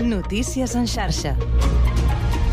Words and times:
Notícies 0.00 0.74
en 0.74 0.86
xarxa. 0.86 1.36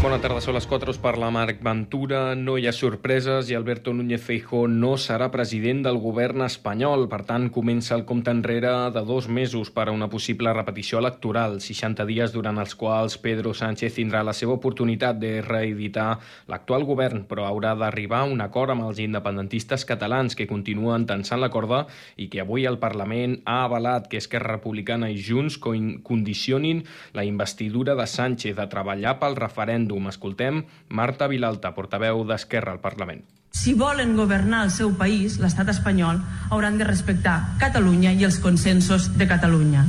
Bona 0.01 0.17
tarda, 0.17 0.39
són 0.41 0.55
les 0.57 0.65
4, 0.65 0.95
us 0.95 0.97
parla 0.97 1.27
Marc 1.29 1.59
Ventura. 1.61 2.33
No 2.33 2.55
hi 2.57 2.63
ha 2.65 2.71
sorpreses 2.73 3.51
i 3.51 3.53
Alberto 3.53 3.91
Núñez 3.93 4.23
Feijó 4.25 4.63
no 4.65 4.95
serà 4.97 5.27
president 5.29 5.83
del 5.85 5.99
govern 6.01 6.41
espanyol. 6.41 7.03
Per 7.11 7.19
tant, 7.27 7.43
comença 7.53 7.93
el 7.93 8.01
compte 8.09 8.33
enrere 8.33 8.71
de 8.95 9.03
dos 9.05 9.27
mesos 9.29 9.69
per 9.69 9.85
a 9.85 9.93
una 9.93 10.07
possible 10.09 10.49
repetició 10.57 10.97
electoral, 10.97 11.59
60 11.61 12.07
dies 12.09 12.33
durant 12.33 12.57
els 12.57 12.73
quals 12.79 13.19
Pedro 13.21 13.53
Sánchez 13.53 13.99
tindrà 13.99 14.23
la 14.25 14.33
seva 14.33 14.55
oportunitat 14.55 15.19
de 15.21 15.35
reeditar 15.45 16.15
l'actual 16.49 16.87
govern, 16.89 17.27
però 17.29 17.45
haurà 17.45 17.75
d'arribar 17.77 18.23
a 18.23 18.31
un 18.33 18.41
acord 18.41 18.73
amb 18.73 18.87
els 18.87 19.03
independentistes 19.05 19.85
catalans 19.85 20.33
que 20.33 20.49
continuen 20.49 21.05
tensant 21.05 21.45
la 21.45 21.51
corda 21.53 21.83
i 22.17 22.25
que 22.25 22.41
avui 22.41 22.65
el 22.65 22.81
Parlament 22.81 23.37
ha 23.45 23.59
avalat 23.67 24.09
que 24.09 24.17
Esquerra 24.17 24.57
Republicana 24.57 25.13
i 25.13 25.21
Junts 25.21 25.61
condicionin 25.61 26.81
la 27.13 27.29
investidura 27.29 27.93
de 27.93 28.09
Sánchez 28.09 28.57
a 28.57 28.69
treballar 28.73 29.19
pel 29.21 29.37
referèndum 29.37 29.90
referèndum. 29.91 30.07
Escoltem 30.07 30.65
Marta 30.89 31.27
Vilalta, 31.27 31.73
portaveu 31.73 32.23
d'Esquerra 32.25 32.71
al 32.71 32.79
Parlament. 32.79 33.23
Si 33.51 33.73
volen 33.73 34.15
governar 34.15 34.63
el 34.65 34.71
seu 34.71 34.95
país, 34.95 35.37
l'estat 35.39 35.69
espanyol, 35.69 36.21
hauran 36.49 36.77
de 36.77 36.85
respectar 36.85 37.57
Catalunya 37.59 38.13
i 38.13 38.23
els 38.23 38.39
consensos 38.39 39.17
de 39.17 39.27
Catalunya. 39.27 39.85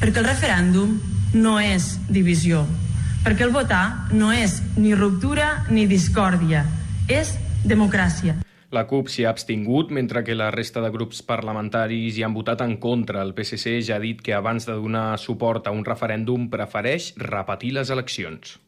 Perquè 0.00 0.22
el 0.22 0.28
referèndum 0.28 1.00
no 1.34 1.58
és 1.60 1.98
divisió. 2.08 2.64
Perquè 3.24 3.42
el 3.42 3.52
votar 3.54 4.08
no 4.12 4.32
és 4.32 4.62
ni 4.76 4.94
ruptura 4.94 5.64
ni 5.70 5.86
discòrdia. 5.86 6.64
És 7.08 7.36
democràcia. 7.64 8.38
La 8.72 8.86
CUP 8.88 9.10
s'hi 9.12 9.26
ha 9.26 9.30
abstingut, 9.34 9.90
mentre 9.92 10.22
que 10.24 10.34
la 10.34 10.50
resta 10.50 10.80
de 10.80 10.88
grups 10.90 11.20
parlamentaris 11.28 12.16
hi 12.16 12.22
han 12.24 12.32
votat 12.32 12.62
en 12.64 12.78
contra. 12.80 13.20
El 13.20 13.34
PSC 13.36 13.82
ja 13.84 13.98
ha 13.98 14.00
dit 14.00 14.22
que 14.22 14.32
abans 14.32 14.64
de 14.64 14.72
donar 14.72 15.18
suport 15.18 15.66
a 15.66 15.74
un 15.76 15.84
referèndum 15.84 16.48
prefereix 16.48 17.12
repetir 17.20 17.74
les 17.76 17.90
eleccions. 17.92 18.61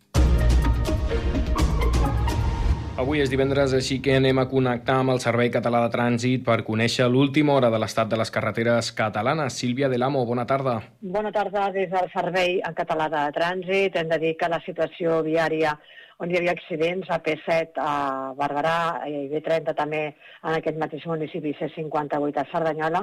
Avui 2.94 3.18
és 3.18 3.26
divendres, 3.26 3.72
així 3.74 3.96
que 3.98 4.12
anem 4.14 4.38
a 4.38 4.44
connectar 4.46 5.00
amb 5.00 5.10
el 5.10 5.18
Servei 5.18 5.48
Català 5.50 5.80
de 5.82 5.90
Trànsit 5.90 6.44
per 6.46 6.60
conèixer 6.62 7.08
l'última 7.10 7.56
hora 7.56 7.66
de 7.74 7.80
l'estat 7.82 8.06
de 8.06 8.20
les 8.20 8.30
carreteres 8.30 8.92
catalanes. 8.94 9.56
Sílvia 9.58 9.88
Delamo, 9.90 10.22
bona 10.28 10.44
tarda. 10.46 10.76
Bona 11.16 11.32
tarda 11.34 11.72
des 11.74 11.90
del 11.90 12.06
Servei 12.12 12.60
Català 12.78 13.08
de 13.10 13.24
Trànsit. 13.34 13.98
Hem 13.98 14.12
de 14.14 14.20
dir 14.22 14.36
que 14.38 14.50
la 14.52 14.62
situació 14.62 15.18
viària 15.26 15.74
on 16.22 16.30
hi 16.30 16.38
havia 16.38 16.54
accidents 16.54 17.10
a 17.10 17.18
P7 17.24 17.80
a 17.82 17.94
Barberà 18.38 18.76
i 19.10 19.24
B30 19.32 19.74
també 19.78 20.02
en 20.06 20.56
aquest 20.56 20.78
mateix 20.80 21.06
municipi 21.10 21.54
C58 21.58 22.42
a 22.42 22.46
Cerdanyola. 22.52 23.02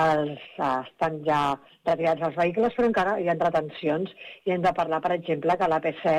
Els, 0.00 0.46
estan 0.58 1.20
ja 1.26 1.40
retirats 1.86 2.24
els 2.28 2.36
vehicles 2.38 2.74
però 2.76 2.88
encara 2.90 3.16
hi 3.20 3.28
ha 3.30 3.36
retencions. 3.38 4.12
I 4.46 4.54
hem 4.54 4.64
de 4.66 4.74
parlar 4.76 5.00
per 5.04 5.14
exemple 5.16 5.56
que 5.56 5.66
a 5.66 5.70
la 5.72 5.80
P7 5.84 6.10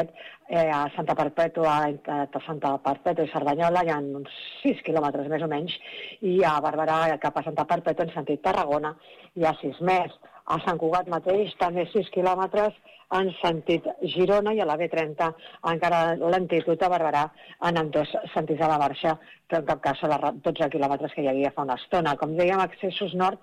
eh, 0.49 0.67
a 0.67 0.85
Santa 0.95 1.17
Perpètua 1.19 1.75
entre 1.89 2.43
Santa 2.47 2.73
Perpètua 2.85 3.27
i 3.27 3.33
Cerdanyola 3.33 3.83
hi 3.85 3.93
ha 3.93 3.99
uns 4.01 4.41
6 4.63 4.85
quilòmetres 4.87 5.29
més 5.31 5.43
o 5.43 5.51
menys 5.51 5.77
i 6.21 6.39
a 6.47 6.57
Barberà 6.63 7.03
cap 7.21 7.37
a 7.37 7.45
Santa 7.47 7.67
Perpètua 7.69 8.07
en 8.07 8.15
sentit 8.15 8.43
Tarragona 8.45 8.95
hi 9.35 9.45
ha 9.45 9.55
6 9.61 9.83
més. 9.87 10.15
A 10.51 10.57
Sant 10.65 10.79
Cugat 10.81 11.07
mateix, 11.07 11.53
també 11.59 11.85
6 11.91 12.09
quilòmetres 12.11 12.73
en 13.17 13.31
sentit 13.41 13.87
Girona 14.13 14.53
i 14.55 14.61
a 14.63 14.67
la 14.69 14.77
B30 14.79 15.29
encara 15.73 16.01
lentitud 16.19 16.83
a 16.83 16.89
Barberà 16.93 17.25
en 17.67 17.79
ambdós 17.81 18.13
sentits 18.33 18.61
a 18.61 18.69
la 18.71 18.79
marxa, 18.81 19.17
però 19.49 19.61
en 19.61 19.69
cap 19.69 19.83
cas 19.83 20.03
a 20.03 20.11
les 20.13 20.41
12 20.47 20.69
quilòmetres 20.75 21.13
que 21.15 21.25
hi 21.25 21.31
havia 21.31 21.53
fa 21.55 21.65
una 21.67 21.77
estona. 21.81 22.15
Com 22.19 22.37
dèiem, 22.39 22.63
accessos 22.63 23.15
nord 23.19 23.39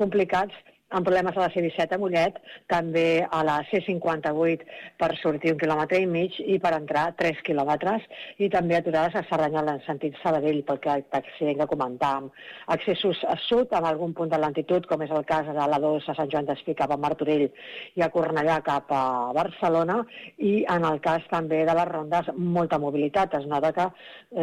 complicats 0.00 0.54
amb 0.92 1.06
problemes 1.06 1.36
a 1.36 1.46
la 1.46 1.50
C-17 1.52 1.96
a 1.96 1.98
Mollet, 2.00 2.38
també 2.70 3.24
a 3.24 3.42
la 3.46 3.58
C-58 3.70 4.66
per 5.00 5.10
sortir 5.22 5.54
un 5.54 5.60
quilòmetre 5.60 6.00
i 6.02 6.06
mig 6.06 6.36
i 6.44 6.58
per 6.62 6.74
entrar 6.76 7.08
3 7.18 7.40
quilòmetres, 7.46 8.04
i 8.38 8.48
també 8.52 8.76
aturades 8.76 9.16
a 9.16 9.24
Cerdanyola 9.30 9.76
en 9.78 9.82
sentit 9.86 10.16
Sabadell, 10.22 10.62
pel 10.68 10.80
que 10.84 10.98
accident 11.18 11.58
que 11.62 11.68
comentàvem. 11.70 12.28
Accessos 12.76 13.22
a 13.28 13.36
sud, 13.48 13.72
amb 13.72 13.88
algun 13.88 14.12
punt 14.16 14.30
de 14.32 14.40
lentitud, 14.40 14.86
com 14.90 15.02
és 15.06 15.10
el 15.10 15.24
cas 15.28 15.48
de 15.48 15.68
la 15.72 15.80
2 15.82 16.08
a 16.12 16.16
Sant 16.18 16.30
Joan 16.32 16.48
d'Espí 16.48 16.76
cap 16.78 16.92
a 16.92 17.00
Martorell 17.00 17.48
i 17.96 18.04
a 18.04 18.10
Cornellà 18.12 18.60
cap 18.66 18.92
a 18.92 19.04
Barcelona, 19.36 20.02
i 20.38 20.64
en 20.68 20.84
el 20.88 21.00
cas 21.04 21.24
també 21.30 21.64
de 21.68 21.76
les 21.78 21.88
rondes, 21.88 22.28
molta 22.36 22.78
mobilitat. 22.82 23.34
Es 23.40 23.46
nota 23.48 23.72
que 23.72 23.88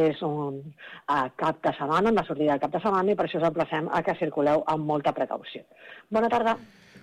és 0.08 0.22
un 0.26 0.62
cap 1.38 1.62
de 1.64 1.74
setmana, 1.78 2.10
una 2.10 2.26
sortida 2.26 2.56
de 2.56 2.64
cap 2.64 2.74
de 2.74 2.82
setmana, 2.82 3.12
i 3.12 3.18
per 3.20 3.28
això 3.28 3.38
us 3.42 3.48
emplacem 3.50 3.90
a 3.92 4.02
que 4.04 4.18
circuleu 4.20 4.64
amb 4.66 4.86
molta 4.90 5.14
precaució. 5.14 5.62
Bona 6.10 6.30
tarda 6.30 6.39
tarda. 6.40 6.60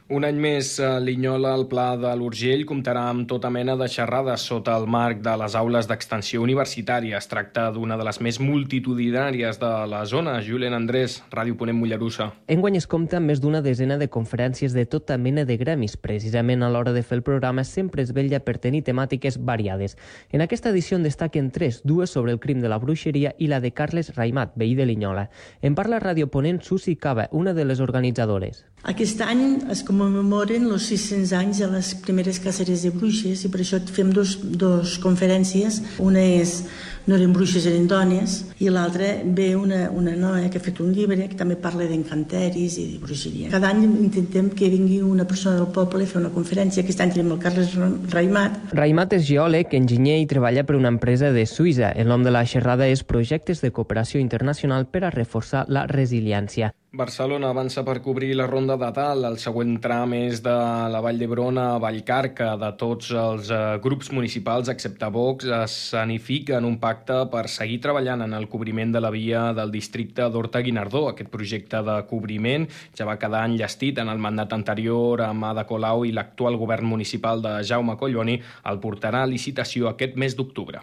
Un 0.09 0.23
any 0.23 0.37
més, 0.39 0.69
eh, 0.79 1.01
Linyola, 1.03 1.53
el 1.59 1.65
Pla 1.67 1.97
de 1.99 2.13
l'Urgell, 2.15 2.61
comptarà 2.65 3.09
amb 3.11 3.27
tota 3.27 3.51
mena 3.51 3.75
de 3.75 3.89
xerrades 3.91 4.41
sota 4.47 4.77
el 4.79 4.85
marc 4.87 5.19
de 5.19 5.33
les 5.37 5.57
aules 5.59 5.89
d'extensió 5.91 6.45
universitària. 6.45 7.19
Es 7.19 7.27
tracta 7.27 7.73
d'una 7.75 7.97
de 7.99 8.05
les 8.07 8.21
més 8.21 8.39
multitudinàries 8.39 9.59
de 9.59 9.71
la 9.91 10.05
zona. 10.07 10.37
Julen 10.47 10.75
Andrés, 10.75 11.25
Ràdio 11.33 11.57
Ponent 11.57 11.77
Mollerussa. 11.81 12.29
Enguany 12.47 12.77
es 12.77 12.87
compta 12.87 13.17
amb 13.17 13.27
més 13.27 13.41
d'una 13.43 13.63
desena 13.63 13.97
de 13.99 14.07
conferències 14.07 14.73
de 14.73 14.85
tota 14.87 15.19
mena 15.19 15.45
de 15.45 15.57
gremis. 15.57 15.97
Precisament 15.97 16.63
a 16.63 16.71
l'hora 16.71 16.93
de 16.93 17.03
fer 17.03 17.19
el 17.19 17.25
programa 17.27 17.65
sempre 17.65 18.03
es 18.07 18.15
vetlla 18.15 18.39
per 18.39 18.59
tenir 18.59 18.85
temàtiques 18.85 19.41
variades. 19.43 19.99
En 20.31 20.41
aquesta 20.41 20.71
edició 20.71 20.99
en 20.99 21.03
destaquen 21.03 21.51
tres, 21.51 21.83
dues 21.83 22.11
sobre 22.11 22.31
el 22.31 22.39
crim 22.39 22.61
de 22.61 22.69
la 22.69 22.79
bruixeria 22.79 23.35
i 23.39 23.49
la 23.49 23.59
de 23.59 23.75
Carles 23.75 24.15
Raimat, 24.15 24.55
veí 24.55 24.77
de 24.77 24.87
Linyola. 24.87 25.31
En 25.63 25.75
parla 25.75 25.99
Ràdio 25.99 26.31
Ponent 26.31 26.63
Susi 26.63 26.95
Cava, 26.95 27.27
una 27.33 27.55
de 27.55 27.65
les 27.65 27.81
organitzadores. 27.81 28.65
Aquest 28.87 29.19
any 29.27 29.41
es 29.75 29.81
commemoren 29.83 30.69
els 30.71 30.85
600 30.93 31.33
anys 31.35 31.63
de 31.65 31.71
les 31.73 31.89
primeres 32.05 32.39
càceres 32.43 32.85
de 32.87 32.93
bruixes 32.95 33.43
i 33.43 33.51
per 33.51 33.65
això 33.65 33.81
fem 33.97 34.13
dos, 34.15 34.37
dos 34.63 34.99
conferències. 35.03 35.81
Una 36.03 36.23
és 36.23 36.61
no 37.07 37.15
eren 37.15 37.33
bruixes, 37.33 37.67
eren 37.71 37.87
dones, 37.87 38.41
i 38.59 38.71
l'altra 38.71 39.13
ve 39.25 39.53
una, 39.55 39.85
una 39.95 40.15
noia 40.19 40.51
que 40.51 40.59
ha 40.59 40.63
fet 40.63 40.81
un 40.83 40.91
llibre 40.95 41.29
que 41.31 41.39
també 41.39 41.55
parla 41.63 41.87
d'encanteris 41.87 42.79
i 42.83 42.87
de 42.93 43.01
bruixeria. 43.03 43.51
Cada 43.53 43.71
any 43.71 43.85
intentem 43.87 44.51
que 44.51 44.71
vingui 44.73 44.99
una 45.07 45.27
persona 45.27 45.61
del 45.61 45.71
poble 45.75 46.03
a 46.03 46.11
fer 46.11 46.19
una 46.23 46.33
conferència. 46.35 46.83
Aquest 46.83 47.03
any 47.05 47.15
tenim 47.15 47.31
el 47.35 47.43
Carles 47.43 47.77
Raimat. 48.11 48.59
Raimat 48.75 49.15
és 49.19 49.27
geòleg, 49.29 49.75
enginyer 49.79 50.19
i 50.23 50.27
treballa 50.31 50.67
per 50.67 50.79
una 50.79 50.91
empresa 50.95 51.31
de 51.35 51.47
Suïssa. 51.47 51.93
El 51.95 52.11
nom 52.11 52.27
de 52.27 52.35
la 52.35 52.43
xerrada 52.47 52.91
és 52.91 53.07
Projectes 53.07 53.63
de 53.63 53.71
Cooperació 53.71 54.23
Internacional 54.23 54.91
per 54.91 55.07
a 55.07 55.15
reforçar 55.15 55.67
la 55.71 55.87
resiliència. 55.87 56.75
Barcelona 56.97 57.51
avança 57.53 57.83
per 57.84 57.99
cobrir 58.01 58.31
la 58.39 58.47
ronda 58.49 58.77
de 58.81 58.89
tal. 58.97 59.27
El 59.29 59.37
següent 59.37 59.75
tram 59.84 60.15
és 60.17 60.41
de 60.45 60.55
la 60.93 61.03
Vall 61.05 61.19
d'Hebron 61.21 61.61
a 61.61 61.67
Vallcarca. 61.83 62.55
De 62.57 62.71
tots 62.81 63.11
els 63.12 63.51
eh, 63.53 63.59
grups 63.84 64.09
municipals, 64.17 64.71
excepte 64.73 65.11
Vox, 65.12 65.45
es 65.59 65.77
sanifica 65.93 66.56
en 66.56 66.65
un 66.65 66.79
pacte 66.81 67.19
per 67.33 67.45
seguir 67.53 67.83
treballant 67.85 68.25
en 68.25 68.33
el 68.39 68.49
cobriment 68.49 68.97
de 68.97 69.05
la 69.05 69.12
via 69.12 69.45
del 69.53 69.75
districte 69.77 70.31
d'Horta-Guinardó. 70.33 71.05
Aquest 71.12 71.31
projecte 71.37 71.85
de 71.85 72.01
cobriment 72.09 72.65
ja 72.97 73.09
va 73.09 73.21
quedar 73.21 73.45
enllestit 73.51 74.01
en 74.01 74.09
el 74.09 74.23
mandat 74.23 74.56
anterior 74.56 75.27
amb 75.29 75.53
Ada 75.53 75.69
Colau 75.69 76.09
i 76.09 76.17
l'actual 76.17 76.56
govern 76.56 76.89
municipal 76.97 77.45
de 77.45 77.59
Jaume 77.61 78.01
Colloni 78.01 78.41
el 78.73 78.81
portarà 78.81 79.27
a 79.27 79.33
licitació 79.37 79.93
aquest 79.93 80.17
mes 80.17 80.39
d'octubre. 80.39 80.81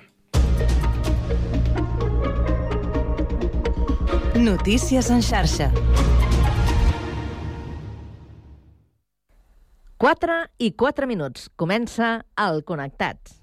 Notícies 4.44 5.10
en 5.10 5.22
xarxa. 5.24 5.72
4 9.96 10.34
i 10.60 10.74
4 10.76 11.08
minuts. 11.08 11.46
Comença 11.56 12.26
el 12.36 12.60
Connectats. 12.68 13.40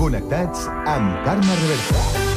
Connectats 0.00 0.66
amb 0.66 1.14
Carme 1.22 1.62
Reversa. 1.62 2.29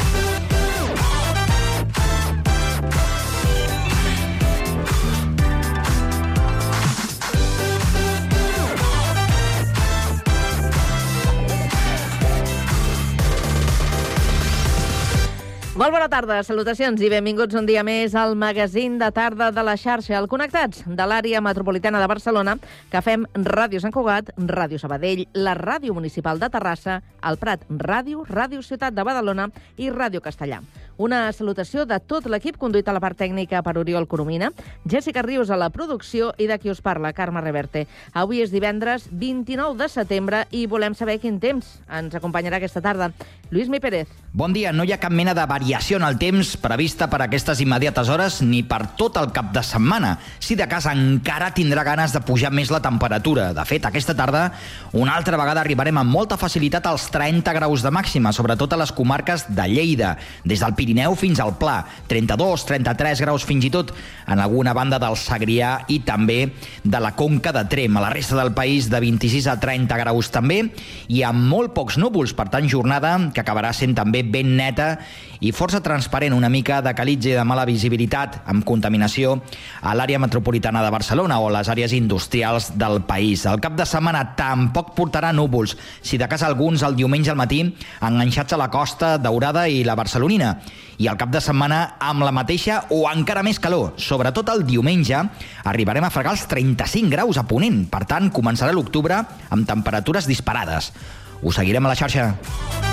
Molt 15.83 15.91
bona 15.91 16.05
tarda, 16.07 16.37
salutacions 16.47 17.01
i 17.03 17.09
benvinguts 17.11 17.57
un 17.59 17.65
dia 17.67 17.81
més 17.83 18.13
al 18.15 18.37
magazín 18.39 18.93
de 19.01 19.09
tarda 19.11 19.49
de 19.51 19.63
la 19.67 19.73
xarxa, 19.75 20.13
al 20.15 20.29
Connectats, 20.31 20.85
de 20.87 21.07
l'àrea 21.11 21.41
metropolitana 21.43 21.99
de 21.99 22.07
Barcelona, 22.07 22.53
que 22.87 23.01
fem 23.03 23.25
Ràdio 23.35 23.81
Sant 23.83 23.91
Cugat, 23.91 24.31
Ràdio 24.37 24.79
Sabadell, 24.79 25.25
la 25.35 25.57
Ràdio 25.59 25.91
Municipal 25.91 26.39
de 26.39 26.47
Terrassa, 26.53 27.01
el 27.27 27.35
Prat 27.41 27.67
Ràdio, 27.67 28.23
Ràdio 28.31 28.63
Ciutat 28.63 28.95
de 28.95 29.03
Badalona 29.03 29.49
i 29.75 29.91
Ràdio 29.91 30.23
Castellà. 30.23 30.61
Una 30.97 31.31
salutació 31.33 31.87
de 31.89 31.97
tot 31.97 32.27
l'equip 32.29 32.59
conduït 32.61 32.87
a 32.87 32.93
la 32.93 33.01
part 33.01 33.17
tècnica 33.17 33.63
per 33.65 33.73
Oriol 33.81 34.05
Coromina, 34.07 34.51
Jessica 34.85 35.23
Rius 35.25 35.49
a 35.49 35.57
la 35.57 35.71
producció 35.73 36.33
i 36.37 36.45
de 36.45 36.59
qui 36.61 36.69
us 36.69 36.83
parla, 36.85 37.13
Carme 37.17 37.41
Reverte. 37.41 37.87
Avui 38.13 38.43
és 38.43 38.53
divendres 38.53 39.07
29 39.09 39.79
de 39.79 39.87
setembre 39.89 40.43
i 40.51 40.67
volem 40.69 40.93
saber 40.93 41.17
quin 41.23 41.39
temps 41.41 41.79
ens 41.89 42.13
acompanyarà 42.13 42.61
aquesta 42.61 42.83
tarda. 42.85 43.09
Lluís 43.49 43.69
Mi 43.69 43.79
Pérez. 43.81 44.09
Bon 44.33 44.53
dia, 44.53 44.71
no 44.73 44.85
hi 44.85 44.93
ha 44.93 44.99
cap 45.01 45.13
mena 45.13 45.33
de 45.37 45.45
variació 45.49 45.97
en 45.97 46.05
el 46.05 46.19
temps 46.21 46.55
prevista 46.61 47.05
per 47.09 47.19
aquestes 47.21 47.59
immediates 47.61 48.09
hores 48.09 48.39
ni 48.41 48.63
per 48.65 48.95
tot 48.97 49.17
el 49.21 49.31
cap 49.33 49.51
de 49.53 49.61
setmana. 49.65 50.15
Si 50.41 50.57
de 50.57 50.65
cas 50.69 50.87
encara 50.89 51.51
tindrà 51.53 51.83
ganes 51.85 52.13
de 52.13 52.21
pujar 52.25 52.49
més 52.53 52.71
la 52.73 52.81
temperatura. 52.81 53.51
De 53.53 53.65
fet, 53.69 53.85
aquesta 53.85 54.15
tarda 54.17 54.47
una 54.93 55.13
altra 55.17 55.37
vegada 55.37 55.61
arribarem 55.61 55.97
amb 56.01 56.13
molta 56.13 56.37
facilitat 56.37 56.85
als 56.89 57.09
30 57.13 57.53
graus 57.53 57.85
de 57.85 57.93
màxima, 57.93 58.33
sobretot 58.33 58.73
a 58.73 58.81
les 58.81 58.93
comarques 58.93 59.45
de 59.49 59.67
Lleida, 59.69 60.15
des 60.45 60.61
del 60.65 60.73
fins 61.15 61.39
al 61.39 61.57
Pla, 61.57 61.85
32, 62.07 62.65
33 62.65 63.21
graus 63.21 63.43
fins 63.45 63.65
i 63.65 63.69
tot 63.69 63.93
en 64.27 64.39
alguna 64.39 64.73
banda 64.73 64.99
del 64.99 65.15
Segrià 65.15 65.85
i 65.87 65.99
també 65.99 66.53
de 66.83 66.99
la 66.99 67.13
Conca 67.15 67.51
de 67.51 67.65
Trem. 67.65 67.97
A 67.97 68.01
la 68.01 68.09
resta 68.09 68.35
del 68.35 68.53
país 68.53 68.89
de 68.89 68.99
26 68.99 69.47
a 69.47 69.59
30 69.59 69.97
graus 69.97 70.29
també 70.31 70.73
i 71.07 71.23
amb 71.23 71.47
molt 71.49 71.73
pocs 71.73 71.97
núvols, 71.97 72.33
per 72.33 72.49
tant 72.49 72.67
jornada 72.67 73.17
que 73.33 73.41
acabarà 73.41 73.73
sent 73.73 73.95
també 73.95 74.23
ben 74.23 74.55
neta 74.57 74.97
i 75.43 75.51
força 75.51 75.81
transparent, 75.83 76.33
una 76.33 76.47
mica 76.47 76.81
de 76.81 76.93
calitge 76.95 77.33
de 77.35 77.43
mala 77.43 77.65
visibilitat 77.67 78.41
amb 78.47 78.63
contaminació 78.63 79.41
a 79.81 79.91
l'àrea 79.91 80.21
metropolitana 80.23 80.83
de 80.85 80.91
Barcelona 80.93 81.39
o 81.43 81.49
a 81.49 81.55
les 81.57 81.67
àrees 81.67 81.91
industrials 81.97 82.71
del 82.79 83.01
país. 83.03 83.43
El 83.45 83.59
cap 83.59 83.75
de 83.75 83.85
setmana 83.85 84.23
tampoc 84.37 84.93
portarà 84.95 85.33
núvols, 85.35 85.75
si 86.01 86.17
de 86.17 86.29
cas 86.31 86.45
alguns 86.47 86.83
el 86.87 86.95
diumenge 86.95 87.33
al 87.33 87.39
matí 87.39 87.59
enganxats 87.99 88.55
a 88.55 88.61
la 88.61 88.69
costa 88.71 89.17
daurada 89.17 89.67
i 89.67 89.83
la 89.83 89.97
barcelonina. 89.99 90.55
I 91.01 91.09
el 91.09 91.17
cap 91.19 91.31
de 91.33 91.41
setmana 91.41 91.97
amb 91.99 92.23
la 92.25 92.33
mateixa 92.35 92.83
o 92.93 93.03
encara 93.09 93.43
més 93.45 93.59
calor. 93.59 93.93
Sobretot 93.97 94.53
el 94.53 94.65
diumenge 94.67 95.19
arribarem 95.65 96.05
a 96.05 96.13
fregar 96.13 96.37
els 96.37 96.47
35 96.51 97.11
graus 97.13 97.41
a 97.41 97.47
Ponent. 97.49 97.85
Per 97.91 98.05
tant, 98.09 98.31
començarà 98.31 98.73
l'octubre 98.75 99.23
amb 99.49 99.67
temperatures 99.67 100.29
disparades. 100.29 100.93
Us 101.41 101.59
seguirem 101.59 101.85
a 101.85 101.91
la 101.91 101.99
xarxa. 101.99 102.92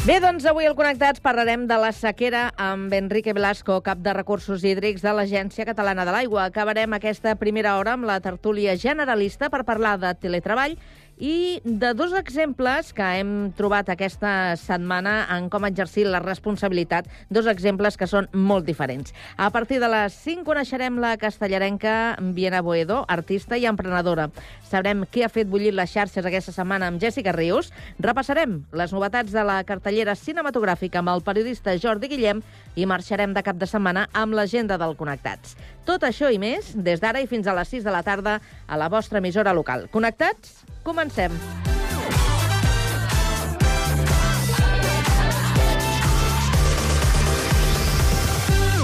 Bé, 0.00 0.14
doncs 0.16 0.46
avui 0.48 0.64
al 0.64 0.72
Connectats 0.72 1.20
parlarem 1.20 1.66
de 1.68 1.76
la 1.76 1.90
sequera 1.92 2.46
amb 2.56 2.94
Enrique 2.96 3.34
Velasco, 3.36 3.74
cap 3.84 3.98
de 4.00 4.14
Recursos 4.16 4.62
Hídrics 4.64 5.02
de 5.04 5.12
l'Agència 5.12 5.66
Catalana 5.68 6.06
de 6.08 6.14
l'Aigua. 6.14 6.46
Acabarem 6.48 6.96
aquesta 6.96 7.34
primera 7.36 7.74
hora 7.76 7.98
amb 7.98 8.08
la 8.08 8.16
tertúlia 8.24 8.78
generalista 8.80 9.50
per 9.52 9.60
parlar 9.68 9.98
de 10.00 10.14
teletreball 10.16 10.78
i 11.20 11.60
de 11.64 11.92
dos 11.92 12.14
exemples 12.16 12.94
que 12.96 13.04
hem 13.20 13.52
trobat 13.52 13.90
aquesta 13.92 14.56
setmana 14.56 15.26
en 15.36 15.50
com 15.52 15.66
exercir 15.68 16.06
la 16.08 16.22
responsabilitat, 16.24 17.10
dos 17.28 17.46
exemples 17.52 17.98
que 18.00 18.08
són 18.08 18.26
molt 18.32 18.64
diferents. 18.64 19.12
A 19.36 19.50
partir 19.52 19.82
de 19.82 19.90
les 19.92 20.16
5 20.24 20.46
coneixerem 20.48 20.96
la 20.98 21.12
castellarenca 21.20 22.16
Viena 22.32 22.62
Boedo, 22.64 23.04
artista 23.06 23.60
i 23.60 23.68
emprenedora. 23.68 24.30
Sabrem 24.64 25.04
què 25.12 25.26
ha 25.26 25.30
fet 25.32 25.50
bullir 25.52 25.74
les 25.76 25.92
xarxes 25.92 26.24
aquesta 26.24 26.56
setmana 26.56 26.88
amb 26.88 27.02
Jessica 27.02 27.36
Rius. 27.36 27.68
Repassarem 28.00 28.62
les 28.72 28.96
novetats 28.96 29.36
de 29.36 29.44
la 29.44 29.60
cartellera 29.68 30.16
cinematogràfica 30.16 31.04
amb 31.04 31.12
el 31.12 31.24
periodista 31.26 31.76
Jordi 31.76 32.08
Guillem 32.08 32.40
i 32.80 32.88
marxarem 32.88 33.36
de 33.36 33.44
cap 33.44 33.60
de 33.60 33.68
setmana 33.68 34.08
amb 34.16 34.32
l'agenda 34.38 34.80
del 34.80 34.96
Connectats. 34.96 35.58
Tot 35.84 36.08
això 36.08 36.32
i 36.32 36.40
més, 36.40 36.72
des 36.72 37.04
d'ara 37.04 37.20
i 37.20 37.28
fins 37.28 37.44
a 37.44 37.56
les 37.60 37.76
6 37.76 37.84
de 37.84 37.92
la 37.92 38.04
tarda 38.06 38.40
a 38.66 38.80
la 38.80 38.88
vostra 38.88 39.20
emissora 39.20 39.52
local. 39.52 39.90
Connectats? 39.92 40.69
Comencem. 40.82 41.32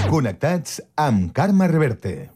Connectats 0.06 0.80
amb 0.94 1.32
Carme 1.34 1.66
Reverte. 1.68 2.35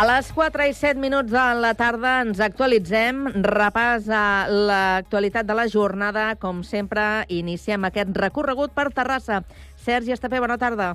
A 0.00 0.04
les 0.08 0.30
4 0.32 0.64
i 0.64 0.72
7 0.72 0.96
minuts 0.96 1.28
de 1.28 1.42
la 1.60 1.74
tarda 1.76 2.14
ens 2.22 2.38
actualitzem. 2.40 3.18
Repàs 3.44 4.06
a 4.08 4.48
l'actualitat 4.48 5.44
de 5.44 5.56
la 5.58 5.66
jornada. 5.68 6.22
Com 6.40 6.62
sempre, 6.64 7.26
iniciem 7.28 7.84
aquest 7.84 8.16
recorregut 8.16 8.72
per 8.72 8.86
Terrassa. 8.96 9.42
Sergi 9.84 10.16
Estapé, 10.16 10.40
bona 10.40 10.56
tarda. 10.56 10.94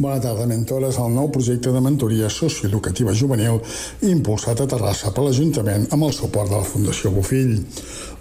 Bona 0.00 0.18
tarda, 0.18 0.48
Mentores, 0.50 0.98
el 0.98 1.14
nou 1.14 1.30
projecte 1.30 1.70
de 1.70 1.84
mentoria 1.84 2.32
socioeducativa 2.34 3.14
juvenil 3.14 3.62
impulsat 4.10 4.64
a 4.64 4.66
Terrassa 4.74 5.14
per 5.14 5.28
l'Ajuntament 5.28 5.86
amb 5.94 6.08
el 6.08 6.14
suport 6.16 6.50
de 6.50 6.58
la 6.58 6.66
Fundació 6.66 7.14
Bofill. 7.14 7.58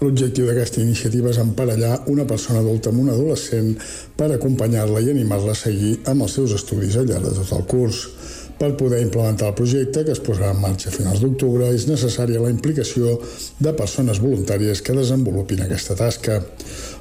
L'objectiu 0.04 0.46
d'aquesta 0.52 0.84
iniciativa 0.86 1.34
és 1.34 1.42
emparellar 1.42 2.04
una 2.14 2.30
persona 2.30 2.62
adulta 2.62 2.94
amb 2.94 3.08
un 3.08 3.14
adolescent 3.16 3.74
per 4.20 4.30
acompanyar-la 4.36 5.02
i 5.02 5.10
animar-la 5.16 5.58
a 5.58 5.62
seguir 5.66 5.96
amb 6.06 6.28
els 6.28 6.38
seus 6.38 6.54
estudis 6.62 7.00
al 7.00 7.10
llarg 7.10 7.26
de 7.32 7.38
tot 7.42 7.58
el 7.58 7.66
curs. 7.74 8.04
Per 8.60 8.74
poder 8.76 9.00
implementar 9.00 9.54
el 9.54 9.56
projecte, 9.56 10.02
que 10.04 10.12
es 10.12 10.20
posarà 10.20 10.50
en 10.52 10.60
marxa 10.60 10.90
a 10.90 10.94
finals 10.94 11.22
d'octubre, 11.24 11.70
és 11.72 11.86
necessària 11.88 12.42
la 12.44 12.52
implicació 12.52 13.14
de 13.64 13.72
persones 13.78 14.20
voluntàries 14.20 14.82
que 14.84 14.96
desenvolupin 14.98 15.64
aquesta 15.64 15.96
tasca. 15.96 16.42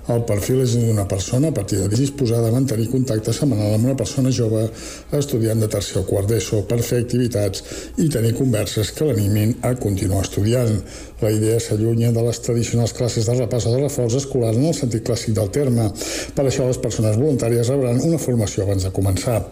El 0.08 0.22
perfil 0.25 0.62
és 0.64 0.72
d'una 0.72 1.05
persona 1.05 1.50
a 1.50 1.52
partir 1.52 1.82
de 1.82 1.88
disposada 1.93 2.49
a 2.49 2.52
mantenir 2.55 2.87
contacte 2.88 3.32
setmanal 3.37 3.75
amb 3.76 3.90
una 3.90 3.96
persona 3.96 4.31
jove 4.32 4.62
estudiant 5.19 5.60
de 5.60 5.66
tercer 5.69 5.99
o 6.00 6.05
quart 6.08 6.31
d'ESO 6.31 6.62
per 6.70 6.78
fer 6.81 7.02
activitats 7.02 7.60
i 8.00 8.06
tenir 8.08 8.32
converses 8.38 8.94
que 8.96 9.05
l'animin 9.05 9.58
a 9.69 9.75
continuar 9.76 10.22
estudiant. 10.25 10.78
La 11.20 11.32
idea 11.34 11.58
s'allunya 11.60 12.12
de 12.16 12.22
les 12.25 12.40
tradicionals 12.40 12.94
classes 12.96 13.28
de 13.28 13.34
repàs 13.37 13.66
o 13.69 13.75
de 13.75 13.82
reforç 13.82 14.16
escolar 14.22 14.55
en 14.55 14.64
el 14.70 14.76
sentit 14.78 15.05
clàssic 15.05 15.34
del 15.37 15.50
terme. 15.52 15.90
Per 16.34 16.46
això 16.46 16.69
les 16.70 16.81
persones 16.81 17.19
voluntàries 17.20 17.69
rebran 17.69 18.00
una 18.06 18.20
formació 18.22 18.64
abans 18.64 18.87
de 18.88 18.93
començar. 18.94 19.43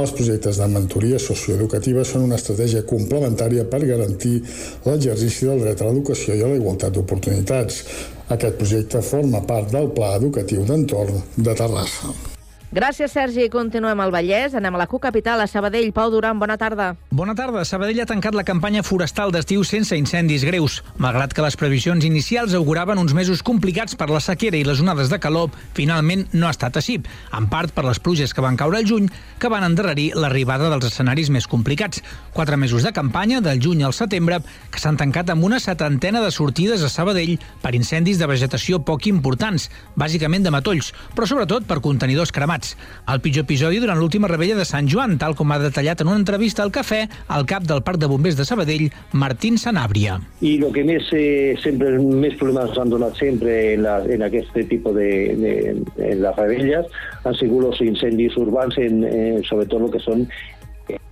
Els 0.00 0.14
projectes 0.16 0.62
de 0.62 0.70
mentoria 0.70 1.18
socioeducativa 1.20 2.06
són 2.08 2.24
una 2.28 2.38
estratègia 2.40 2.86
complementària 2.88 3.66
per 3.68 3.82
garantir 3.84 4.38
l'exercici 4.86 5.50
del 5.50 5.66
dret 5.66 5.82
a 5.82 5.90
l'educació 5.90 6.38
i 6.38 6.46
a 6.46 6.48
la 6.48 6.56
igualtat 6.62 6.96
d'oportunitats. 6.96 7.84
Aquest 8.30 8.60
projecte 8.60 9.00
forma 9.02 9.40
part 9.46 9.72
del 9.74 9.90
Pla 9.96 10.12
Educatiu 10.20 10.62
d'Entorn 10.68 11.24
de 11.34 11.54
Terrassa. 11.62 12.29
Gràcies, 12.70 13.10
Sergi. 13.10 13.48
Continuem 13.50 13.98
al 13.98 14.12
Vallès. 14.14 14.52
Anem 14.54 14.76
a 14.76 14.78
la 14.78 14.86
Q-Capital, 14.86 15.40
a 15.42 15.48
Sabadell. 15.50 15.88
Pau 15.90 16.06
Duran, 16.06 16.38
bona 16.38 16.54
tarda. 16.54 16.92
Bona 17.10 17.34
tarda. 17.34 17.64
Sabadell 17.66 17.98
ha 17.98 18.04
tancat 18.06 18.36
la 18.38 18.44
campanya 18.46 18.84
forestal 18.86 19.32
d'estiu 19.34 19.64
sense 19.66 19.96
incendis 19.98 20.44
greus. 20.46 20.76
Malgrat 21.02 21.34
que 21.34 21.42
les 21.42 21.58
previsions 21.58 22.06
inicials 22.06 22.54
auguraven 22.54 23.00
uns 23.02 23.10
mesos 23.10 23.42
complicats 23.42 23.98
per 23.98 24.06
la 24.06 24.20
sequera 24.22 24.54
i 24.54 24.62
les 24.62 24.78
onades 24.84 25.10
de 25.10 25.18
calor, 25.18 25.50
finalment 25.74 26.28
no 26.30 26.46
ha 26.46 26.52
estat 26.54 26.78
així, 26.78 27.00
en 27.34 27.48
part 27.50 27.74
per 27.74 27.82
les 27.88 27.98
pluges 27.98 28.30
que 28.30 28.44
van 28.46 28.54
caure 28.54 28.78
al 28.78 28.86
juny, 28.86 29.10
que 29.42 29.50
van 29.50 29.66
endarrerir 29.66 30.12
l'arribada 30.14 30.70
dels 30.70 30.92
escenaris 30.92 31.32
més 31.34 31.50
complicats. 31.50 32.04
Quatre 32.30 32.54
mesos 32.54 32.86
de 32.86 32.94
campanya, 32.94 33.42
del 33.42 33.58
juny 33.58 33.82
al 33.82 33.98
setembre, 33.98 34.44
que 34.70 34.78
s'han 34.78 35.00
tancat 35.00 35.34
amb 35.34 35.42
una 35.42 35.58
setantena 35.58 36.22
de 36.22 36.30
sortides 36.30 36.86
a 36.86 36.92
Sabadell 36.94 37.34
per 37.66 37.74
incendis 37.74 38.22
de 38.22 38.30
vegetació 38.30 38.78
poc 38.78 39.10
importants, 39.10 39.72
bàsicament 39.98 40.46
de 40.46 40.54
matolls, 40.54 40.94
però 41.18 41.26
sobretot 41.26 41.66
per 41.66 41.82
contenidors 41.82 42.30
cremats 42.30 42.59
cremats. 42.60 42.76
El 43.10 43.20
pitjor 43.20 43.44
episodi 43.44 43.80
durant 43.80 43.98
l'última 43.98 44.28
rebella 44.28 44.56
de 44.56 44.64
Sant 44.64 44.88
Joan, 44.88 45.18
tal 45.18 45.34
com 45.34 45.50
ha 45.50 45.58
detallat 45.58 46.00
en 46.00 46.08
una 46.08 46.18
entrevista 46.20 46.62
al 46.62 46.70
Cafè 46.70 47.08
el 47.36 47.46
cap 47.46 47.64
del 47.64 47.82
Parc 47.82 47.98
de 47.98 48.06
Bombers 48.06 48.36
de 48.36 48.44
Sabadell, 48.44 48.90
Martín 49.12 49.56
Sanàbria. 49.58 50.20
I 50.40 50.58
el 50.60 50.72
que 50.72 50.84
més, 50.84 51.10
eh, 51.12 51.56
sempre, 51.62 51.98
més 51.98 52.36
problemes 52.38 52.76
han 52.78 52.90
donat 52.90 53.16
sempre 53.16 53.74
en, 53.74 53.82
la, 53.82 54.00
en 54.04 54.22
aquest 54.22 54.54
tipus 54.68 54.94
de, 54.94 55.10
de, 55.36 55.54
de 55.96 56.14
les 56.20 56.36
rebelles 56.36 56.86
han 57.24 57.34
sigut 57.34 57.66
els 57.72 57.80
incendis 57.80 58.36
urbans, 58.36 58.76
en, 58.78 59.04
eh, 59.04 59.40
sobretot 59.48 59.82
el 59.82 59.90
que 59.90 60.04
són 60.04 60.28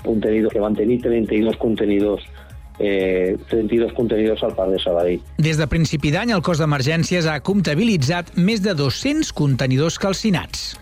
contenidors, 0.05 0.53
que 0.53 0.61
van 0.61 0.75
tenir 0.75 1.01
32 1.03 1.57
contenidors 1.59 2.25
eh, 2.79 3.37
32 3.49 3.93
contenidors 3.93 4.43
al 4.43 4.55
parc 4.55 4.71
de 4.73 4.79
Sabadell. 4.83 5.23
Des 5.39 5.59
de 5.59 5.67
principi 5.71 6.13
d'any, 6.15 6.33
el 6.35 6.45
cos 6.47 6.63
d'emergències 6.63 7.27
ha 7.27 7.41
comptabilitzat 7.43 8.37
més 8.39 8.63
de 8.63 8.75
200 8.79 9.33
contenidors 9.35 9.99
calcinats. 9.99 10.77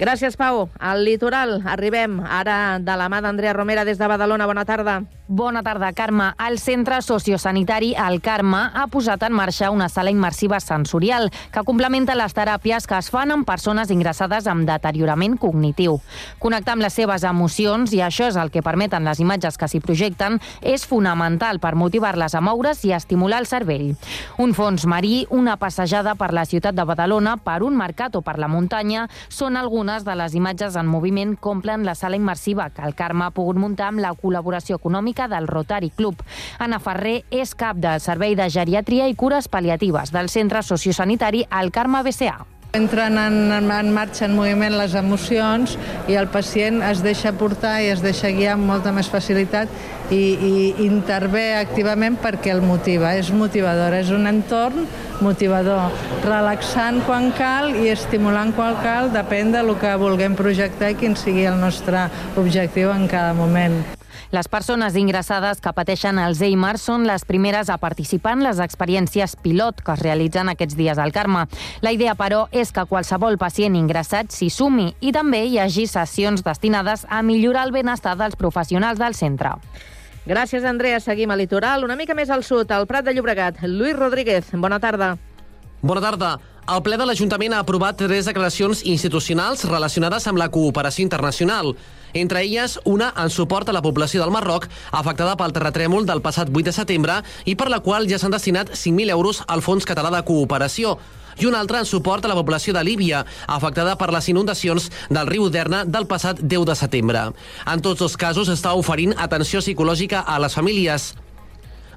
Gràcies, 0.00 0.32
Pau. 0.40 0.70
Al 0.80 1.02
litoral 1.04 1.58
arribem 1.68 2.22
ara 2.24 2.78
de 2.80 2.94
la 2.96 3.10
mà 3.12 3.18
d'Andrea 3.20 3.52
Romera 3.52 3.84
des 3.84 3.98
de 4.00 4.06
Badalona. 4.08 4.46
Bona 4.48 4.64
tarda. 4.64 5.02
Bona 5.32 5.62
tarda, 5.62 5.92
Carme. 5.92 6.32
El 6.44 6.58
Centre 6.58 6.96
Sociosanitari 7.02 7.92
El 7.94 8.16
Carme 8.20 8.64
ha 8.74 8.88
posat 8.90 9.22
en 9.22 9.32
marxa 9.38 9.68
una 9.70 9.86
sala 9.88 10.10
immersiva 10.10 10.58
sensorial 10.58 11.28
que 11.54 11.62
complementa 11.62 12.16
les 12.18 12.32
teràpies 12.34 12.88
que 12.90 12.96
es 12.98 13.12
fan 13.14 13.30
amb 13.30 13.46
persones 13.46 13.92
ingressades 13.94 14.48
amb 14.50 14.66
deteriorament 14.66 15.36
cognitiu. 15.38 16.00
Connectar 16.42 16.74
amb 16.74 16.82
les 16.82 16.96
seves 16.98 17.22
emocions, 17.22 17.94
i 17.94 18.02
això 18.02 18.26
és 18.26 18.38
el 18.42 18.50
que 18.50 18.64
permeten 18.66 19.06
les 19.06 19.20
imatges 19.22 19.54
que 19.54 19.68
s'hi 19.70 19.78
projecten, 19.78 20.40
és 20.66 20.82
fonamental 20.82 21.62
per 21.62 21.76
motivar-les 21.78 22.34
a 22.34 22.42
moure's 22.42 22.82
i 22.90 22.90
estimular 22.98 23.38
el 23.38 23.46
cervell. 23.46 23.94
Un 24.42 24.50
fons 24.50 24.88
marí, 24.90 25.28
una 25.30 25.54
passejada 25.62 26.16
per 26.18 26.32
la 26.34 26.42
ciutat 26.44 26.74
de 26.74 26.88
Badalona, 26.90 27.36
per 27.36 27.60
un 27.62 27.78
mercat 27.78 28.18
o 28.18 28.24
per 28.26 28.34
la 28.42 28.50
muntanya, 28.50 29.06
són 29.28 29.54
algunes 29.54 30.02
de 30.02 30.18
les 30.24 30.34
imatges 30.34 30.74
en 30.74 30.90
moviment 30.90 31.38
que 31.38 31.54
omplen 31.54 31.86
la 31.86 31.94
sala 31.94 32.18
immersiva 32.18 32.72
que 32.74 32.82
el 32.82 32.98
Carme 32.98 33.28
ha 33.28 33.30
pogut 33.30 33.62
muntar 33.62 33.92
amb 33.94 34.02
la 34.02 34.16
col·laboració 34.18 34.82
econòmica 34.82 35.19
del 35.28 35.48
Rotary 35.48 35.90
Club. 35.90 36.22
Anna 36.58 36.78
Ferrer 36.80 37.24
és 37.30 37.52
cap 37.54 37.76
del 37.76 38.00
Servei 38.00 38.38
de 38.38 38.48
Geriatria 38.48 39.08
i 39.10 39.18
Cures 39.18 39.48
Paliatives 39.48 40.14
del 40.14 40.30
Centre 40.30 40.62
Sociosanitari 40.62 41.44
El 41.50 41.70
Carme 41.74 42.02
BCA. 42.06 42.38
Entren 42.72 43.18
en, 43.18 43.50
en 43.50 43.88
marxa, 43.90 44.28
en 44.28 44.36
moviment 44.38 44.76
les 44.78 44.92
emocions 44.94 45.72
i 46.06 46.14
el 46.14 46.28
pacient 46.30 46.78
es 46.86 47.02
deixa 47.02 47.32
portar 47.34 47.80
i 47.82 47.88
es 47.90 48.04
deixa 48.04 48.30
guiar 48.30 48.54
amb 48.54 48.68
molta 48.70 48.92
més 48.94 49.10
facilitat 49.10 49.72
i, 50.14 50.20
i 50.22 50.52
intervé 50.86 51.56
activament 51.58 52.20
perquè 52.22 52.54
el 52.54 52.62
motiva. 52.62 53.16
És 53.18 53.32
motivador, 53.34 53.98
és 53.98 54.14
un 54.14 54.30
entorn 54.30 54.86
motivador, 55.18 55.90
relaxant 56.22 57.02
quan 57.08 57.32
cal 57.34 57.74
i 57.74 57.90
estimulant 57.90 58.54
quan 58.54 58.78
cal, 58.84 59.10
depèn 59.18 59.50
del 59.56 59.74
que 59.82 59.96
vulguem 59.98 60.38
projectar 60.38 60.94
i 60.94 61.00
quin 61.02 61.18
sigui 61.18 61.50
el 61.50 61.58
nostre 61.58 62.06
objectiu 62.38 62.94
en 62.94 63.10
cada 63.10 63.34
moment. 63.34 63.82
Les 64.30 64.46
persones 64.46 64.94
ingressades 64.94 65.58
que 65.58 65.72
pateixen 65.74 66.18
Alzheimer 66.22 66.76
són 66.78 67.02
les 67.08 67.24
primeres 67.26 67.66
a 67.66 67.80
participar 67.82 68.36
en 68.36 68.44
les 68.46 68.60
experiències 68.62 69.34
pilot 69.42 69.80
que 69.82 69.96
es 69.96 70.02
realitzen 70.04 70.52
aquests 70.52 70.76
dies 70.78 71.00
al 71.02 71.10
Carme. 71.10 71.48
La 71.82 71.90
idea, 71.90 72.14
però, 72.14 72.44
és 72.52 72.70
que 72.70 72.86
qualsevol 72.86 73.40
pacient 73.42 73.74
ingressat 73.74 74.30
s'hi 74.30 74.46
sumi 74.54 74.92
i 75.00 75.10
també 75.10 75.42
hi 75.48 75.58
hagi 75.58 75.88
sessions 75.90 76.44
destinades 76.46 77.02
a 77.10 77.24
millorar 77.26 77.66
el 77.66 77.74
benestar 77.74 78.14
dels 78.20 78.38
professionals 78.38 79.02
del 79.02 79.18
centre. 79.18 79.56
Gràcies, 80.30 80.62
Andrea. 80.62 81.00
Seguim 81.02 81.34
a 81.34 81.36
Litoral, 81.40 81.82
una 81.82 81.98
mica 81.98 82.14
més 82.14 82.30
al 82.30 82.46
sud, 82.46 82.70
al 82.70 82.86
Prat 82.86 83.08
de 83.08 83.16
Llobregat. 83.16 83.64
Lluís 83.66 83.98
Rodríguez, 83.98 84.54
bona 84.54 84.78
tarda. 84.78 85.16
Bona 85.82 86.06
tarda. 86.06 86.36
El 86.70 86.84
ple 86.86 86.94
de 86.94 87.02
l'Ajuntament 87.02 87.50
ha 87.56 87.60
aprovat 87.64 87.96
tres 87.98 88.28
declaracions 88.28 88.84
institucionals 88.86 89.64
relacionades 89.66 90.28
amb 90.30 90.38
la 90.38 90.46
cooperació 90.54 91.02
internacional. 91.02 91.72
Entre 92.14 92.44
elles, 92.44 92.76
una 92.86 93.08
en 93.18 93.30
suport 93.34 93.68
a 93.68 93.72
la 93.74 93.82
població 93.82 94.20
del 94.22 94.30
Marroc 94.30 94.68
afectada 94.94 95.32
pel 95.40 95.50
terratrèmol 95.56 96.04
del 96.06 96.20
passat 96.22 96.52
8 96.52 96.68
de 96.68 96.74
setembre 96.76 97.16
i 97.50 97.56
per 97.58 97.66
la 97.72 97.80
qual 97.82 98.06
ja 98.06 98.20
s'han 98.22 98.36
destinat 98.36 98.70
5.000 98.70 99.10
euros 99.10 99.40
al 99.48 99.64
Fons 99.66 99.88
Català 99.88 100.12
de 100.14 100.20
Cooperació 100.28 100.92
i 101.42 101.48
una 101.50 101.58
altra 101.58 101.80
en 101.82 101.88
suport 101.90 102.24
a 102.24 102.30
la 102.30 102.36
població 102.38 102.74
de 102.76 102.84
Líbia, 102.86 103.24
afectada 103.48 103.96
per 103.98 104.12
les 104.14 104.28
inundacions 104.30 104.92
del 105.10 105.26
riu 105.26 105.48
Derna 105.50 105.82
del 105.84 106.06
passat 106.06 106.38
10 106.38 106.68
de 106.70 106.78
setembre. 106.78 107.24
En 107.66 107.82
tots 107.82 107.98
dos 107.98 108.14
casos 108.14 108.52
està 108.52 108.76
oferint 108.78 109.16
atenció 109.18 109.58
psicològica 109.58 110.22
a 110.22 110.38
les 110.38 110.54
famílies. 110.54 111.14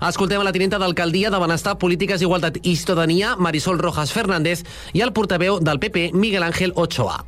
Escoltem 0.03 0.41
a 0.41 0.43
la 0.43 0.51
tinenta 0.51 0.75
d'alcaldia 0.81 1.29
de 1.31 1.39
Benestar, 1.39 1.77
Polítiques, 1.79 2.21
Igualtat 2.21 2.57
i 2.67 2.75
Ciutadania, 2.75 3.37
Marisol 3.39 3.79
Rojas 3.79 4.11
Fernández, 4.11 4.65
i 4.91 4.99
el 4.99 5.13
portaveu 5.15 5.61
del 5.63 5.79
PP, 5.79 6.09
Miguel 6.11 6.43
Ángel 6.43 6.75
Ochoa. 6.75 7.21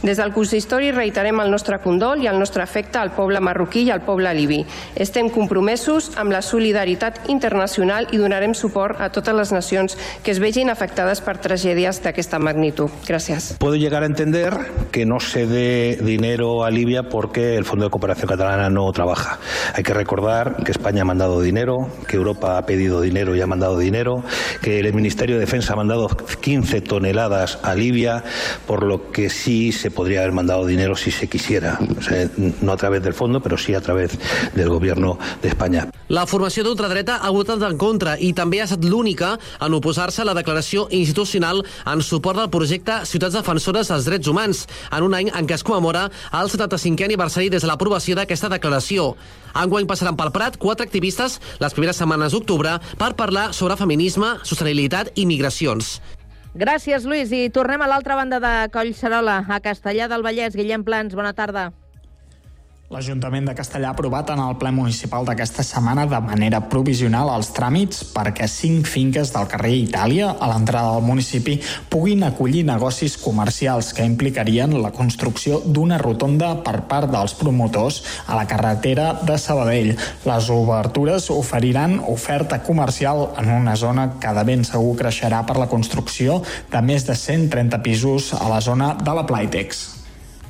Des 0.00 0.16
del 0.16 0.32
consistori 0.32 0.94
reiterem 0.96 1.42
el 1.42 1.50
nostre 1.52 1.76
condol 1.84 2.22
i 2.24 2.28
el 2.30 2.38
nostre 2.40 2.62
afecte 2.62 2.96
al 2.96 3.10
poble 3.12 3.36
marroquí 3.44 3.82
i 3.84 3.90
al 3.92 4.00
poble 4.00 4.30
libi. 4.32 4.62
Estem 4.96 5.28
compromesos 5.28 6.14
amb 6.16 6.32
la 6.32 6.40
solidaritat 6.40 7.28
internacional 7.28 8.08
i 8.08 8.16
donarem 8.16 8.54
suport 8.56 8.96
a 8.96 9.10
totes 9.12 9.36
les 9.36 9.52
nacions 9.52 9.98
que 10.24 10.32
es 10.32 10.40
vegin 10.40 10.72
afectades 10.72 11.20
per 11.20 11.36
tragèdies 11.44 12.00
d'aquesta 12.00 12.40
magnitud. 12.40 12.88
Gràcies. 13.04 13.58
Puedo 13.60 13.76
llegar 13.76 14.02
a 14.02 14.06
entender 14.06 14.56
que 14.90 15.04
no 15.04 15.20
se 15.20 15.44
dé 15.46 15.98
dinero 16.00 16.64
a 16.64 16.70
Libia 16.70 17.02
porque 17.02 17.56
el 17.56 17.66
Fondo 17.66 17.84
de 17.84 17.90
Cooperación 17.90 18.28
Catalana 18.28 18.70
no 18.70 18.90
trabaja. 18.92 19.38
Hay 19.74 19.82
que 19.82 19.92
recordar 19.92 20.64
que 20.64 20.72
España 20.72 21.02
ha 21.02 21.04
mandado 21.04 21.42
dinero, 21.42 21.76
que 22.08 22.16
Europa 22.16 22.56
ha 22.56 22.64
pedido 22.64 23.02
dinero 23.02 23.36
y 23.36 23.42
ha 23.42 23.46
mandado 23.46 23.76
dinero, 23.76 24.24
que 24.62 24.80
el 24.80 24.94
Ministerio 24.94 25.36
de 25.36 25.40
Defensa 25.40 25.74
ha 25.74 25.76
mandado 25.76 26.08
15 26.08 26.80
toneladas 26.80 27.58
a 27.62 27.74
Libia, 27.74 28.24
por 28.66 28.82
lo 28.82 29.10
que 29.12 29.28
sí 29.28 29.72
se 29.72 29.89
podría 29.90 30.20
haber 30.20 30.32
mandado 30.32 30.66
dinero 30.66 30.96
si 30.96 31.10
se 31.10 31.28
quisiera, 31.28 31.78
o 31.98 32.02
sea, 32.02 32.28
no 32.36 32.72
a 32.72 32.76
través 32.76 33.02
del 33.02 33.14
fondo, 33.14 33.40
pero 33.40 33.58
sí 33.58 33.74
a 33.74 33.80
través 33.80 34.18
del 34.54 34.68
gobierno 34.68 35.18
de 35.42 35.48
España. 35.48 35.88
La 36.08 36.26
formació 36.26 36.64
d'ultradreta 36.64 37.20
ha 37.22 37.30
votat 37.30 37.62
en 37.62 37.78
contra 37.78 38.16
i 38.18 38.32
també 38.36 38.60
ha 38.60 38.66
estat 38.66 38.84
l'única 38.84 39.36
en 39.60 39.74
oposar-se 39.76 40.22
a 40.22 40.28
la 40.28 40.34
declaració 40.34 40.88
institucional 40.90 41.62
en 41.86 42.02
suport 42.02 42.38
del 42.40 42.50
projecte 42.50 43.00
Ciutats 43.06 43.36
Defensores 43.38 43.90
dels 43.90 44.08
Drets 44.08 44.30
Humans, 44.30 44.66
en 44.90 45.06
un 45.06 45.14
any 45.14 45.30
en 45.30 45.46
què 45.46 45.58
es 45.58 45.66
commemora 45.66 46.08
el 46.32 46.50
75è 46.50 47.06
aniversari 47.06 47.50
des 47.50 47.62
de 47.62 47.70
l'aprovació 47.70 48.16
d'aquesta 48.18 48.50
declaració. 48.52 49.14
Enguany 49.54 49.86
passaran 49.90 50.18
pel 50.18 50.32
Prat 50.34 50.58
quatre 50.62 50.86
activistes 50.86 51.40
les 51.60 51.74
primeres 51.74 51.98
setmanes 51.98 52.34
d'octubre 52.34 52.78
per 52.98 53.14
parlar 53.18 53.50
sobre 53.54 53.78
feminisme, 53.80 54.36
sostenibilitat 54.42 55.14
i 55.16 55.26
migracions. 55.26 55.98
Gràcies, 56.54 57.04
Lluís. 57.06 57.30
I 57.30 57.46
tornem 57.54 57.82
a 57.82 57.86
l'altra 57.86 58.16
banda 58.18 58.40
de 58.42 58.54
Collserola, 58.74 59.44
a 59.46 59.60
Castellà 59.62 60.08
del 60.10 60.24
Vallès. 60.26 60.56
Guillem 60.58 60.82
Plans, 60.82 61.14
bona 61.14 61.30
tarda. 61.32 61.70
L'Ajuntament 62.90 63.44
de 63.46 63.52
Castellà 63.54 63.92
ha 63.92 63.94
aprovat 63.94 64.32
en 64.34 64.40
el 64.42 64.56
ple 64.58 64.72
municipal 64.74 65.22
d'aquesta 65.22 65.62
setmana 65.62 66.08
de 66.10 66.18
manera 66.24 66.58
provisional 66.72 67.28
els 67.30 67.52
tràmits 67.54 68.00
perquè 68.10 68.48
cinc 68.50 68.88
finques 68.90 69.30
del 69.30 69.46
carrer 69.52 69.70
Itàlia, 69.76 70.32
a 70.34 70.48
l'entrada 70.50 70.96
del 70.96 71.06
municipi, 71.06 71.54
puguin 71.86 72.24
acollir 72.26 72.64
negocis 72.66 73.14
comercials 73.22 73.92
que 73.94 74.08
implicarien 74.08 74.74
la 74.82 74.90
construcció 74.96 75.60
d'una 75.62 76.00
rotonda 76.02 76.48
per 76.66 76.80
part 76.90 77.14
dels 77.14 77.36
promotors 77.38 78.00
a 78.26 78.34
la 78.40 78.48
carretera 78.50 79.12
de 79.22 79.38
Sabadell. 79.38 79.92
Les 80.26 80.50
obertures 80.50 81.30
oferiran 81.30 82.00
oferta 82.10 82.58
comercial 82.66 83.28
en 83.38 83.54
una 83.60 83.76
zona 83.78 84.08
que 84.18 84.34
de 84.34 84.46
ben 84.50 84.66
segur 84.66 84.98
creixerà 84.98 85.44
per 85.46 85.60
la 85.62 85.70
construcció 85.70 86.42
de 86.74 86.82
més 86.82 87.06
de 87.06 87.14
130 87.14 87.82
pisos 87.86 88.34
a 88.34 88.50
la 88.50 88.58
zona 88.58 88.96
de 88.98 89.14
la 89.14 89.26
Plaitex. 89.30 89.99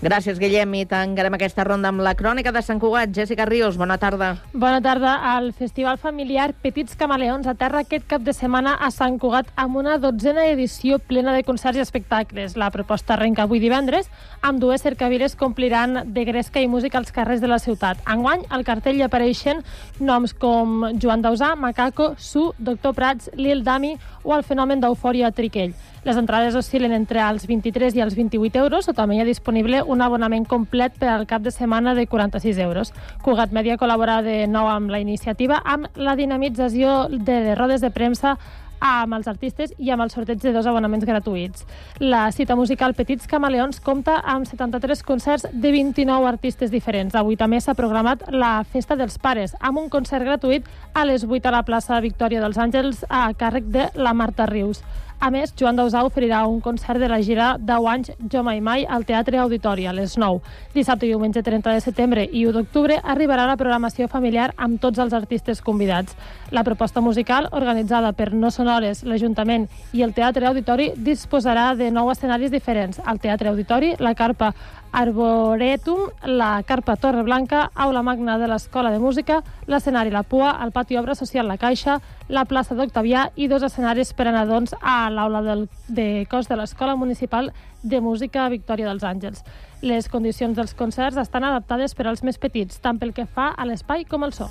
Gràcies, 0.01 0.39
Guillem, 0.41 0.71
i 0.79 0.87
tancarem 0.89 1.35
aquesta 1.37 1.61
ronda 1.67 1.91
amb 1.93 2.01
la 2.01 2.15
crònica 2.17 2.55
de 2.57 2.63
Sant 2.65 2.79
Cugat. 2.81 3.11
Jessica 3.13 3.45
Ríos, 3.45 3.77
bona 3.77 3.99
tarda. 4.01 4.31
Bona 4.55 4.79
tarda. 4.81 5.11
El 5.37 5.51
Festival 5.53 5.99
Familiar 6.01 6.55
Petits 6.57 6.97
Camaleons 6.97 7.45
aterra 7.51 7.83
aquest 7.85 8.07
cap 8.09 8.25
de 8.25 8.33
setmana 8.33 8.79
a 8.81 8.89
Sant 8.97 9.19
Cugat 9.21 9.51
amb 9.61 9.77
una 9.77 9.99
dotzena 10.01 10.47
edició 10.49 10.97
plena 11.05 11.35
de 11.37 11.43
concerts 11.45 11.77
i 11.77 11.85
espectacles. 11.85 12.57
La 12.57 12.71
proposta 12.73 13.13
arrenca 13.13 13.45
avui 13.45 13.61
divendres, 13.61 14.09
amb 14.41 14.57
dues 14.65 14.81
cercaviles 14.81 15.37
que 15.37 15.45
ompliran 15.45 16.07
de 16.15 16.25
gresca 16.25 16.65
i 16.65 16.73
música 16.79 16.97
als 16.97 17.13
carrers 17.13 17.45
de 17.45 17.53
la 17.53 17.61
ciutat. 17.61 18.01
Enguany, 18.09 18.49
al 18.49 18.65
cartell 18.65 18.97
hi 18.97 19.05
apareixen 19.05 19.61
noms 20.01 20.33
com 20.33 20.95
Joan 20.97 21.21
Dausà, 21.21 21.53
Macaco, 21.61 22.15
Su, 22.17 22.55
Doctor 22.57 22.97
Prats, 22.97 23.29
Lil 23.37 23.65
Dami 23.69 23.99
o 24.25 24.33
el 24.33 24.49
fenomen 24.49 24.81
d'eufòria 24.81 25.29
Triquell. 25.29 25.77
Les 26.01 26.17
entrades 26.17 26.55
oscil·len 26.57 26.95
entre 26.97 27.21
els 27.21 27.45
23 27.45 27.99
i 27.99 28.01
els 28.01 28.15
28 28.17 28.63
euros 28.63 28.89
o 28.89 28.95
també 28.97 29.19
hi 29.19 29.21
ha 29.21 29.29
disponible 29.29 29.83
un 29.85 30.01
abonament 30.01 30.47
complet 30.49 30.97
per 30.97 31.11
al 31.13 31.27
cap 31.29 31.45
de 31.45 31.53
setmana 31.53 31.93
de 31.95 32.07
46 32.09 32.57
euros. 32.65 32.95
Cugat 33.21 33.53
Media 33.53 33.77
col·labora 33.77 34.23
de 34.25 34.47
nou 34.49 34.71
amb 34.73 34.89
la 34.89 35.03
iniciativa 35.05 35.61
amb 35.61 35.93
la 36.01 36.17
dinamització 36.17 37.05
de, 37.13 37.43
de 37.51 37.55
rodes 37.55 37.85
de 37.85 37.93
premsa 37.93 38.39
amb 38.81 39.13
els 39.13 39.29
artistes 39.29 39.75
i 39.77 39.91
amb 39.93 40.07
el 40.07 40.11
sorteig 40.11 40.41
de 40.41 40.55
dos 40.55 40.67
abonaments 40.67 41.05
gratuïts. 41.05 41.67
La 42.01 42.23
cita 42.33 42.57
musical 42.57 42.95
Petits 42.97 43.29
Camaleons 43.29 43.83
compta 43.85 44.17
amb 44.25 44.49
73 44.49 45.05
concerts 45.05 45.47
de 45.53 45.73
29 45.75 46.29
artistes 46.33 46.73
diferents. 46.73 47.15
Avui 47.15 47.37
també 47.37 47.61
s'ha 47.61 47.77
programat 47.77 48.25
la 48.33 48.65
Festa 48.65 48.97
dels 48.97 49.21
Pares, 49.21 49.55
amb 49.61 49.85
un 49.85 49.93
concert 49.93 50.25
gratuït 50.25 50.65
a 50.95 51.05
les 51.05 51.29
8 51.29 51.53
a 51.53 51.55
la 51.59 51.63
plaça 51.69 52.01
Victòria 52.01 52.41
dels 52.41 52.57
Àngels 52.57 53.05
a 53.09 53.29
càrrec 53.37 53.69
de 53.69 53.91
la 54.01 54.17
Marta 54.17 54.49
Rius. 54.49 54.81
A 55.21 55.29
més, 55.29 55.51
Joan 55.53 55.77
Dausà 55.77 56.01
oferirà 56.01 56.39
un 56.49 56.63
concert 56.65 56.97
de 56.97 57.09
la 57.13 57.19
gira 57.21 57.51
10 57.61 57.89
anys 57.93 58.11
Jo 58.33 58.41
Mai 58.43 58.63
Mai 58.65 58.87
al 58.89 59.03
Teatre 59.05 59.37
Auditori 59.43 59.85
a 59.85 59.93
les 59.93 60.15
9. 60.17 60.41
Dissabte 60.73 61.05
i 61.05 61.11
diumenge 61.11 61.43
30 61.45 61.75
de 61.77 61.83
setembre 61.85 62.25
i 62.25 62.47
1 62.49 62.55
d'octubre 62.57 62.97
arribarà 63.05 63.45
la 63.45 63.59
programació 63.61 64.09
familiar 64.09 64.47
amb 64.57 64.81
tots 64.81 64.97
els 65.05 65.13
artistes 65.13 65.61
convidats. 65.61 66.17
La 66.57 66.65
proposta 66.65 67.05
musical, 67.05 67.51
organitzada 67.53 68.15
per 68.17 68.31
No 68.33 68.49
Sonores, 68.49 69.05
l'Ajuntament 69.05 69.69
i 69.93 70.01
el 70.09 70.17
Teatre 70.17 70.49
Auditori, 70.49 70.95
disposarà 70.97 71.75
de 71.77 71.91
nou 71.93 72.09
escenaris 72.09 72.51
diferents. 72.51 72.97
Al 73.05 73.21
Teatre 73.21 73.53
Auditori, 73.53 73.93
la 74.01 74.15
carpa 74.17 74.55
Arboretum, 74.93 76.11
la 76.25 76.63
Carpa 76.63 76.97
Torre 76.97 77.23
Blanca, 77.23 77.71
Aula 77.75 78.03
Magna 78.03 78.39
de 78.39 78.49
l'Escola 78.49 78.91
de 78.91 78.99
Música, 78.99 79.43
l'escenari 79.67 80.11
La 80.11 80.23
Pua, 80.23 80.59
el 80.65 80.73
pati 80.73 80.97
Obra 80.97 81.15
Social 81.15 81.49
La 81.49 81.59
Caixa, 81.59 82.01
la 82.29 82.45
plaça 82.45 82.75
d'Octavià 82.75 83.31
i 83.37 83.49
dos 83.49 83.63
escenaris 83.63 84.13
per 84.15 84.29
a 84.29 84.35
nadons 84.35 84.75
a 84.81 85.11
l'aula 85.11 85.43
de 85.89 86.27
cos 86.31 86.49
de 86.49 86.59
l'Escola 86.59 86.97
Municipal 86.97 87.53
de 87.83 88.01
Música 88.01 88.49
Victòria 88.49 88.89
dels 88.89 89.05
Àngels. 89.05 89.45
Les 89.83 90.09
condicions 90.09 90.57
dels 90.57 90.75
concerts 90.75 91.17
estan 91.17 91.45
adaptades 91.45 91.95
per 91.95 92.07
als 92.07 92.23
més 92.23 92.39
petits, 92.39 92.81
tant 92.81 92.99
pel 92.99 93.15
que 93.15 93.27
fa 93.27 93.55
a 93.57 93.67
l'espai 93.67 94.05
com 94.05 94.25
al 94.27 94.35
so. 94.37 94.51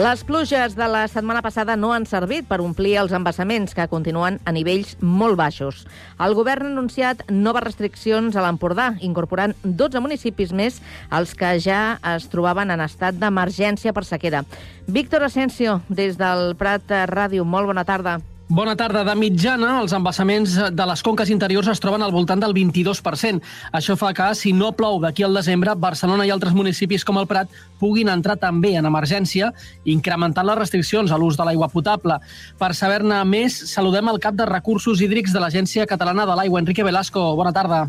Les 0.00 0.22
pluges 0.24 0.72
de 0.78 0.86
la 0.88 1.02
setmana 1.12 1.42
passada 1.44 1.74
no 1.76 1.90
han 1.92 2.06
servit 2.08 2.46
per 2.48 2.56
omplir 2.64 2.94
els 2.96 3.12
embassaments, 3.12 3.74
que 3.76 3.84
continuen 3.90 4.38
a 4.48 4.54
nivells 4.56 4.94
molt 5.04 5.36
baixos. 5.36 5.82
El 6.24 6.32
govern 6.38 6.70
ha 6.70 6.72
anunciat 6.72 7.26
noves 7.28 7.66
restriccions 7.66 8.32
a 8.32 8.46
l'Empordà, 8.46 8.94
incorporant 9.04 9.52
12 9.60 10.00
municipis 10.00 10.56
més 10.56 10.80
als 11.10 11.36
que 11.36 11.52
ja 11.60 11.98
es 12.14 12.30
trobaven 12.32 12.72
en 12.72 12.80
estat 12.80 13.20
d'emergència 13.20 13.92
per 13.92 14.06
sequera. 14.08 14.46
Víctor 14.88 15.28
Asensio, 15.28 15.82
des 15.90 16.16
del 16.16 16.54
Prat 16.56 16.96
Ràdio, 17.12 17.44
molt 17.44 17.68
bona 17.68 17.84
tarda. 17.84 18.22
Bona 18.50 18.72
tarda. 18.74 19.04
De 19.06 19.12
mitjana, 19.14 19.76
els 19.78 19.92
embassaments 19.94 20.56
de 20.74 20.86
les 20.90 21.02
conques 21.06 21.28
interiors 21.30 21.68
es 21.70 21.78
troben 21.78 22.02
al 22.02 22.10
voltant 22.10 22.40
del 22.42 22.50
22%. 22.50 23.38
Això 23.78 23.94
fa 23.94 24.10
que, 24.10 24.26
si 24.34 24.50
no 24.50 24.72
plou 24.74 24.98
d'aquí 24.98 25.22
al 25.22 25.38
desembre, 25.38 25.76
Barcelona 25.78 26.26
i 26.26 26.32
altres 26.34 26.56
municipis 26.58 27.06
com 27.06 27.20
el 27.22 27.28
Prat 27.30 27.46
puguin 27.78 28.10
entrar 28.10 28.34
també 28.42 28.72
en 28.74 28.90
emergència, 28.90 29.52
incrementant 29.94 30.50
les 30.50 30.58
restriccions 30.58 31.14
a 31.14 31.20
l'ús 31.22 31.38
de 31.38 31.46
l'aigua 31.46 31.70
potable. 31.70 32.18
Per 32.58 32.72
saber-ne 32.74 33.22
més, 33.22 33.54
saludem 33.70 34.10
el 34.10 34.18
cap 34.18 34.34
de 34.34 34.50
Recursos 34.50 34.98
Hídrics 34.98 35.30
de 35.30 35.46
l'Agència 35.46 35.86
Catalana 35.86 36.26
de 36.26 36.34
l'Aigua, 36.34 36.66
Enrique 36.66 36.82
Velasco. 36.82 37.28
Bona 37.38 37.54
tarda. 37.54 37.84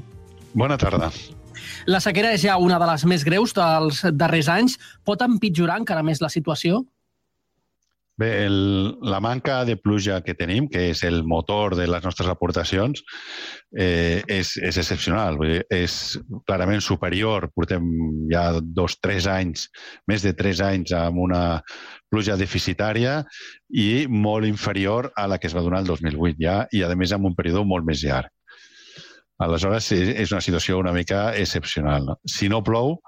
Bona 0.54 0.78
tarda. 0.78 1.10
La 1.90 2.06
sequera 2.06 2.36
és 2.38 2.46
ja 2.46 2.62
una 2.62 2.78
de 2.78 2.94
les 2.94 3.10
més 3.10 3.26
greus 3.26 3.58
dels 3.58 4.06
darrers 4.14 4.54
anys. 4.62 4.78
Pot 5.02 5.26
empitjorar 5.26 5.82
encara 5.82 6.06
més 6.06 6.22
la 6.22 6.30
situació? 6.30 6.86
Bé, 8.22 8.46
el, 8.46 9.00
la 9.02 9.20
manca 9.20 9.64
de 9.66 9.78
pluja 9.82 10.20
que 10.22 10.36
tenim, 10.38 10.68
que 10.70 10.92
és 10.92 11.00
el 11.08 11.24
motor 11.26 11.74
de 11.80 11.88
les 11.90 12.04
nostres 12.06 12.28
aportacions, 12.30 13.02
eh, 13.74 14.22
és, 14.30 14.52
és 14.62 14.78
excepcional. 14.78 15.40
Vull 15.40 15.56
dir, 15.56 15.62
és 15.74 15.96
clarament 16.46 16.84
superior. 16.86 17.48
Portem 17.56 17.88
ja 18.30 18.44
dos, 18.62 19.00
tres 19.02 19.26
anys, 19.32 19.66
més 20.12 20.22
de 20.22 20.36
tres 20.38 20.62
anys 20.62 20.94
amb 20.94 21.18
una 21.24 21.42
pluja 22.14 22.38
deficitària 22.38 23.24
i 23.74 24.06
molt 24.06 24.46
inferior 24.46 25.10
a 25.18 25.26
la 25.32 25.40
que 25.42 25.50
es 25.50 25.58
va 25.58 25.66
donar 25.66 25.82
el 25.82 25.90
2008 25.90 26.38
ja, 26.44 26.60
i 26.70 26.84
a 26.86 26.94
més 26.94 27.16
amb 27.18 27.32
un 27.32 27.38
període 27.38 27.66
molt 27.66 27.88
més 27.88 28.06
llarg. 28.06 28.30
Aleshores, 29.42 29.88
és 29.98 30.30
una 30.30 30.46
situació 30.46 30.78
una 30.78 30.94
mica 30.94 31.32
excepcional. 31.34 32.06
No? 32.06 32.20
Si 32.30 32.52
no 32.54 32.62
plou, 32.62 33.00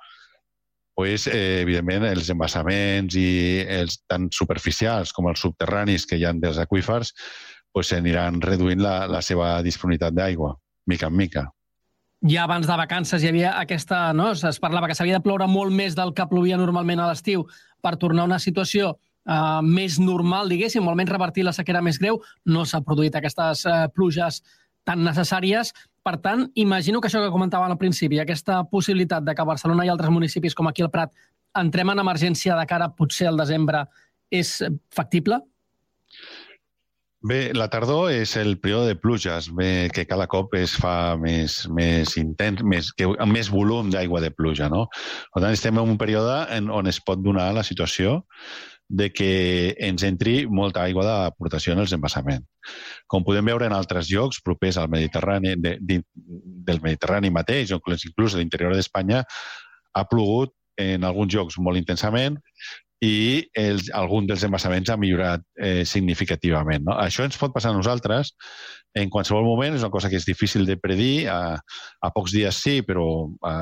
pues, 0.96 1.26
eh, 1.28 1.62
evidentment, 1.62 2.06
els 2.06 2.30
embassaments 2.30 3.18
i 3.18 3.64
els 3.80 4.00
tant 4.08 4.30
superficials 4.32 5.14
com 5.14 5.28
els 5.32 5.42
subterranis 5.42 6.06
que 6.06 6.20
hi 6.20 6.26
ha 6.26 6.34
dels 6.38 6.60
aquífers 6.62 7.14
pues, 7.74 7.92
aniran 7.98 8.42
reduint 8.42 8.82
la, 8.82 9.08
la 9.10 9.22
seva 9.26 9.58
disponibilitat 9.66 10.14
d'aigua, 10.14 10.54
mica 10.88 11.10
en 11.10 11.18
mica. 11.18 11.48
Ja 12.24 12.46
abans 12.46 12.70
de 12.70 12.76
vacances 12.80 13.24
hi 13.24 13.28
havia 13.28 13.58
aquesta... 13.60 14.14
No? 14.16 14.30
Es 14.32 14.60
parlava 14.64 14.88
que 14.88 14.96
s'havia 14.96 15.18
de 15.18 15.26
ploure 15.26 15.48
molt 15.50 15.74
més 15.76 15.98
del 15.98 16.14
que 16.16 16.28
plovia 16.30 16.60
normalment 16.60 17.02
a 17.04 17.10
l'estiu 17.10 17.44
per 17.84 17.98
tornar 18.00 18.24
a 18.24 18.30
una 18.30 18.40
situació 18.40 18.94
uh, 18.94 19.60
més 19.60 19.98
normal, 20.00 20.48
diguéssim, 20.48 20.88
almenys 20.88 21.12
revertir 21.12 21.44
la 21.44 21.52
sequera 21.58 21.82
més 21.84 22.00
greu. 22.00 22.22
No 22.46 22.64
s'ha 22.64 22.80
produït 22.86 23.18
aquestes 23.20 23.66
uh, 23.68 23.90
pluges 23.92 24.40
tan 24.88 25.04
necessàries. 25.06 25.74
Per 26.04 26.18
tant, 26.24 26.48
imagino 26.60 27.00
que 27.00 27.08
això 27.08 27.22
que 27.24 27.32
comentava 27.32 27.70
al 27.70 27.80
principi, 27.80 28.20
aquesta 28.20 28.64
possibilitat 28.70 29.24
de 29.24 29.36
que 29.36 29.48
Barcelona 29.48 29.86
i 29.88 29.92
altres 29.92 30.12
municipis 30.12 30.56
com 30.56 30.68
aquí 30.68 30.84
al 30.84 30.92
Prat 30.92 31.14
entrem 31.60 31.94
en 31.94 32.02
emergència 32.02 32.58
de 32.58 32.66
cara 32.68 32.92
potser 32.98 33.30
al 33.30 33.40
desembre, 33.40 33.86
és 34.34 34.58
factible? 34.94 35.40
Bé, 37.24 37.54
la 37.56 37.70
tardor 37.72 38.10
és 38.12 38.34
el 38.36 38.58
període 38.60 38.90
de 38.90 38.98
pluges, 39.00 39.46
bé, 39.56 39.88
que 39.96 40.04
cada 40.04 40.26
cop 40.28 40.58
es 40.60 40.74
fa 40.76 41.16
més, 41.16 41.62
més 41.72 42.18
intens, 42.20 42.60
més, 42.68 42.90
que, 42.92 43.08
amb 43.24 43.32
més 43.32 43.48
volum 43.54 43.94
d'aigua 43.94 44.20
de 44.20 44.32
pluja. 44.36 44.68
No? 44.68 44.90
Per 45.32 45.40
tant, 45.40 45.56
estem 45.56 45.80
en 45.80 45.94
un 45.94 46.02
període 46.02 46.42
en, 46.52 46.68
on 46.68 46.92
es 46.92 47.00
pot 47.00 47.24
donar 47.24 47.48
la 47.56 47.64
situació 47.64 48.26
de 48.94 49.10
que 49.10 49.74
ens 49.82 50.04
entri 50.06 50.44
molta 50.46 50.84
aigua 50.86 51.06
d'aportació 51.08 51.74
en 51.74 51.82
els 51.82 51.94
embassaments. 51.98 52.46
Com 53.10 53.26
podem 53.26 53.50
veure 53.50 53.66
en 53.66 53.74
altres 53.74 54.12
llocs 54.14 54.38
propers 54.46 54.78
al 54.78 54.92
Mediterrani, 54.94 55.56
de, 55.58 55.78
de, 55.82 56.00
del 56.14 56.82
Mediterrani 56.84 57.34
mateix, 57.34 57.74
o 57.74 57.82
inclús 57.82 58.36
a 58.36 58.42
l'interior 58.42 58.76
d'Espanya, 58.78 59.24
ha 59.94 60.04
plogut 60.10 60.54
en 60.78 61.06
alguns 61.10 61.34
llocs 61.34 61.58
molt 61.58 61.78
intensament 61.82 62.38
i 63.04 63.44
els, 63.58 63.90
algun 63.98 64.30
dels 64.30 64.46
embassaments 64.46 64.94
ha 64.94 64.98
millorat 64.98 65.42
eh, 65.58 65.84
significativament. 65.90 66.86
No? 66.86 66.96
Això 67.02 67.26
ens 67.26 67.38
pot 67.42 67.54
passar 67.54 67.74
a 67.74 67.78
nosaltres 67.78 68.32
en 68.94 69.10
qualsevol 69.10 69.46
moment, 69.46 69.74
és 69.76 69.82
una 69.82 69.92
cosa 69.94 70.10
que 70.10 70.20
és 70.20 70.26
difícil 70.28 70.68
de 70.70 70.76
predir, 70.78 71.28
a, 71.32 71.58
a 71.58 72.12
pocs 72.14 72.34
dies 72.36 72.60
sí, 72.62 72.82
però 72.86 73.06
a, 73.42 73.54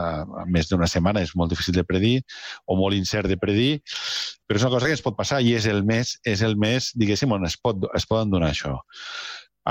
a 0.43 0.45
més 0.51 0.69
d'una 0.69 0.89
setmana 0.91 1.23
és 1.23 1.35
molt 1.39 1.53
difícil 1.53 1.77
de 1.77 1.85
predir 1.87 2.17
o 2.67 2.75
molt 2.79 2.97
incert 2.97 3.31
de 3.31 3.39
predir, 3.39 3.79
però 4.47 4.59
és 4.59 4.65
una 4.67 4.73
cosa 4.75 4.89
que 4.89 4.97
ens 4.97 5.05
pot 5.05 5.15
passar 5.17 5.39
i 5.41 5.55
és 5.55 5.69
el 5.71 5.85
mes, 5.87 6.17
és 6.27 6.43
el 6.43 6.57
mes 6.59 6.91
diguéssim, 6.99 7.31
on 7.31 7.47
es, 7.47 7.55
pot, 7.55 7.87
es 7.95 8.07
poden 8.09 8.33
donar 8.33 8.51
això. 8.51 8.75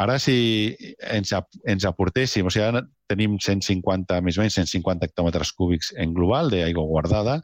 Ara, 0.01 0.21
si 0.23 0.77
ens, 1.11 1.33
ens 1.67 1.85
aportéssim, 1.89 2.47
o 2.47 2.53
sigui, 2.55 2.69
ara 2.69 2.85
tenim 3.11 3.35
150, 3.43 4.21
més 4.23 4.39
o 4.39 4.45
menys 4.45 4.57
150 4.57 5.09
hectòmetres 5.09 5.51
cúbics 5.59 5.91
en 5.99 6.15
global 6.15 6.53
d'aigua 6.53 6.87
guardada, 6.87 7.41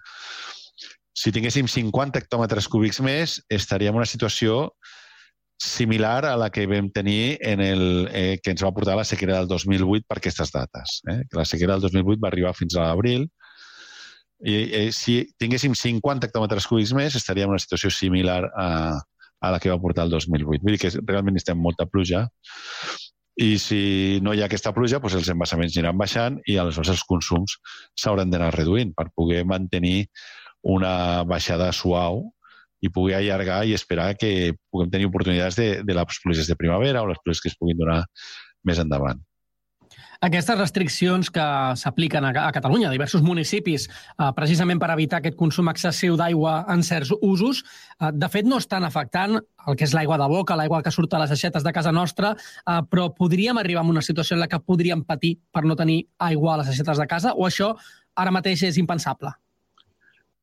si 1.17 1.33
tinguéssim 1.33 1.67
50 1.69 2.21
hectòmetres 2.21 2.69
cúbics 2.71 3.01
més, 3.03 3.41
estaríem 3.51 3.97
en 3.97 4.05
una 4.05 4.09
situació 4.09 4.77
similar 5.59 6.27
a 6.29 6.37
la 6.37 6.51
que 6.51 6.67
vam 6.69 6.91
tenir 6.93 7.39
en 7.41 7.61
el, 7.65 8.09
eh, 8.13 8.39
que 8.43 8.53
ens 8.53 8.65
va 8.65 8.75
portar 8.77 8.97
la 8.97 9.07
sequera 9.09 9.39
del 9.39 9.49
2008 9.49 10.05
per 10.09 10.19
aquestes 10.19 10.53
dates. 10.53 11.01
Eh? 11.09 11.23
Que 11.31 11.39
la 11.39 11.47
sequera 11.49 11.75
del 11.75 11.89
2008 11.89 12.21
va 12.23 12.29
arribar 12.29 12.55
fins 12.55 12.77
a 12.77 12.91
l'abril 12.91 13.29
i 14.45 14.57
eh, 14.77 14.89
si 14.93 15.23
tinguéssim 15.41 15.73
50 15.73 16.29
hectòmetres 16.29 16.67
cúbics 16.69 16.93
més, 16.93 17.17
estaríem 17.17 17.49
en 17.49 17.57
una 17.57 17.63
situació 17.63 17.89
similar 17.91 18.43
a, 18.53 18.69
a 19.41 19.53
la 19.55 19.61
que 19.61 19.73
va 19.73 19.81
portar 19.81 20.05
el 20.05 20.13
2008. 20.13 20.61
Vull 20.63 20.77
dir 20.77 20.83
que 20.83 20.93
realment 21.01 21.41
estem 21.41 21.57
molta 21.57 21.89
pluja 21.89 22.27
i 23.37 23.57
si 23.61 24.19
no 24.25 24.33
hi 24.33 24.41
ha 24.41 24.47
aquesta 24.49 24.73
pluja, 24.77 25.01
doncs 25.01 25.19
els 25.19 25.29
embassaments 25.33 25.77
aniran 25.77 25.99
baixant 26.01 26.39
i 26.49 26.57
aleshores 26.57 26.95
els 26.95 27.05
consums 27.09 27.59
s'hauran 27.97 28.33
d'anar 28.33 28.55
reduint 28.55 28.95
per 28.97 29.11
poder 29.13 29.43
mantenir 29.45 30.07
una 30.65 31.23
baixada 31.29 31.69
suau 31.77 32.25
i 32.87 32.93
pugui 32.93 33.17
allargar 33.17 33.63
i 33.67 33.75
esperar 33.77 34.13
que 34.19 34.55
puguem 34.71 34.93
tenir 34.93 35.11
oportunitats 35.11 35.59
de, 35.59 35.71
de 35.87 35.97
les 35.99 36.21
pluges 36.25 36.51
de 36.51 36.59
primavera 36.59 37.03
o 37.03 37.11
les 37.11 37.23
pluges 37.23 37.43
que 37.43 37.53
es 37.53 37.59
puguin 37.59 37.83
donar 37.83 38.05
més 38.67 38.83
endavant. 38.83 39.21
Aquestes 40.25 40.57
restriccions 40.59 41.29
que 41.31 41.45
s'apliquen 41.77 42.25
a, 42.25 42.33
Catalunya, 42.53 42.89
a 42.89 42.95
diversos 42.95 43.23
municipis, 43.23 43.87
eh, 43.89 44.31
precisament 44.37 44.81
per 44.81 44.91
evitar 44.95 45.21
aquest 45.21 45.37
consum 45.37 45.69
excessiu 45.73 46.17
d'aigua 46.17 46.65
en 46.73 46.83
certs 46.83 47.13
usos, 47.21 47.63
eh, 48.01 48.11
de 48.13 48.29
fet 48.33 48.49
no 48.49 48.59
estan 48.63 48.85
afectant 48.85 49.37
el 49.37 49.77
que 49.77 49.85
és 49.85 49.95
l'aigua 49.95 50.19
de 50.19 50.29
boca, 50.33 50.57
l'aigua 50.57 50.83
que 50.83 50.95
surt 50.95 51.13
a 51.15 51.21
les 51.21 51.31
aixetes 51.31 51.63
de 51.63 51.73
casa 51.73 51.93
nostra, 51.93 52.35
eh, 52.35 52.81
però 52.91 53.11
podríem 53.15 53.59
arribar 53.59 53.85
a 53.85 53.91
una 53.93 54.03
situació 54.03 54.37
en 54.37 54.41
la 54.41 54.49
que 54.49 54.61
podríem 54.61 55.05
patir 55.05 55.37
per 55.53 55.65
no 55.65 55.77
tenir 55.77 56.07
aigua 56.19 56.55
a 56.55 56.59
les 56.63 56.69
aixetes 56.69 56.99
de 56.99 57.07
casa, 57.07 57.35
o 57.35 57.47
això 57.47 57.75
ara 58.17 58.33
mateix 58.33 58.63
és 58.63 58.79
impensable? 58.79 59.35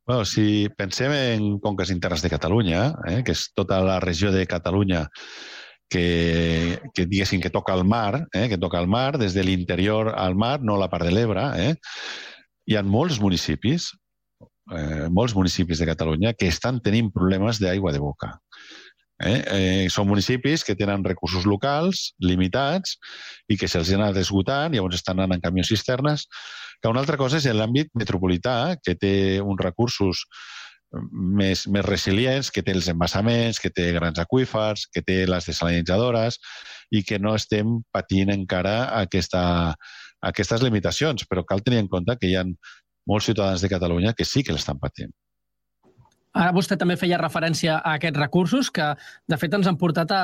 Bueno, 0.06 0.26
si 0.26 0.68
pensem 0.76 1.14
en 1.16 1.60
conques 1.64 1.90
internes 1.90 2.22
de 2.22 2.30
Catalunya, 2.30 2.82
eh, 3.08 3.22
que 3.24 3.32
és 3.32 3.46
tota 3.56 3.80
la 3.80 4.02
regió 4.04 4.34
de 4.36 4.44
Catalunya 4.46 5.06
que, 5.88 6.82
que 6.94 7.06
diguéssim 7.08 7.40
que 7.40 7.52
toca 7.54 7.76
el 7.78 7.86
mar, 7.88 8.28
eh, 8.34 8.50
que 8.50 8.58
toca 8.60 8.82
el 8.84 8.90
mar, 8.92 9.18
des 9.18 9.34
de 9.34 9.46
l'interior 9.48 10.12
al 10.18 10.36
mar, 10.36 10.60
no 10.62 10.76
la 10.76 10.90
part 10.92 11.08
de 11.08 11.14
l'Ebre, 11.16 11.46
eh, 11.56 11.76
hi 12.68 12.76
ha 12.76 12.84
molts 12.84 13.22
municipis, 13.24 13.94
eh, 14.76 15.08
molts 15.08 15.38
municipis 15.40 15.80
de 15.80 15.88
Catalunya 15.88 16.34
que 16.36 16.52
estan 16.52 16.82
tenint 16.84 17.08
problemes 17.16 17.64
d'aigua 17.64 17.96
de 17.96 18.04
boca. 18.04 18.34
Eh? 19.24 19.38
Eh, 19.56 19.86
són 19.94 20.10
municipis 20.10 20.66
que 20.68 20.76
tenen 20.76 21.06
recursos 21.06 21.46
locals 21.48 22.12
limitats 22.20 22.98
i 23.48 23.58
que 23.60 23.70
se'ls 23.72 23.94
han 23.94 24.04
anat 24.04 24.20
esgotant, 24.24 24.76
llavors 24.76 25.00
estan 25.00 25.20
anant 25.20 25.38
en 25.38 25.46
camions 25.46 25.72
cisternes, 25.72 26.28
que 26.82 26.92
una 26.92 27.00
altra 27.04 27.18
cosa 27.18 27.40
és 27.40 27.48
l'àmbit 27.48 27.94
metropolità, 27.96 28.76
que 28.84 28.98
té 29.00 29.16
uns 29.40 29.64
recursos 29.64 30.26
més, 31.12 31.66
més 31.68 31.86
resilients, 31.86 32.52
que 32.54 32.62
té 32.66 32.76
els 32.76 32.90
embassaments, 32.92 33.60
que 33.64 33.72
té 33.74 33.90
grans 33.96 34.20
aquífers, 34.22 34.86
que 34.94 35.02
té 35.06 35.24
les 35.30 35.48
desalinitzadores 35.50 36.40
i 36.92 37.04
que 37.08 37.20
no 37.20 37.34
estem 37.40 37.80
patint 37.96 38.34
encara 38.34 38.76
aquesta, 39.00 39.74
aquestes 40.22 40.62
limitacions, 40.66 41.26
però 41.30 41.46
cal 41.48 41.64
tenir 41.66 41.82
en 41.84 41.90
compte 41.92 42.18
que 42.20 42.30
hi 42.30 42.38
ha 42.38 42.46
molts 43.10 43.32
ciutadans 43.32 43.64
de 43.64 43.72
Catalunya 43.72 44.14
que 44.14 44.26
sí 44.28 44.44
que 44.44 44.56
l'estan 44.56 44.80
patint. 44.80 45.12
Ara 46.44 46.52
vostè 46.56 46.76
també 46.80 46.98
feia 47.00 47.18
referència 47.22 47.78
a 47.78 47.96
aquests 47.98 48.20
recursos 48.20 48.70
que, 48.74 48.90
de 49.32 49.38
fet, 49.40 49.54
ens 49.56 49.70
han 49.70 49.78
portat 49.80 50.12
a 50.12 50.22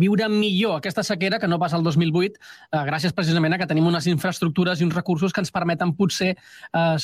viure 0.00 0.26
millor 0.32 0.78
aquesta 0.78 1.04
sequera 1.06 1.38
que 1.38 1.50
no 1.50 1.60
pas 1.62 1.74
al 1.76 1.84
2008, 1.86 2.40
eh, 2.72 2.82
gràcies 2.88 3.14
precisament 3.14 3.54
a 3.54 3.60
que 3.60 3.68
tenim 3.70 3.86
unes 3.86 4.08
infraestructures 4.10 4.80
i 4.80 4.88
uns 4.88 4.96
recursos 4.96 5.32
que 5.32 5.44
ens 5.44 5.54
permeten 5.54 5.94
potser 5.98 6.32
eh, 6.34 6.96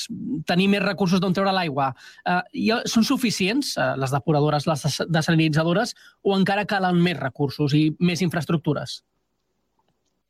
tenir 0.49 0.67
més 0.73 0.83
recursos 0.83 1.23
d'on 1.23 1.35
treure 1.37 1.53
l'aigua. 1.55 1.93
Eh, 2.27 2.41
i 2.65 2.71
són 2.91 3.07
suficients, 3.07 3.75
eh, 3.77 3.93
les 4.01 4.15
depuradores, 4.15 4.67
les 4.67 5.03
desalinitzadores, 5.07 5.95
o 6.23 6.35
encara 6.35 6.67
calen 6.67 6.99
més 7.03 7.19
recursos 7.19 7.73
i 7.77 7.87
més 7.99 8.21
infraestructures? 8.25 8.99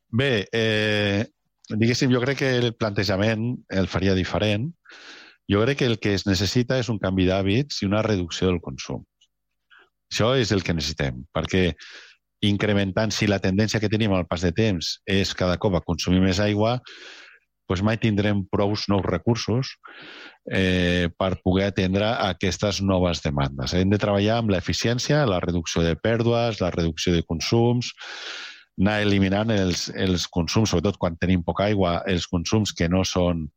Bé, 0.08 0.46
eh, 0.52 1.26
diguéssim, 1.74 2.12
jo 2.14 2.22
crec 2.22 2.38
que 2.44 2.52
el 2.62 2.70
plantejament 2.78 3.50
el 3.68 3.90
faria 3.90 4.14
diferent 4.16 4.70
jo 5.50 5.62
crec 5.64 5.78
que 5.80 5.88
el 5.88 5.98
que 5.98 6.14
es 6.14 6.26
necessita 6.28 6.78
és 6.78 6.90
un 6.92 6.98
canvi 7.02 7.28
d'hàbits 7.28 7.82
i 7.82 7.88
una 7.88 8.02
reducció 8.04 8.50
del 8.50 8.60
consum. 8.64 9.04
Això 10.12 10.32
és 10.40 10.52
el 10.52 10.64
que 10.64 10.76
necessitem, 10.76 11.22
perquè 11.36 11.72
incrementant, 12.48 13.12
si 13.12 13.26
la 13.26 13.40
tendència 13.42 13.80
que 13.80 13.90
tenim 13.92 14.12
al 14.14 14.28
pas 14.28 14.44
de 14.46 14.52
temps 14.54 14.98
és 15.08 15.34
cada 15.34 15.58
cop 15.58 15.76
a 15.76 15.84
consumir 15.84 16.20
més 16.22 16.40
aigua, 16.40 16.78
doncs 17.68 17.82
mai 17.84 17.98
tindrem 18.00 18.44
prou 18.48 18.72
nous 18.88 19.04
recursos 19.04 19.74
eh, 20.50 21.08
per 21.18 21.36
poder 21.44 21.68
atendre 21.68 22.08
aquestes 22.30 22.80
noves 22.80 23.20
demandes. 23.20 23.74
Hem 23.74 23.90
de 23.92 24.00
treballar 24.00 24.38
amb 24.40 24.54
l'eficiència, 24.54 25.26
la 25.28 25.40
reducció 25.44 25.84
de 25.84 25.94
pèrdues, 25.96 26.62
la 26.62 26.70
reducció 26.72 27.12
de 27.12 27.26
consums, 27.28 27.92
anar 28.80 29.02
eliminant 29.02 29.50
els, 29.52 29.88
els 29.90 30.24
consums, 30.32 30.70
sobretot 30.70 30.96
quan 30.96 31.18
tenim 31.20 31.42
poca 31.44 31.66
aigua, 31.66 31.98
els 32.06 32.28
consums 32.30 32.72
que 32.72 32.88
no 32.88 33.04
són 33.04 33.48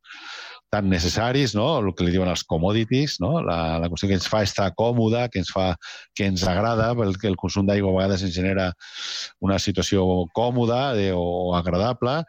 tan 0.72 0.88
necessaris, 0.88 1.52
no? 1.54 1.66
el 1.82 1.92
que 1.92 2.06
li 2.06 2.14
diuen 2.14 2.30
els 2.32 2.46
commodities, 2.48 3.18
no? 3.20 3.34
la, 3.44 3.76
la 3.82 3.90
qüestió 3.92 4.08
que 4.08 4.16
ens 4.16 4.28
fa 4.32 4.40
estar 4.46 4.70
còmode, 4.78 5.26
que 5.28 5.42
ens 5.42 5.50
fa 5.52 5.66
que 6.16 6.24
ens 6.30 6.46
agrada, 6.48 6.86
perquè 6.96 7.28
el 7.28 7.36
consum 7.40 7.68
d'aigua 7.68 7.92
a 7.92 7.98
vegades 7.98 8.24
ens 8.24 8.32
genera 8.32 8.70
una 9.44 9.58
situació 9.60 10.06
còmoda 10.32 10.94
de, 10.96 11.10
o 11.12 11.52
agradable, 11.58 12.22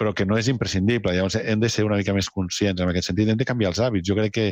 però 0.00 0.14
que 0.16 0.24
no 0.24 0.38
és 0.40 0.48
imprescindible. 0.48 1.12
Llavors 1.12 1.36
hem 1.36 1.60
de 1.60 1.68
ser 1.72 1.84
una 1.84 2.00
mica 2.00 2.16
més 2.16 2.30
conscients 2.32 2.80
en 2.80 2.92
aquest 2.92 3.10
sentit, 3.10 3.28
hem 3.28 3.40
de 3.40 3.48
canviar 3.48 3.74
els 3.74 3.82
hàbits. 3.84 4.08
Jo 4.08 4.16
crec 4.16 4.32
que 4.32 4.46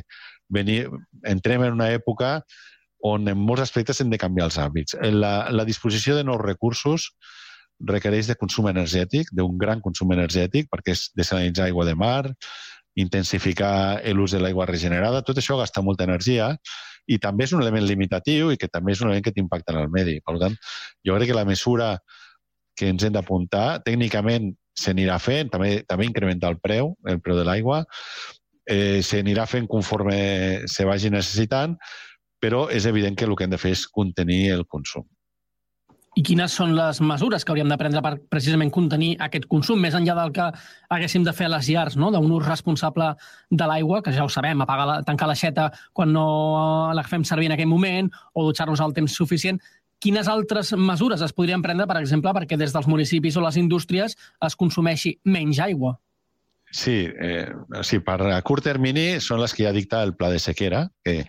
venir, 0.53 0.83
entrem 1.25 1.65
en 1.65 1.79
una 1.79 1.89
època 1.97 2.37
on 3.05 3.29
en 3.29 3.41
molts 3.41 3.65
aspectes 3.65 4.01
hem 4.01 4.13
de 4.13 4.21
canviar 4.21 4.51
els 4.51 4.61
hàbits. 4.61 4.97
La, 5.17 5.49
la 5.53 5.65
disposició 5.69 6.17
de 6.17 6.25
nous 6.29 6.41
recursos 6.41 7.09
requereix 7.89 8.29
de 8.29 8.37
consum 8.41 8.69
energètic, 8.71 9.33
d'un 9.33 9.59
gran 9.61 9.81
consum 9.85 10.13
energètic, 10.15 10.69
perquè 10.73 10.95
és 10.95 11.09
desalinitzar 11.17 11.67
aigua 11.69 11.85
de 11.89 11.97
mar, 11.99 12.23
intensificar 13.01 14.01
l'ús 14.15 14.35
de 14.35 14.41
l'aigua 14.43 14.67
regenerada, 14.71 15.23
tot 15.27 15.39
això 15.41 15.59
gasta 15.59 15.83
molta 15.83 16.07
energia 16.07 16.53
i 17.07 17.19
també 17.21 17.45
és 17.45 17.53
un 17.53 17.63
element 17.63 17.85
limitatiu 17.85 18.53
i 18.53 18.59
que 18.61 18.71
també 18.73 18.95
és 18.95 19.03
un 19.03 19.11
element 19.11 19.25
que 19.27 19.33
t'impacta 19.35 19.75
en 19.75 19.81
el 19.83 19.91
medi. 19.93 20.21
Per 20.25 20.37
tant, 20.41 20.55
jo 21.05 21.17
crec 21.17 21.31
que 21.31 21.37
la 21.37 21.49
mesura 21.49 21.97
que 22.79 22.89
ens 22.91 23.05
hem 23.05 23.15
d'apuntar, 23.15 23.83
tècnicament 23.87 24.53
s'anirà 24.75 25.19
fent, 25.23 25.53
també, 25.53 25.83
també 25.87 26.09
incrementar 26.09 26.51
el 26.55 26.59
preu, 26.63 26.95
el 27.11 27.21
preu 27.23 27.39
de 27.39 27.45
l'aigua, 27.47 27.85
eh, 28.67 29.03
s'anirà 29.05 29.47
fent 29.47 29.69
conforme 29.71 30.67
se 30.71 30.87
vagi 30.89 31.13
necessitant, 31.13 31.77
però 32.43 32.67
és 32.71 32.87
evident 32.87 33.17
que 33.17 33.29
el 33.29 33.37
que 33.37 33.47
hem 33.47 33.55
de 33.55 33.61
fer 33.61 33.75
és 33.77 33.87
contenir 33.87 34.49
el 34.57 34.67
consum. 34.67 35.07
I 36.15 36.23
quines 36.23 36.55
són 36.55 36.77
les 36.77 37.01
mesures 37.03 37.43
que 37.43 37.51
hauríem 37.51 37.71
de 37.71 37.79
prendre 37.79 38.01
per 38.05 38.13
precisament 38.31 38.71
contenir 38.75 39.15
aquest 39.25 39.49
consum, 39.51 39.81
més 39.83 39.97
enllà 39.99 40.15
del 40.21 40.33
que 40.37 40.47
haguéssim 40.95 41.25
de 41.27 41.35
fer 41.35 41.49
a 41.49 41.55
les 41.57 41.71
llars, 41.73 41.97
no? 41.99 42.13
d'un 42.15 42.31
ús 42.37 42.47
responsable 42.47 43.09
de 43.51 43.67
l'aigua, 43.67 44.03
que 44.03 44.15
ja 44.15 44.27
ho 44.27 44.31
sabem, 44.31 44.63
apagar 44.63 44.87
la, 44.87 44.99
tancar 45.03 45.27
l'aixeta 45.31 45.71
quan 45.93 46.13
no 46.15 46.27
la 46.95 47.03
fem 47.09 47.27
servir 47.27 47.51
en 47.51 47.57
aquell 47.57 47.71
moment 47.71 48.13
o 48.35 48.47
dutxar-nos 48.47 48.85
al 48.85 48.95
temps 48.95 49.19
suficient. 49.19 49.59
Quines 49.99 50.29
altres 50.29 50.75
mesures 50.79 51.23
es 51.25 51.35
podrien 51.35 51.63
prendre, 51.65 51.89
per 51.91 51.99
exemple, 51.99 52.31
perquè 52.37 52.59
des 52.61 52.75
dels 52.75 52.87
municipis 52.91 53.37
o 53.37 53.43
les 53.43 53.59
indústries 53.59 54.15
es 54.15 54.57
consumeixi 54.61 55.17
menys 55.25 55.63
aigua? 55.67 55.97
Sí, 56.75 57.07
eh, 57.07 57.47
sí, 57.87 58.01
per 58.03 58.19
a 58.35 58.41
curt 58.43 58.67
termini 58.67 59.21
són 59.23 59.39
les 59.43 59.55
que 59.55 59.63
ja 59.63 59.71
dicta 59.75 60.03
el 60.03 60.17
pla 60.19 60.31
de 60.33 60.41
sequera, 60.43 60.89
que 61.07 61.23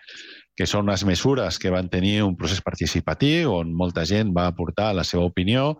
que 0.55 0.67
són 0.69 0.87
unes 0.87 1.03
mesures 1.07 1.59
que 1.59 1.71
van 1.73 1.89
tenir 1.91 2.21
un 2.23 2.35
procés 2.39 2.61
participatiu 2.63 3.53
on 3.57 3.73
molta 3.75 4.05
gent 4.07 4.31
va 4.35 4.47
aportar 4.47 4.93
la 4.95 5.03
seva 5.03 5.25
opinió, 5.27 5.75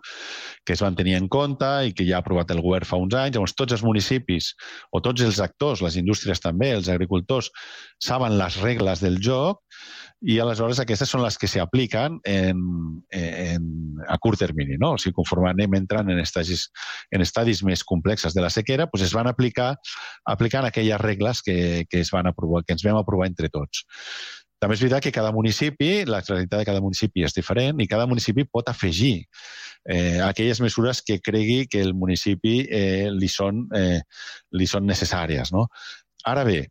que 0.64 0.76
es 0.76 0.82
van 0.84 0.96
tenir 0.98 1.16
en 1.16 1.28
compte 1.32 1.68
i 1.88 1.94
que 1.96 2.06
ja 2.08 2.18
ha 2.18 2.24
aprovat 2.24 2.52
el 2.52 2.62
govern 2.64 2.88
fa 2.88 3.00
uns 3.00 3.16
anys. 3.16 3.36
Llavors, 3.36 3.56
tots 3.56 3.76
els 3.76 3.84
municipis 3.86 4.52
o 4.92 5.00
tots 5.04 5.24
els 5.24 5.40
actors, 5.40 5.82
les 5.84 5.96
indústries 5.96 6.42
també, 6.44 6.74
els 6.76 6.90
agricultors, 6.92 7.50
saben 8.02 8.36
les 8.36 8.60
regles 8.60 9.00
del 9.04 9.20
joc 9.22 9.62
i 10.24 10.38
aleshores 10.40 10.78
aquestes 10.80 11.10
són 11.12 11.22
les 11.22 11.36
que 11.36 11.48
s'apliquen 11.48 12.16
en, 12.26 12.60
en, 13.12 13.66
a 14.08 14.16
curt 14.22 14.40
termini. 14.40 14.78
No? 14.80 14.94
O 14.96 15.00
sigui, 15.00 15.14
conforme 15.18 15.50
anem 15.52 15.76
entrant 15.78 16.08
en 16.12 16.20
estadis, 16.22 16.66
en 17.12 17.24
estadis 17.24 17.62
més 17.66 17.84
complexes 17.84 18.34
de 18.36 18.44
la 18.44 18.50
sequera, 18.52 18.88
doncs 18.88 19.06
es 19.08 19.14
van 19.16 19.28
aplicar 19.28 19.74
aplicant 20.32 20.68
aquelles 20.68 21.00
regles 21.04 21.44
que, 21.44 21.84
que, 21.90 22.00
es 22.00 22.12
van 22.14 22.28
aprovar, 22.32 22.64
que 22.64 22.76
ens 22.76 22.84
vam 22.86 23.00
aprovar 23.00 23.28
entre 23.28 23.52
tots. 23.52 23.84
També 24.62 24.76
és 24.76 24.82
veritat 24.82 25.04
que 25.04 25.12
cada 25.12 25.32
municipi, 25.36 26.06
la 26.08 26.22
realitat 26.24 26.62
de 26.62 26.68
cada 26.68 26.80
municipi 26.80 27.26
és 27.26 27.34
diferent 27.36 27.80
i 27.82 27.88
cada 27.90 28.06
municipi 28.08 28.46
pot 28.48 28.70
afegir 28.72 29.26
eh, 29.84 30.20
aquelles 30.24 30.62
mesures 30.64 31.02
que 31.04 31.20
cregui 31.20 31.66
que 31.68 31.82
el 31.84 31.92
municipi 31.94 32.62
eh, 32.64 33.10
li, 33.12 33.28
són, 33.28 33.66
eh, 33.76 34.00
li 34.56 34.68
són 34.70 34.88
necessàries. 34.88 35.52
No? 35.52 35.66
Ara 36.26 36.46
bé, 36.48 36.62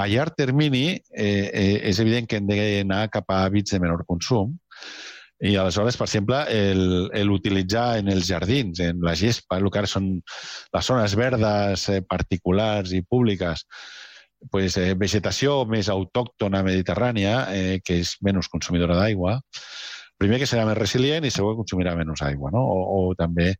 a 0.00 0.06
llarg 0.10 0.34
termini 0.38 0.86
eh, 0.94 1.50
eh, 1.52 1.80
és 1.90 2.00
evident 2.02 2.26
que 2.26 2.40
hem 2.40 2.48
d'anar 2.48 3.08
cap 3.12 3.28
a 3.30 3.44
hàbits 3.44 3.76
de 3.76 3.82
menor 3.82 4.06
consum 4.08 4.56
i 5.44 5.56
aleshores, 5.60 5.98
per 5.98 6.06
exemple, 6.06 6.38
l'utilitzar 7.26 7.98
en 8.00 8.08
els 8.08 8.28
jardins, 8.30 8.80
en 8.80 9.02
la 9.04 9.12
gespa, 9.18 9.58
el 9.58 9.68
que 9.68 9.82
ara 9.82 9.90
són 9.90 10.06
les 10.72 10.86
zones 10.88 11.16
verdes 11.18 11.88
eh, 11.92 12.00
particulars 12.08 12.94
i 12.96 13.02
públiques, 13.02 13.66
pues, 14.50 14.76
eh, 14.80 14.94
vegetació 14.98 15.62
més 15.70 15.88
autòctona 15.92 16.62
mediterrània, 16.66 17.34
eh, 17.54 17.80
que 17.84 18.00
és 18.02 18.16
menys 18.24 18.50
consumidora 18.52 18.96
d'aigua, 18.98 19.38
primer 20.20 20.38
que 20.40 20.48
serà 20.48 20.64
més 20.68 20.78
resilient 20.78 21.24
i 21.26 21.32
segur 21.34 21.54
que 21.54 21.62
consumirà 21.62 21.94
menys 21.98 22.22
aigua. 22.26 22.52
No? 22.54 22.62
O, 22.62 23.08
o 23.10 23.14
també, 23.18 23.52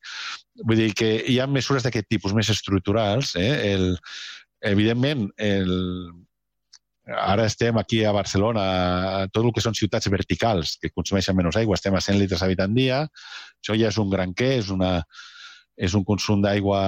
vull 0.62 0.80
dir 0.80 0.92
que 0.96 1.16
hi 1.30 1.40
ha 1.40 1.48
mesures 1.50 1.86
d'aquest 1.86 2.08
tipus 2.10 2.34
més 2.36 2.50
estructurals. 2.52 3.34
Eh? 3.40 3.50
El, 3.72 3.90
evidentment, 4.64 5.26
el, 5.36 5.74
ara 7.12 7.44
estem 7.50 7.76
aquí 7.78 8.02
a 8.04 8.14
Barcelona, 8.16 8.64
tot 9.32 9.44
el 9.44 9.52
que 9.54 9.64
són 9.64 9.76
ciutats 9.76 10.08
verticals 10.12 10.76
que 10.80 10.92
consumeixen 10.94 11.36
menys 11.36 11.58
aigua, 11.60 11.78
estem 11.78 11.96
a 11.96 12.02
100 12.04 12.20
litres 12.22 12.44
habitant 12.46 12.74
dia, 12.76 13.04
això 13.60 13.76
ja 13.76 13.90
és 13.90 14.00
un 14.00 14.12
gran 14.12 14.32
què, 14.36 14.54
és, 14.62 14.70
una, 14.72 14.96
és 15.76 15.96
un 15.98 16.04
consum 16.06 16.42
d'aigua 16.44 16.80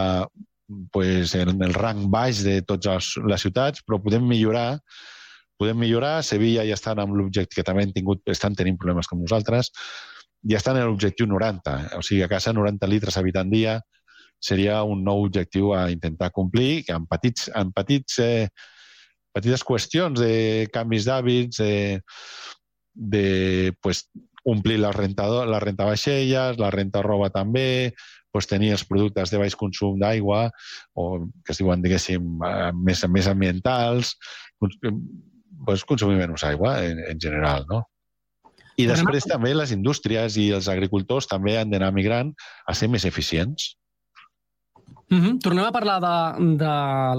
pues, 0.93 1.35
en 1.35 1.63
el 1.63 1.75
rang 1.75 2.07
baix 2.11 2.43
de 2.45 2.61
totes 2.67 3.15
les 3.25 3.47
ciutats, 3.47 3.85
però 3.87 4.01
podem 4.03 4.27
millorar 4.27 4.81
podem 5.57 5.79
millorar. 5.81 6.21
Sevilla 6.25 6.65
ja 6.69 6.77
estan 6.77 7.01
amb 7.03 7.17
l'objectiu, 7.17 7.61
que 7.61 7.67
també 7.67 7.87
han 7.87 7.95
tingut, 7.97 8.23
estan 8.29 8.57
tenint 8.57 8.79
problemes 8.81 9.09
com 9.09 9.23
nosaltres, 9.23 9.73
ja 10.47 10.61
estan 10.61 10.79
en 10.79 10.87
l'objectiu 10.91 11.29
90. 11.31 11.77
O 11.99 12.05
sigui, 12.05 12.23
a 12.23 12.31
casa 12.31 12.55
90 12.55 12.89
litres 12.91 13.17
habitant 13.19 13.51
dia 13.53 13.81
seria 14.43 14.83
un 14.85 15.03
nou 15.05 15.25
objectiu 15.25 15.73
a 15.75 15.87
intentar 15.91 16.31
complir, 16.35 16.85
que 16.87 16.95
amb, 16.95 17.09
petits, 17.11 17.49
amb 17.57 17.73
petits, 17.75 18.19
eh, 18.21 18.49
petites 19.35 19.65
qüestions 19.65 20.21
de 20.21 20.69
canvis 20.73 21.09
d'hàbits, 21.09 21.63
de, 21.65 22.01
de 22.95 23.73
pues, 23.83 24.05
omplir 24.47 24.79
la 24.79 24.93
renta, 24.95 25.27
la 25.49 25.59
renta 25.63 25.89
vaixelles, 25.89 26.61
la 26.61 26.71
renta 26.71 27.03
roba 27.03 27.33
també, 27.35 27.97
pues, 28.37 28.51
tenir 28.51 28.75
els 28.77 28.85
productes 28.85 29.33
de 29.33 29.41
baix 29.41 29.57
consum 29.57 29.97
d'aigua, 30.03 30.47
o 30.93 31.09
que 31.41 31.57
es 31.57 31.63
diuen, 31.63 31.81
diguéssim, 31.85 32.29
eh, 32.45 32.71
més, 32.77 33.01
més 33.09 33.33
ambientals, 33.33 34.13
pues, 34.61 35.85
consumir 35.89 36.21
menys 36.21 36.45
aigua 36.45 36.77
en, 36.85 37.01
en 37.09 37.23
general, 37.23 37.65
no? 37.73 37.87
I 38.77 38.85
després 38.91 39.25
també 39.25 39.55
les 39.55 39.73
indústries 39.73 40.37
i 40.37 40.51
els 40.53 40.69
agricultors 40.69 41.25
també 41.31 41.55
han 41.57 41.71
d'anar 41.73 41.95
migrant 41.97 42.35
a 42.69 42.75
ser 42.77 42.91
més 42.93 43.07
eficients. 43.09 43.71
Mm 45.09 45.21
-hmm. 45.21 45.39
Tornem 45.41 45.65
a 45.65 45.71
parlar 45.71 46.01
de, 46.01 46.57
de 46.57 46.75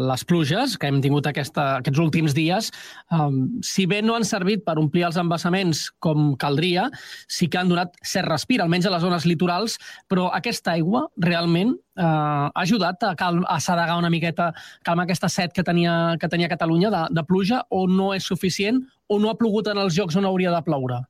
les 0.10 0.24
pluges 0.26 0.78
que 0.78 0.88
hem 0.88 1.00
tingut 1.02 1.26
aquesta, 1.28 1.78
aquests 1.78 2.00
últims 2.00 2.34
dies. 2.34 2.72
Um, 3.10 3.62
si 3.62 3.86
bé 3.86 4.02
no 4.02 4.16
han 4.16 4.26
servit 4.26 4.66
per 4.66 4.78
omplir 4.78 5.06
els 5.06 5.16
embassaments 5.16 5.92
com 6.00 6.36
caldria, 6.36 6.90
sí 7.28 7.48
que 7.48 7.58
han 7.58 7.70
donat 7.70 7.96
cert 8.04 8.28
respir, 8.28 8.62
almenys 8.62 8.88
a 8.88 8.90
les 8.90 9.02
zones 9.02 9.26
litorals, 9.26 9.80
però 10.10 10.30
aquesta 10.34 10.72
aigua 10.72 11.08
realment 11.18 11.70
uh, 11.96 12.52
ha 12.52 12.62
ajudat 12.62 13.04
a, 13.04 13.16
cal, 13.16 13.44
a 13.48 13.60
sedegar 13.60 13.98
una 13.98 14.10
miqueta, 14.10 14.54
calmar 14.84 15.06
aquesta 15.06 15.30
set 15.30 15.54
que 15.54 15.64
tenia, 15.64 16.18
que 16.20 16.28
tenia 16.28 16.50
Catalunya 16.50 16.90
de, 16.90 17.08
de 17.12 17.24
pluja, 17.24 17.64
o 17.70 17.88
no 17.88 18.14
és 18.14 18.24
suficient, 18.24 18.84
o 19.08 19.20
no 19.20 19.30
ha 19.30 19.38
plogut 19.38 19.68
en 19.68 19.78
els 19.78 19.96
llocs 19.98 20.16
on 20.16 20.26
hauria 20.26 20.52
de 20.52 20.62
ploure? 20.62 21.08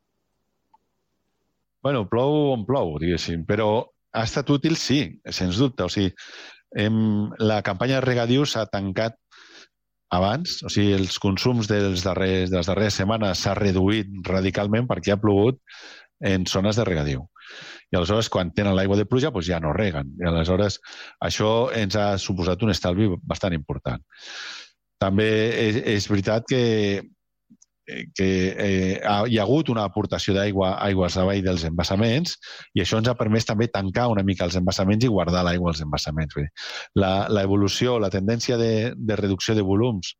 Bueno, 1.82 2.06
plou 2.06 2.54
on 2.54 2.66
plou, 2.66 3.00
diguéssim, 3.00 3.46
però 3.46 3.88
ha 4.14 4.24
estat 4.24 4.50
útil, 4.50 4.76
sí, 4.76 5.22
sens 5.30 5.58
dubte. 5.62 5.86
O 5.86 5.90
sigui, 5.90 6.14
hem, 6.76 7.30
la 7.40 7.62
campanya 7.66 8.00
de 8.00 8.06
regadius 8.06 8.56
s'ha 8.56 8.66
tancat 8.72 9.16
abans, 10.14 10.62
o 10.64 10.72
sigui, 10.72 10.94
els 10.96 11.20
consums 11.20 11.68
dels 11.68 12.04
darrers, 12.06 12.52
de 12.52 12.60
les 12.60 12.70
darreres 12.70 13.00
setmanes 13.00 13.44
s'ha 13.44 13.56
reduït 13.58 14.12
radicalment 14.28 14.88
perquè 14.88 15.14
ha 15.16 15.22
plogut 15.22 15.60
en 16.24 16.48
zones 16.50 16.80
de 16.80 16.86
regadiu. 16.88 17.28
I 17.92 17.98
aleshores, 17.98 18.30
quan 18.30 18.52
tenen 18.56 18.76
l'aigua 18.76 18.98
de 19.00 19.06
pluja, 19.08 19.32
doncs 19.32 19.48
ja 19.48 19.60
no 19.64 19.74
reguen. 19.76 20.16
I 20.20 20.28
aleshores, 20.28 20.80
això 21.24 21.70
ens 21.76 21.96
ha 21.96 22.08
suposat 22.20 22.64
un 22.64 22.74
estalvi 22.74 23.08
bastant 23.24 23.56
important. 23.56 24.04
També 25.00 25.28
és, 25.68 25.78
és 25.86 26.08
veritat 26.10 26.48
que 26.50 26.62
que 27.88 28.28
eh, 28.52 29.00
hi 29.00 29.38
ha 29.38 29.44
hagut 29.46 29.70
una 29.72 29.86
aportació 29.88 30.34
d'aigua 30.36 30.74
aigües 30.84 31.16
avall 31.18 31.44
dels 31.46 31.64
embassaments 31.70 32.36
i 32.76 32.84
això 32.84 33.00
ens 33.00 33.08
ha 33.08 33.16
permès 33.16 33.48
també 33.48 33.70
tancar 33.72 34.10
una 34.12 34.26
mica 34.28 34.46
els 34.48 34.58
embassaments 34.60 35.08
i 35.08 35.12
guardar 35.12 35.46
l'aigua 35.48 35.72
als 35.72 35.82
embassaments. 35.86 36.36
L'evolució, 36.96 37.96
la, 37.96 38.08
la 38.08 38.14
tendència 38.14 38.60
de, 38.60 38.92
de 38.96 39.20
reducció 39.20 39.56
de 39.56 39.64
volums 39.64 40.16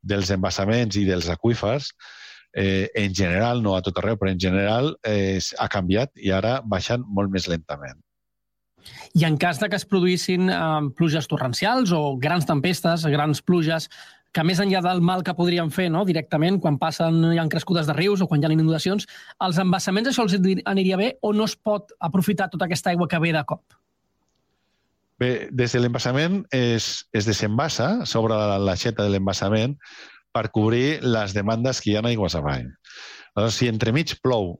dels 0.00 0.32
embassaments 0.32 0.96
i 1.00 1.04
dels 1.08 1.28
aquífers 1.32 1.92
eh, 2.54 2.88
en 2.94 3.14
general, 3.14 3.62
no 3.62 3.76
a 3.76 3.82
tot 3.84 3.98
arreu, 4.00 4.16
però 4.16 4.32
en 4.32 4.40
general 4.40 4.94
eh, 5.04 5.38
ha 5.58 5.68
canviat 5.68 6.14
i 6.16 6.32
ara 6.32 6.60
baixen 6.64 7.04
molt 7.04 7.32
més 7.34 7.48
lentament. 7.50 8.00
I 9.16 9.24
en 9.24 9.36
cas 9.40 9.60
de 9.60 9.68
que 9.72 9.78
es 9.80 9.86
produïssin 9.88 10.50
eh, 10.52 10.90
pluges 10.96 11.28
torrencials 11.28 11.92
o 11.96 12.16
grans 12.20 12.46
tempestes, 12.48 13.04
grans 13.12 13.42
pluges, 13.42 13.90
que 14.34 14.42
més 14.46 14.58
enllà 14.60 14.80
del 14.82 15.00
mal 15.04 15.22
que 15.26 15.34
podrien 15.38 15.70
fer 15.70 15.86
no, 15.94 16.02
directament 16.08 16.58
quan 16.62 16.78
passen, 16.80 17.20
hi 17.32 17.38
ha 17.38 17.46
crescudes 17.50 17.86
de 17.86 17.94
rius 17.94 18.24
o 18.24 18.28
quan 18.30 18.42
hi 18.42 18.48
ha 18.48 18.52
inundacions, 18.52 19.06
els 19.46 19.60
embassaments 19.62 20.10
això 20.10 20.26
els 20.26 20.34
aniria 20.66 20.98
bé 20.98 21.12
o 21.22 21.32
no 21.32 21.46
es 21.46 21.54
pot 21.56 21.94
aprofitar 22.00 22.50
tota 22.50 22.66
aquesta 22.66 22.90
aigua 22.90 23.08
que 23.08 23.22
ve 23.22 23.32
de 23.36 23.44
cop? 23.46 23.62
Bé, 25.22 25.48
des 25.54 25.72
de 25.72 25.80
l'embassament 25.80 26.42
es, 26.50 27.06
es 27.14 27.28
desembassa 27.28 28.02
sobre 28.10 28.34
l'aixeta 28.58 29.06
de 29.06 29.14
l'embassament 29.14 29.78
per 30.34 30.48
cobrir 30.50 30.98
les 31.06 31.34
demandes 31.36 31.78
que 31.80 31.92
hi 31.92 31.96
ha 31.96 32.02
aigües 32.02 32.34
avall. 32.34 32.66
Aleshores, 33.34 33.60
si 33.60 33.70
entremig 33.70 34.16
plou 34.22 34.56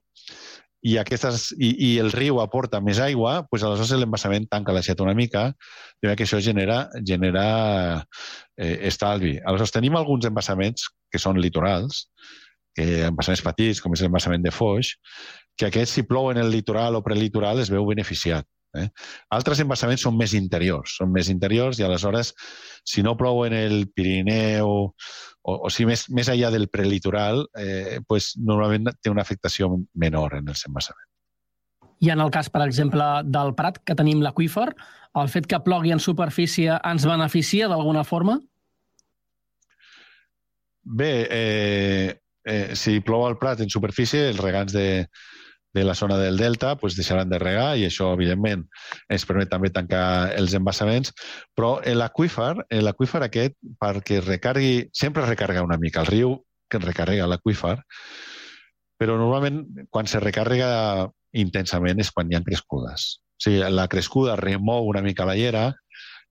i, 0.84 0.98
aquestes, 1.00 1.48
i, 1.56 1.70
i 1.86 1.90
el 2.02 2.12
riu 2.12 2.38
aporta 2.42 2.80
més 2.84 3.00
aigua, 3.00 3.38
doncs 3.48 3.64
aleshores 3.64 3.94
l'embassament 4.02 4.48
tanca 4.52 4.74
l'aixeta 4.76 5.04
una 5.06 5.16
mica, 5.16 5.46
i 6.04 6.10
que 6.12 6.26
això 6.26 6.40
genera, 6.44 6.84
genera 7.00 7.44
eh, 8.58 8.76
estalvi. 8.90 9.38
Aleshores, 9.40 9.72
tenim 9.72 9.96
alguns 9.96 10.28
embassaments 10.28 10.90
que 11.10 11.20
són 11.22 11.40
litorals, 11.40 12.08
que 12.76 13.06
embassaments 13.08 13.44
petits, 13.46 13.80
com 13.80 13.96
és 13.96 14.04
l'embassament 14.04 14.44
de 14.44 14.52
Foix, 14.52 14.92
que 15.56 15.70
aquests, 15.70 15.96
si 15.96 16.04
plou 16.04 16.28
en 16.32 16.42
el 16.42 16.52
litoral 16.52 16.98
o 16.98 17.04
prelitoral, 17.06 17.62
es 17.62 17.72
veu 17.72 17.86
beneficiat. 17.88 18.44
Eh? 18.74 18.88
Altres 19.34 19.60
embassaments 19.62 20.04
són 20.06 20.16
més 20.18 20.34
interiors, 20.34 20.96
són 20.98 21.12
més 21.14 21.30
interiors 21.32 21.78
i 21.78 21.86
aleshores, 21.86 22.32
si 22.84 23.04
no 23.06 23.16
plou 23.16 23.44
en 23.46 23.54
el 23.56 23.88
Pirineu 23.94 24.70
o, 24.74 25.54
o 25.54 25.70
si 25.72 25.86
més, 25.88 26.06
més 26.10 26.30
enllà 26.32 26.50
del 26.54 26.68
prelitoral, 26.72 27.44
eh, 27.58 28.00
pues, 28.08 28.32
normalment 28.40 28.90
té 29.00 29.12
una 29.12 29.22
afectació 29.22 29.70
menor 29.94 30.38
en 30.40 30.50
els 30.52 30.64
embassaments. 30.68 31.10
I 32.04 32.10
en 32.12 32.20
el 32.20 32.32
cas, 32.34 32.50
per 32.52 32.64
exemple, 32.64 33.04
del 33.24 33.54
Prat, 33.56 33.78
que 33.86 33.96
tenim 33.96 34.20
l'aqüífer, 34.24 34.66
el 35.20 35.30
fet 35.30 35.46
que 35.48 35.62
plogui 35.62 35.94
en 35.94 36.02
superfície 36.02 36.74
ens 36.82 37.06
beneficia 37.06 37.68
d'alguna 37.70 38.02
forma? 38.04 38.40
Bé, 40.84 41.12
eh, 41.30 42.18
eh, 42.44 42.74
si 42.76 42.98
plou 43.00 43.24
al 43.24 43.38
Prat 43.40 43.62
en 43.64 43.70
superfície, 43.72 44.26
els 44.32 44.42
regants 44.42 44.74
de, 44.74 45.06
de 45.74 45.84
la 45.84 45.96
zona 45.98 46.16
del 46.18 46.38
delta 46.38 46.76
pues, 46.78 46.96
deixaran 46.96 47.28
de 47.28 47.40
regar 47.42 47.74
i 47.76 47.84
això, 47.88 48.12
evidentment, 48.14 48.64
ens 49.10 49.26
permet 49.26 49.50
també 49.50 49.72
tancar 49.74 50.06
els 50.38 50.54
embassaments, 50.54 51.12
però 51.54 51.76
l'aquífer, 51.84 52.54
l'aquífer 52.70 53.24
aquest, 53.26 53.58
perquè 53.82 54.22
recargui, 54.22 54.88
sempre 54.94 55.26
recarga 55.26 55.66
una 55.66 55.80
mica 55.82 56.04
el 56.06 56.12
riu, 56.12 56.38
que 56.70 56.80
recarrega 56.80 57.28
l'aquífer, 57.28 57.76
però 58.98 59.18
normalment 59.18 59.86
quan 59.90 60.08
se 60.08 60.22
recarrega 60.22 61.10
intensament 61.34 62.00
és 62.00 62.10
quan 62.14 62.30
hi 62.30 62.38
ha 62.38 62.44
crescudes. 62.46 63.08
O 63.34 63.44
sigui, 63.44 63.62
la 63.74 63.88
crescuda 63.90 64.38
remou 64.38 64.86
una 64.88 65.02
mica 65.02 65.26
la 65.26 65.34
llera 65.36 65.72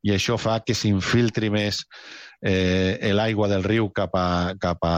i 0.03 0.13
això 0.15 0.37
fa 0.39 0.59
que 0.63 0.75
s'infiltri 0.75 1.49
més 1.51 1.83
eh, 2.43 3.11
l'aigua 3.15 3.49
del 3.51 3.63
riu 3.67 3.89
cap 3.95 4.15
a, 4.19 4.55
cap 4.59 4.83
a, 4.87 4.95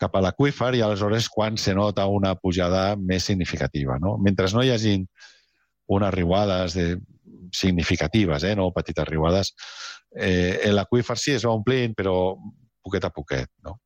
cap 0.00 0.16
a 0.16 0.22
l'aquífer 0.24 0.74
i 0.74 0.82
aleshores 0.82 1.28
quan 1.30 1.56
se 1.60 1.74
nota 1.74 2.06
una 2.10 2.34
pujada 2.34 2.94
més 2.96 3.24
significativa. 3.30 3.98
No? 4.02 4.16
Mentre 4.18 4.50
no 4.54 4.64
hi 4.64 4.72
hagi 4.74 4.98
unes 5.94 6.14
riuades 6.14 6.74
de, 6.74 6.86
significatives, 7.54 8.44
eh? 8.44 8.54
no 8.56 8.72
petites 8.74 9.06
riuades, 9.08 9.54
eh, 10.16 10.70
l'aquífer 10.72 11.16
sí 11.18 11.34
es 11.38 11.46
va 11.46 11.54
omplint, 11.54 11.94
però 11.96 12.34
poquet 12.84 13.06
a 13.06 13.12
poquet. 13.14 13.50
No? 13.64 13.78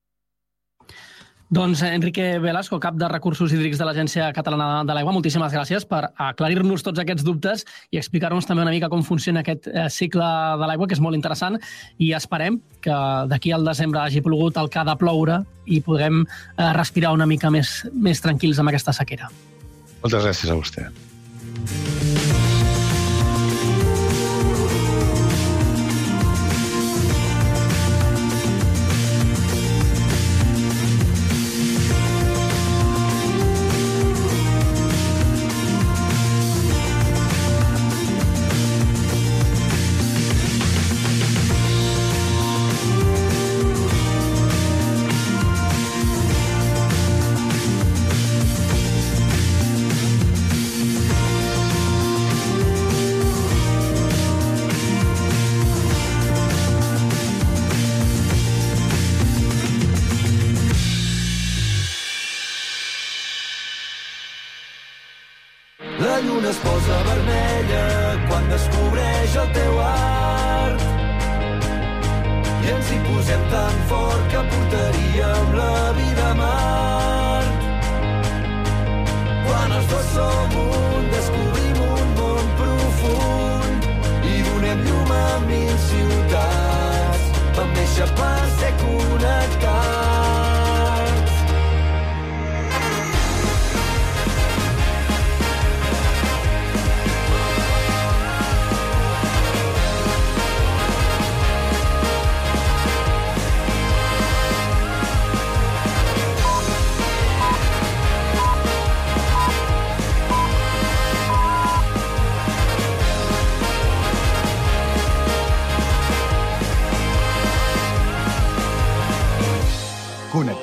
Doncs 1.48 1.80
Enrique 1.82 2.38
Velasco, 2.38 2.76
cap 2.78 2.96
de 3.00 3.08
Recursos 3.08 3.52
Hídrics 3.52 3.78
de 3.80 3.86
l'Agència 3.88 4.26
Catalana 4.36 4.82
de 4.84 4.92
l'Aigua, 4.92 5.14
moltíssimes 5.16 5.54
gràcies 5.54 5.86
per 5.88 6.02
aclarir-nos 6.20 6.84
tots 6.84 7.00
aquests 7.00 7.24
dubtes 7.24 7.64
i 7.88 7.96
explicar-nos 7.96 8.44
també 8.44 8.66
una 8.66 8.74
mica 8.74 8.90
com 8.92 9.00
funciona 9.06 9.40
aquest 9.40 9.70
eh, 9.72 9.86
cicle 9.88 10.28
de 10.60 10.68
l'aigua, 10.68 10.86
que 10.86 10.98
és 10.98 11.00
molt 11.00 11.16
interessant, 11.16 11.56
i 11.96 12.12
esperem 12.12 12.60
que 12.84 13.00
d'aquí 13.32 13.54
al 13.56 13.64
desembre 13.64 14.02
hagi 14.04 14.20
plogut 14.20 14.60
el 14.60 14.68
que 14.68 14.82
ha 14.82 14.84
de 14.90 14.96
ploure 15.00 15.40
i 15.64 15.80
podrem 15.80 16.20
eh, 16.26 16.72
respirar 16.76 17.14
una 17.16 17.26
mica 17.26 17.48
més, 17.54 17.80
més 17.94 18.20
tranquils 18.20 18.60
amb 18.60 18.74
aquesta 18.74 18.92
sequera. 19.00 19.32
Moltes 20.04 20.28
gràcies 20.28 20.52
a 20.52 20.58
vostè. 20.60 20.90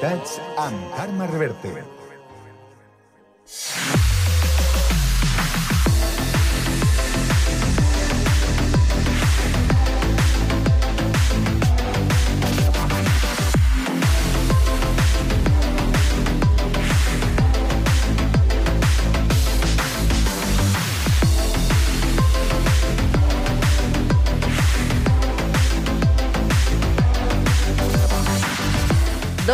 Connectats 0.05 0.35
amb 0.61 0.91
Carme 0.93 1.25
Reverte. 1.31 2.04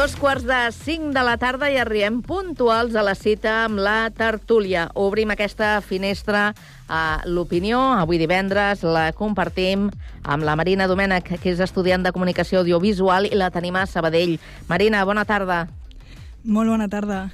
Dos 0.02 0.16
quarts 0.18 0.48
de 0.50 0.72
cinc 0.74 1.12
de 1.14 1.22
la 1.22 1.36
tarda 1.38 1.68
i 1.70 1.76
arribem 1.78 2.24
puntuals 2.26 2.96
a 2.98 3.04
la 3.06 3.12
cita 3.14 3.52
amb 3.68 3.78
la 3.86 4.10
tertúlia. 4.10 4.88
Obrim 4.98 5.30
aquesta 5.30 5.76
finestra 5.86 6.56
a 6.90 7.02
l'opinió. 7.30 7.78
Avui 8.00 8.18
divendres 8.18 8.82
la 8.82 9.12
compartim 9.14 9.92
amb 10.24 10.48
la 10.48 10.56
Marina 10.58 10.88
Domènech, 10.90 11.30
que 11.44 11.54
és 11.54 11.62
estudiant 11.62 12.02
de 12.02 12.10
comunicació 12.16 12.64
audiovisual, 12.64 13.30
i 13.30 13.38
la 13.38 13.52
tenim 13.54 13.78
a 13.78 13.86
Sabadell. 13.86 14.40
Marina, 14.66 15.06
bona 15.06 15.22
tarda. 15.30 15.68
Molt 16.42 16.74
bona 16.74 16.90
tarda. 16.90 17.28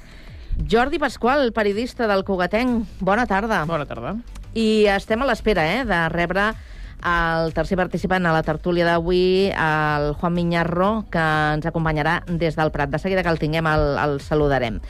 Jordi 0.60 1.00
Pasqual, 1.00 1.54
periodista 1.56 2.04
del 2.04 2.26
Cugatenc. 2.28 2.84
Bona 3.00 3.24
tarda. 3.24 3.64
Bona 3.64 3.88
tarda. 3.88 4.18
I 4.52 4.84
estem 4.92 5.24
a 5.24 5.30
l'espera 5.32 5.64
eh, 5.72 5.86
de 5.88 6.04
rebre 6.12 6.50
el 7.04 7.52
tercer 7.54 7.78
participant 7.78 8.26
a 8.26 8.32
la 8.34 8.42
tertúlia 8.42 8.86
d'avui, 8.86 9.50
el 9.52 10.12
Juan 10.18 10.34
Miñarro, 10.34 11.04
que 11.12 11.22
ens 11.54 11.68
acompanyarà 11.68 12.22
des 12.26 12.58
del 12.58 12.72
Prat. 12.74 12.90
De 12.90 12.98
seguida 12.98 13.22
que 13.22 13.30
el 13.30 13.38
tinguem 13.38 13.66
el, 13.70 13.94
el 14.02 14.18
saludarem. 14.24 14.80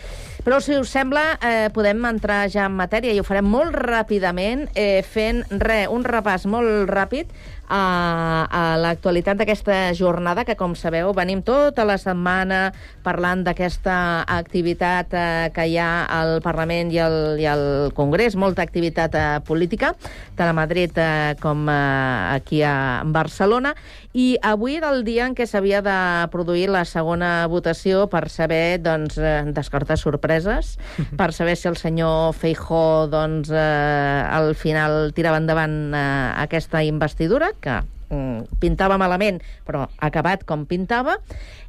Però, 0.47 0.63
si 0.65 0.77
us 0.79 0.89
sembla, 0.89 1.37
eh, 1.45 1.69
podem 1.75 2.05
entrar 2.09 2.47
ja 2.49 2.69
en 2.71 2.77
matèria 2.79 3.13
i 3.13 3.21
ho 3.21 3.27
farem 3.27 3.49
molt 3.51 3.75
ràpidament, 3.75 4.69
eh, 4.75 5.03
fent 5.05 5.43
re, 5.51 5.83
un 5.93 6.07
repàs 6.07 6.47
molt 6.49 6.89
ràpid 6.89 7.35
a, 7.69 8.49
a 8.49 8.63
l'actualitat 8.81 9.39
d'aquesta 9.39 9.93
jornada, 9.95 10.45
que, 10.49 10.57
com 10.59 10.75
sabeu, 10.77 11.13
venim 11.17 11.43
tota 11.45 11.85
la 11.89 11.99
setmana 12.01 12.73
parlant 13.05 13.45
d'aquesta 13.47 14.25
activitat 14.25 15.15
eh, 15.15 15.49
que 15.55 15.69
hi 15.69 15.79
ha 15.81 16.07
al 16.19 16.39
Parlament 16.45 16.93
i 16.95 17.01
al, 17.05 17.19
i 17.41 17.47
al 17.49 17.93
Congrés, 17.97 18.37
molta 18.37 18.65
activitat 18.65 19.15
eh, 19.15 19.27
política, 19.47 19.95
tant 20.39 20.51
a 20.51 20.57
Madrid 20.57 20.97
eh, 20.97 21.37
com 21.43 21.69
eh, 21.69 22.37
aquí 22.39 22.63
a 22.65 23.05
Barcelona, 23.05 23.75
i 24.19 24.39
avui 24.43 24.79
era 24.79 24.89
el 24.91 25.05
dia 25.05 25.27
en 25.29 25.35
què 25.37 25.45
s'havia 25.47 25.83
de 25.85 25.97
produir 26.33 26.69
la 26.73 26.85
segona 26.89 27.47
votació 27.51 28.07
per 28.11 28.27
saber, 28.33 28.81
doncs, 28.83 29.19
eh, 29.21 29.45
descartar 29.55 29.99
sorpreses, 30.01 30.77
per 31.21 31.31
saber 31.37 31.57
si 31.61 31.69
el 31.69 31.77
senyor 31.77 32.33
Feijó, 32.35 33.07
doncs, 33.13 33.53
eh, 33.53 34.23
al 34.39 34.55
final 34.59 35.13
tirava 35.15 35.39
endavant 35.43 35.79
eh, 35.93 36.03
aquesta 36.49 36.83
investidura, 36.87 37.53
que 37.65 37.81
mm, 38.11 38.59
pintava 38.63 38.99
malament, 39.01 39.41
però 39.67 39.87
acabat 40.05 40.45
com 40.49 40.67
pintava, 40.69 41.19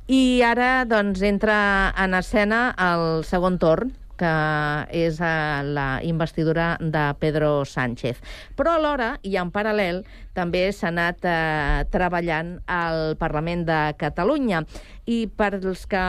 i 0.10 0.42
ara 0.46 0.86
doncs, 0.90 1.22
entra 1.26 1.58
en 1.98 2.18
escena 2.18 2.70
el 2.90 3.26
segon 3.28 3.60
torn, 3.62 3.94
que 4.20 4.34
és 4.96 5.20
eh, 5.24 5.62
la 5.64 6.02
investidura 6.04 6.74
de 6.80 7.06
Pedro 7.20 7.64
Sánchez. 7.66 8.20
Però 8.60 8.76
alhora, 8.76 9.14
i 9.24 9.38
en 9.40 9.52
paral·lel, 9.56 10.04
també 10.36 10.68
s'ha 10.76 10.92
anat 10.92 11.26
eh, 11.28 11.88
treballant 11.92 12.58
al 12.68 13.16
Parlament 13.20 13.66
de 13.68 13.80
Catalunya. 14.00 14.64
I 15.10 15.24
per 15.40 15.56
als 15.58 15.86
que 15.90 16.04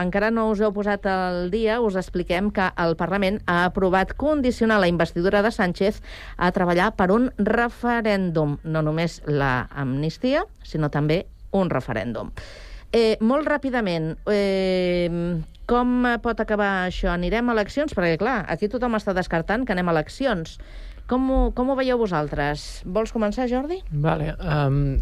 encara 0.00 0.30
no 0.30 0.48
us 0.52 0.62
heu 0.62 0.72
posat 0.76 1.08
al 1.10 1.50
dia, 1.50 1.80
us 1.82 1.98
expliquem 1.98 2.52
que 2.54 2.70
el 2.78 2.94
Parlament 3.00 3.40
ha 3.46 3.64
aprovat 3.66 4.14
condicionar 4.14 4.78
la 4.80 4.88
investidura 4.92 5.42
de 5.42 5.50
Sánchez 5.50 6.00
a 6.36 6.52
treballar 6.54 6.92
per 6.96 7.10
un 7.10 7.30
referèndum, 7.38 8.58
no 8.64 8.84
només 8.86 9.20
la 9.26 9.66
amnistia, 9.74 10.44
sinó 10.62 10.92
també 10.92 11.24
un 11.50 11.70
referèndum. 11.70 12.30
Eh, 12.92 13.16
molt 13.22 13.46
ràpidament, 13.46 14.16
eh, 14.26 15.10
com 15.70 16.02
pot 16.24 16.42
acabar 16.42 16.88
això? 16.88 17.12
Anirem 17.14 17.50
a 17.50 17.54
eleccions? 17.54 17.94
Perquè, 17.94 18.18
clar, 18.20 18.42
aquí 18.50 18.68
tothom 18.70 18.98
està 18.98 19.14
descartant 19.16 19.66
que 19.66 19.76
anem 19.76 19.90
a 19.90 19.94
eleccions. 19.94 20.58
Com 21.10 21.30
ho, 21.30 21.38
com 21.54 21.70
ho 21.70 21.78
veieu 21.78 21.98
vosaltres? 21.98 22.82
Vols 22.86 23.14
començar, 23.14 23.48
Jordi? 23.50 23.80
Vale, 23.90 24.34
um, 24.38 25.00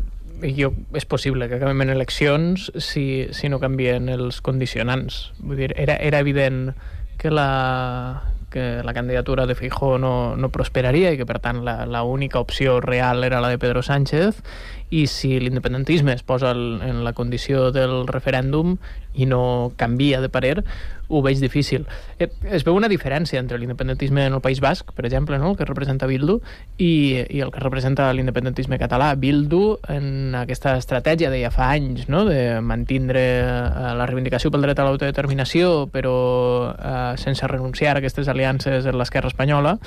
jo, 0.57 0.73
és 0.97 1.05
possible 1.09 1.49
que 1.49 1.59
acabem 1.59 1.85
en 1.85 1.93
eleccions 1.97 2.71
si, 2.77 3.29
si 3.37 3.51
no 3.53 3.61
canvien 3.61 4.09
els 4.13 4.43
condicionants. 4.45 5.29
Vull 5.41 5.65
dir, 5.65 5.73
era, 5.77 5.99
era 6.01 6.21
evident 6.25 6.73
que 7.19 7.33
la, 7.33 7.49
que 8.51 8.83
la 8.85 8.95
candidatura 8.95 9.47
de 9.47 9.57
Feijó 9.59 9.97
no, 9.99 10.37
no 10.37 10.53
prosperaria 10.55 11.13
i 11.13 11.19
que, 11.21 11.27
per 11.29 11.41
tant, 11.45 11.65
la, 11.67 11.83
la 11.87 12.05
única 12.05 12.41
opció 12.41 12.79
real 12.81 13.25
era 13.25 13.43
la 13.45 13.51
de 13.53 13.59
Pedro 13.59 13.83
Sánchez 13.83 14.43
i 14.91 15.07
si 15.07 15.37
l'independentisme 15.41 16.15
es 16.15 16.23
posa 16.23 16.53
el, 16.53 16.81
en 16.85 17.03
la 17.05 17.13
condició 17.13 17.71
del 17.73 18.07
referèndum 18.09 18.79
i 19.19 19.27
no 19.27 19.73
canvia 19.77 20.21
de 20.23 20.29
parer, 20.31 20.63
ho 21.09 21.23
veig 21.25 21.41
difícil. 21.41 21.87
Eh, 22.21 22.29
es 22.53 22.65
veu 22.65 22.77
una 22.77 22.89
diferència 22.89 23.41
entre 23.41 23.59
l'independentisme 23.59 24.27
en 24.29 24.37
el 24.37 24.43
País 24.45 24.61
Basc, 24.61 24.93
per 24.95 25.07
exemple, 25.09 25.39
no? 25.41 25.51
el 25.51 25.57
que 25.59 25.67
representa 25.67 26.07
Bildu, 26.07 26.39
i, 26.77 27.25
i 27.29 27.41
el 27.45 27.51
que 27.53 27.63
representa 27.65 28.11
l'independentisme 28.13 28.79
català. 28.79 29.11
Bildu, 29.19 29.79
en 29.89 30.37
aquesta 30.39 30.77
estratègia 30.79 31.33
de 31.33 31.41
ja 31.43 31.51
fa 31.55 31.73
anys, 31.75 32.07
no? 32.13 32.25
de 32.29 32.61
mantindre 32.61 33.25
eh, 33.41 33.95
la 33.99 34.07
reivindicació 34.07 34.53
pel 34.55 34.69
dret 34.69 34.79
a 34.79 34.87
l'autodeterminació, 34.87 35.89
però 35.93 36.15
eh, 36.77 37.17
sense 37.21 37.49
renunciar 37.51 37.97
a 37.97 38.05
aquestes 38.05 38.29
aliances 38.29 38.87
en 38.87 39.01
l'esquerra 39.01 39.33
espanyola, 39.33 39.79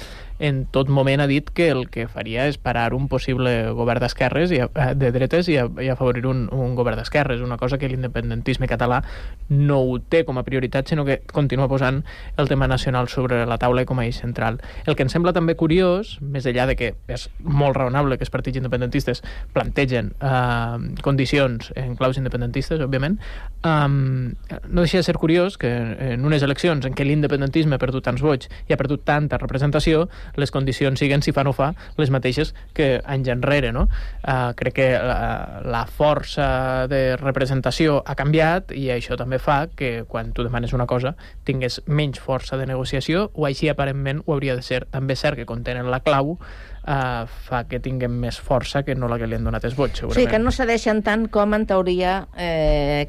en 0.41 0.65
tot 0.65 0.89
moment 0.89 1.21
ha 1.21 1.27
dit 1.29 1.47
que 1.53 1.69
el 1.69 1.85
que 1.93 2.07
faria 2.09 2.47
és 2.49 2.57
parar 2.57 2.95
un 2.97 3.05
possible 3.07 3.51
govern 3.77 4.01
d'esquerres 4.01 4.51
i, 4.51 4.57
eh, 4.65 4.87
de 4.97 5.11
dretes 5.13 5.47
i, 5.53 5.59
i 5.61 5.89
afavorir 5.93 6.25
un, 6.25 6.47
un 6.51 6.73
govern 6.75 6.97
d'esquerres, 6.97 7.43
una 7.45 7.59
cosa 7.61 7.77
que 7.77 7.89
l'independentisme 7.91 8.67
català 8.67 9.03
no 9.49 9.77
ho 9.85 9.99
té 10.01 10.23
com 10.25 10.41
a 10.41 10.45
prioritat, 10.47 10.89
sinó 10.89 11.05
que 11.05 11.19
continua 11.31 11.69
posant 11.69 12.01
el 12.41 12.49
tema 12.49 12.67
nacional 12.67 13.07
sobre 13.07 13.43
la 13.45 13.59
taula 13.61 13.85
i 13.85 13.89
com 13.89 14.01
a 14.01 14.07
eix 14.07 14.17
central. 14.23 14.57
El 14.89 14.97
que 14.97 15.05
em 15.05 15.11
sembla 15.13 15.35
també 15.37 15.53
curiós, 15.59 16.17
més 16.21 16.49
enllà 16.49 16.65
de 16.71 16.77
que 16.79 16.91
és 17.11 17.27
molt 17.45 17.77
raonable 17.77 18.17
que 18.17 18.25
els 18.25 18.33
partits 18.33 18.57
independentistes 18.57 19.21
plantegen 19.53 20.13
eh, 20.17 21.01
condicions 21.05 21.69
en 21.77 21.93
claus 21.99 22.17
independentistes, 22.17 22.81
òbviament, 22.81 23.19
um, 23.61 24.33
no 24.67 24.81
deixa 24.81 24.97
de 24.97 25.05
ser 25.05 25.17
curiós 25.21 25.57
que 25.61 25.69
en 25.69 26.25
unes 26.25 26.41
eleccions 26.41 26.85
en 26.87 26.97
què 26.97 27.05
l'independentisme 27.05 27.77
ha 27.77 27.81
perdut 27.81 28.09
tants 28.09 28.25
vots 28.25 28.49
i 28.65 28.73
ha 28.73 28.79
perdut 28.79 29.05
tanta 29.05 29.37
representació, 29.41 30.07
les 30.35 30.51
condicions 30.51 30.99
siguen, 30.99 31.21
si 31.21 31.33
fa 31.35 31.43
no 31.43 31.53
fa, 31.53 31.71
les 31.97 32.11
mateixes 32.13 32.53
que 32.77 33.01
anys 33.05 33.31
enrere. 33.33 33.71
No? 33.71 33.87
Uh, 34.21 34.51
crec 34.57 34.77
que 34.79 34.89
la, 34.95 35.61
la 35.65 35.85
força 35.85 36.87
de 36.91 37.17
representació 37.19 38.01
ha 38.05 38.15
canviat 38.19 38.73
i 38.77 38.89
això 38.93 39.17
també 39.19 39.39
fa 39.41 39.65
que 39.75 40.03
quan 40.09 40.31
tu 40.35 40.45
demanes 40.47 40.73
una 40.73 40.87
cosa 40.87 41.15
tingués 41.47 41.81
menys 41.87 42.21
força 42.21 42.57
de 42.59 42.67
negociació 42.69 43.29
o 43.33 43.47
així 43.49 43.69
aparentment 43.71 44.23
ho 44.25 44.35
hauria 44.35 44.55
de 44.55 44.65
ser. 44.65 44.85
També 44.91 45.17
és 45.17 45.23
cert 45.23 45.39
que 45.39 45.47
contenen 45.49 45.89
la 45.91 46.01
clau 46.05 46.35
uh, 46.35 47.25
fa 47.47 47.63
que 47.69 47.81
tinguem 47.83 48.13
més 48.23 48.39
força 48.41 48.83
que 48.87 48.95
no 48.95 49.09
la 49.11 49.19
que 49.21 49.29
li 49.29 49.37
han 49.37 49.47
donat 49.47 49.65
els 49.67 49.77
vots, 49.77 50.01
segurament. 50.01 50.21
Sí, 50.21 50.29
que 50.31 50.41
no 50.41 50.53
cedeixen 50.55 51.03
tant 51.05 51.27
com 51.33 51.57
en 51.57 51.67
teoria 51.69 52.21
eh, 52.37 53.07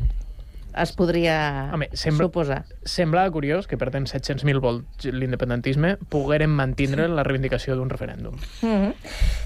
es 0.76 0.92
podria 0.96 1.70
Home, 1.72 1.88
sembla, 1.92 2.26
suposar. 2.26 2.64
Sembla 2.84 3.26
curiós 3.30 3.68
que 3.68 3.78
perdent 3.78 4.08
700.000 4.08 4.60
vots 4.62 5.10
l'independentisme 5.12 5.96
pogueren 6.12 6.50
mantindre 6.50 7.08
la 7.08 7.24
reivindicació 7.26 7.76
d'un 7.76 7.90
referèndum. 7.90 8.36
Mm 8.62 8.68
-hmm. 8.68 8.94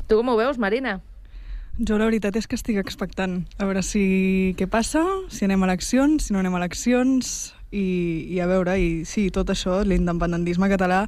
Tu 0.06 0.16
com 0.16 0.28
ho 0.28 0.36
veus, 0.36 0.58
Marina? 0.58 1.00
Jo 1.78 1.98
la 1.98 2.06
veritat 2.06 2.36
és 2.36 2.46
que 2.46 2.56
estic 2.56 2.76
expectant 2.76 3.44
a 3.58 3.64
veure 3.64 3.82
si 3.82 4.54
què 4.56 4.66
passa, 4.66 5.04
si 5.28 5.44
anem 5.44 5.62
a 5.62 5.66
eleccions, 5.66 6.24
si 6.24 6.32
no 6.32 6.38
anem 6.38 6.54
a 6.54 6.58
eleccions, 6.58 7.54
i, 7.70 8.26
i 8.30 8.40
a 8.40 8.46
veure, 8.46 8.78
i 8.78 9.04
sí, 9.04 9.30
tot 9.30 9.50
això, 9.50 9.82
l'independentisme 9.84 10.68
català 10.68 11.06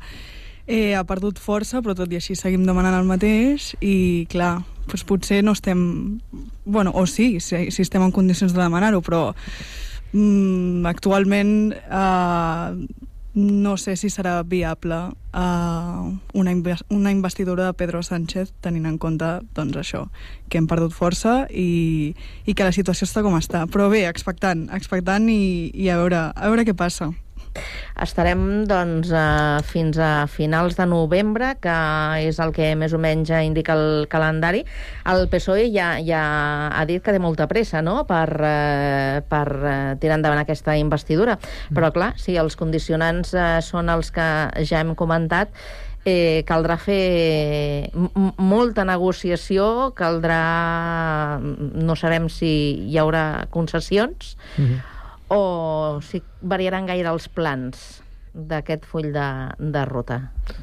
eh, 0.66 0.95
ha 0.95 1.05
perdut 1.09 1.40
força, 1.40 1.80
però 1.82 1.95
tot 1.97 2.12
i 2.12 2.18
així 2.20 2.36
seguim 2.36 2.66
demanant 2.66 2.99
el 2.99 3.09
mateix 3.09 3.72
i, 3.80 4.26
clar, 4.30 4.59
doncs 4.88 5.05
potser 5.09 5.43
no 5.45 5.55
estem 5.57 6.20
bueno, 6.64 6.93
o 6.95 7.07
sí, 7.07 7.38
si, 7.40 7.70
si 7.72 7.82
estem 7.82 8.05
en 8.05 8.12
condicions 8.12 8.53
de 8.53 8.61
demanar-ho, 8.61 9.01
però 9.05 9.32
mm, 10.12 10.86
actualment 10.86 11.74
eh, 11.74 12.86
no 13.38 13.76
sé 13.76 13.94
si 13.96 14.09
serà 14.11 14.42
viable 14.42 14.96
uh, 14.98 16.18
una, 16.34 16.50
inve- 16.50 16.82
una 16.88 17.12
investidura 17.12 17.66
de 17.66 17.74
Pedro 17.74 18.02
Sánchez 18.02 18.50
tenint 18.61 18.88
en 18.88 18.96
compte 18.98 19.28
doncs, 19.54 19.76
això, 19.78 20.00
que 20.50 20.59
hem 20.59 20.66
perdut 20.66 20.96
força 20.96 21.44
i, 21.50 22.16
i 22.46 22.54
que 22.54 22.66
la 22.66 22.74
situació 22.74 23.06
està 23.06 23.22
com 23.22 23.36
està. 23.38 23.66
Però 23.70 23.86
bé, 23.92 24.09
expectant, 24.09 24.66
expectant 24.74 25.28
i, 25.30 25.70
i 25.70 25.86
a, 25.88 26.00
veure, 26.00 26.24
a 26.34 26.50
veure 26.50 26.66
què 26.66 26.74
passa. 26.74 27.12
Estarem 27.99 28.64
doncs, 28.70 29.11
eh, 29.11 29.62
fins 29.66 29.99
a 29.99 30.26
finals 30.30 30.76
de 30.78 30.86
novembre, 30.86 31.55
que 31.61 31.76
és 32.28 32.38
el 32.38 32.53
que 32.55 32.74
més 32.78 32.94
o 32.94 33.01
menys 33.03 33.32
indica 33.42 33.74
el 33.74 34.07
calendari. 34.11 34.64
El 35.09 35.26
PSOE 35.32 35.68
ja, 35.74 35.96
ja 36.05 36.22
ha 36.68 36.84
dit 36.88 37.03
que 37.03 37.14
té 37.14 37.18
molta 37.22 37.49
pressa 37.51 37.82
no? 37.82 38.05
per, 38.07 38.28
eh, 38.46 39.18
per 39.28 39.46
eh, 39.59 39.74
tirar 40.01 40.20
endavant 40.20 40.44
aquesta 40.44 40.76
investidura. 40.78 41.38
Però, 41.74 41.92
clar, 41.94 42.14
si 42.20 42.38
els 42.38 42.57
condicionants 42.57 43.34
eh, 43.34 43.51
són 43.64 43.90
els 43.92 44.12
que 44.14 44.28
ja 44.68 44.80
hem 44.80 44.94
comentat, 44.99 45.53
eh, 46.09 46.44
caldrà 46.49 46.78
fer 46.80 47.90
molta 47.94 48.84
negociació, 48.88 49.92
caldrà... 49.99 50.42
No 51.38 51.96
sabem 51.99 52.28
si 52.32 52.53
hi 52.88 52.99
haurà 53.01 53.49
concessions, 53.55 54.36
o 55.29 56.01
si 56.05 56.22
variaran 56.41 56.89
gaire 56.89 57.12
els 57.12 57.29
plans 57.29 58.03
d'aquest 58.39 58.84
full 58.86 59.09
de, 59.12 59.24
de 59.59 59.84
ruta. 59.84 60.18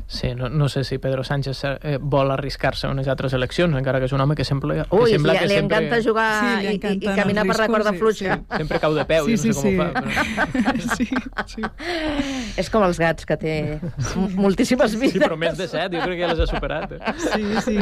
Sí, 0.07 0.31
no, 0.33 0.47
no 0.49 0.69
sé 0.69 0.83
si 0.87 0.97
Pedro 0.97 1.23
Sánchez 1.27 1.59
eh, 1.65 1.97
vol 2.01 2.31
arriscar-se 2.31 2.87
a 2.87 2.91
unes 2.93 3.07
altres 3.11 3.33
eleccions, 3.37 3.75
encara 3.77 3.99
que 4.01 4.07
és 4.09 4.13
un 4.15 4.21
home 4.23 4.33
que 4.35 4.45
sembla, 4.47 4.85
que 4.87 4.95
Ui, 4.95 5.11
sembla 5.11 5.35
li, 5.35 5.39
que 5.43 5.49
li 5.51 5.57
sempre... 5.59 5.77
encanta 5.83 5.99
jugar 6.07 6.29
Sí, 6.39 6.63
li 6.65 6.71
i, 6.73 6.79
i, 6.79 6.93
i 7.11 7.15
caminar 7.19 7.43
per 7.45 7.57
la 7.59 7.67
corda 7.69 7.91
riscos, 7.91 8.17
fluixa. 8.17 8.37
sí, 8.39 8.57
Sempre 8.63 8.79
cau 8.81 8.95
de 8.97 9.05
peu, 9.05 9.27
Sí, 9.27 9.35
i 9.35 9.35
no 9.35 9.41
sé 9.43 9.51
sí, 9.51 9.53
com 9.53 9.61
sí. 9.61 9.75
ho 9.75 9.83
fa. 9.83 9.91
Però... 9.99 10.85
sí, 10.95 11.07
sí. 11.53 11.61
És 12.63 12.69
com 12.73 12.85
els 12.87 12.97
gats, 13.01 13.25
que 13.27 13.37
té 13.41 13.53
m- 13.81 14.29
moltíssimes 14.39 14.95
vides. 14.97 15.17
Sí, 15.17 15.21
però 15.21 15.37
més 15.39 15.57
de 15.59 15.67
set, 15.69 15.91
jo 15.93 16.01
crec 16.05 16.17
que 16.17 16.23
ja 16.25 16.31
les 16.33 16.41
ha 16.41 16.47
superat. 16.49 16.95
Eh? 16.95 17.15
Sí, 17.25 17.43
sí, 17.67 17.77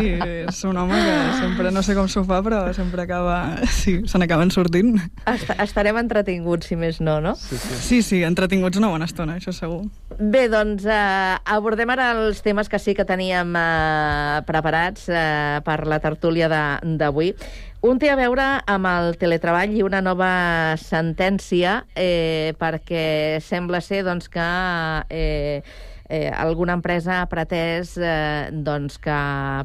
és 0.50 0.64
un 0.70 0.78
home 0.82 0.98
que 1.06 1.16
sempre, 1.40 1.72
no 1.76 1.84
sé 1.86 1.96
com 1.98 2.10
s'ho 2.12 2.26
fa, 2.28 2.42
però 2.46 2.66
sempre 2.76 3.06
acaba... 3.06 3.38
Sí, 3.84 4.00
se 4.08 4.20
n'acaben 4.20 4.52
sortint. 4.54 4.98
Est 5.30 5.50
estarem 5.60 5.98
entretinguts, 6.02 6.68
si 6.72 6.78
més 6.80 7.00
no, 7.04 7.20
no? 7.24 7.36
Sí, 7.40 7.58
sí. 7.58 7.80
Sí, 7.84 8.02
sí, 8.06 8.24
entretinguts 8.28 8.80
una 8.80 8.90
bona 8.92 9.06
estona, 9.10 9.38
això 9.40 9.54
segur. 9.56 9.83
Bé, 10.20 10.46
doncs 10.52 10.86
eh, 10.86 11.36
abordem 11.56 11.90
ara 11.90 12.12
els 12.14 12.44
temes 12.46 12.70
que 12.70 12.80
sí 12.80 12.94
que 12.94 13.06
teníem 13.08 13.56
eh, 13.58 14.42
preparats 14.46 15.08
eh, 15.10 15.62
per 15.66 15.80
la 15.90 16.00
tertúlia 16.04 16.50
d'avui. 16.50 17.34
Un 17.84 17.98
té 18.00 18.12
a 18.14 18.16
veure 18.16 18.46
amb 18.70 18.88
el 18.88 19.18
teletreball 19.20 19.74
i 19.76 19.82
una 19.84 20.00
nova 20.06 20.30
sentència 20.80 21.82
eh, 21.96 22.54
perquè 22.60 23.42
sembla 23.44 23.82
ser 23.84 24.04
doncs, 24.08 24.30
que 24.32 24.46
eh, 25.10 25.64
eh, 26.14 26.30
alguna 26.30 26.76
empresa 26.78 27.24
ha 27.24 27.26
pretès 27.26 27.96
eh, 27.98 28.52
doncs 28.54 29.00
que, 29.02 29.16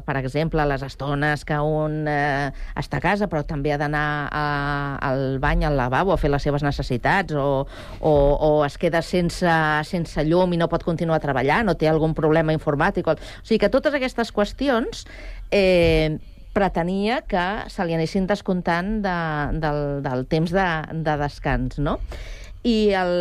per 0.01 0.15
exemple, 0.17 0.63
les 0.65 0.81
estones 0.81 1.43
que 1.45 1.59
un 1.61 2.07
eh, 2.09 2.49
està 2.79 2.97
a 2.97 3.03
casa 3.03 3.27
però 3.29 3.43
també 3.45 3.75
ha 3.75 3.77
d'anar 3.77 4.07
al 4.33 5.37
bany, 5.43 5.67
al 5.67 5.77
lavabo, 5.77 6.15
a 6.15 6.17
fer 6.17 6.31
les 6.33 6.41
seves 6.41 6.65
necessitats 6.65 7.37
o, 7.37 7.67
o, 8.01 8.13
o 8.49 8.49
es 8.65 8.79
queda 8.81 9.03
sense, 9.05 9.53
sense 9.85 10.25
llum 10.25 10.57
i 10.57 10.59
no 10.61 10.69
pot 10.71 10.87
continuar 10.87 11.21
treballant 11.21 11.69
o 11.69 11.77
té 11.77 11.91
algun 11.91 12.17
problema 12.17 12.55
informàtic. 12.57 13.05
O... 13.05 13.13
o 13.13 13.45
sigui 13.45 13.61
que 13.61 13.69
totes 13.69 13.93
aquestes 13.93 14.33
qüestions 14.33 15.05
eh, 15.53 16.17
pretenia 16.57 17.21
que 17.29 17.45
se 17.69 17.85
li 17.85 17.93
anessin 17.93 18.25
descomptant 18.25 19.03
de, 19.05 19.17
del, 19.61 19.81
del 20.01 20.25
temps 20.33 20.57
de, 20.57 20.67
de 21.05 21.17
descans, 21.21 21.77
no? 21.77 21.99
I 22.67 22.89
el, 22.91 23.13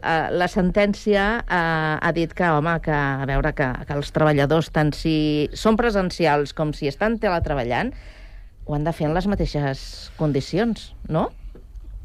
eh, 0.00 0.28
la 0.32 0.48
sentència 0.48 1.24
eh, 1.44 1.98
ha 2.00 2.12
dit 2.16 2.32
que, 2.32 2.46
home, 2.48 2.76
que 2.84 2.92
a 2.94 3.26
veure 3.28 3.52
que, 3.54 3.66
que 3.86 3.96
els 3.98 4.12
treballadors, 4.16 4.70
tant 4.72 4.94
si 4.96 5.48
són 5.52 5.76
presencials 5.76 6.54
com 6.56 6.72
si 6.72 6.88
estan 6.88 7.18
teletreballant, 7.20 7.92
ho 8.64 8.74
han 8.76 8.84
de 8.88 8.92
fer 8.96 9.08
en 9.10 9.14
les 9.16 9.26
mateixes 9.28 10.10
condicions, 10.16 10.94
no? 11.08 11.28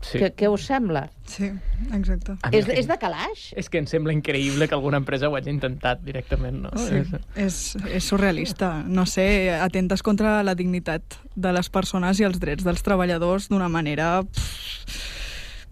Sí. 0.03 0.19
Què, 0.19 0.33
què 0.35 0.49
us 0.51 0.65
sembla? 0.67 1.05
Sí, 1.31 1.47
exacte. 1.95 2.33
És, 2.51 2.65
que- 2.67 2.75
és 2.81 2.87
de 2.89 2.97
calaix? 2.99 3.45
És 3.55 3.69
que 3.71 3.79
em 3.79 3.85
sembla 3.87 4.11
increïble 4.11 4.67
que 4.67 4.75
alguna 4.75 4.99
empresa 4.99 5.29
ho 5.31 5.37
hagi 5.39 5.47
intentat 5.53 6.01
directament, 6.03 6.57
no? 6.65 6.71
Sí, 6.75 6.99
és, 7.39 7.59
és 7.87 8.03
surrealista. 8.11 8.73
No 8.83 9.05
sé, 9.07 9.25
atentes 9.55 10.03
contra 10.03 10.41
la 10.43 10.55
dignitat 10.59 11.15
de 11.39 11.53
les 11.55 11.71
persones 11.71 12.19
i 12.19 12.27
els 12.27 12.41
drets 12.43 12.67
dels 12.67 12.83
treballadors 12.83 13.47
d'una 13.47 13.69
manera 13.71 14.17
pff, 14.27 15.12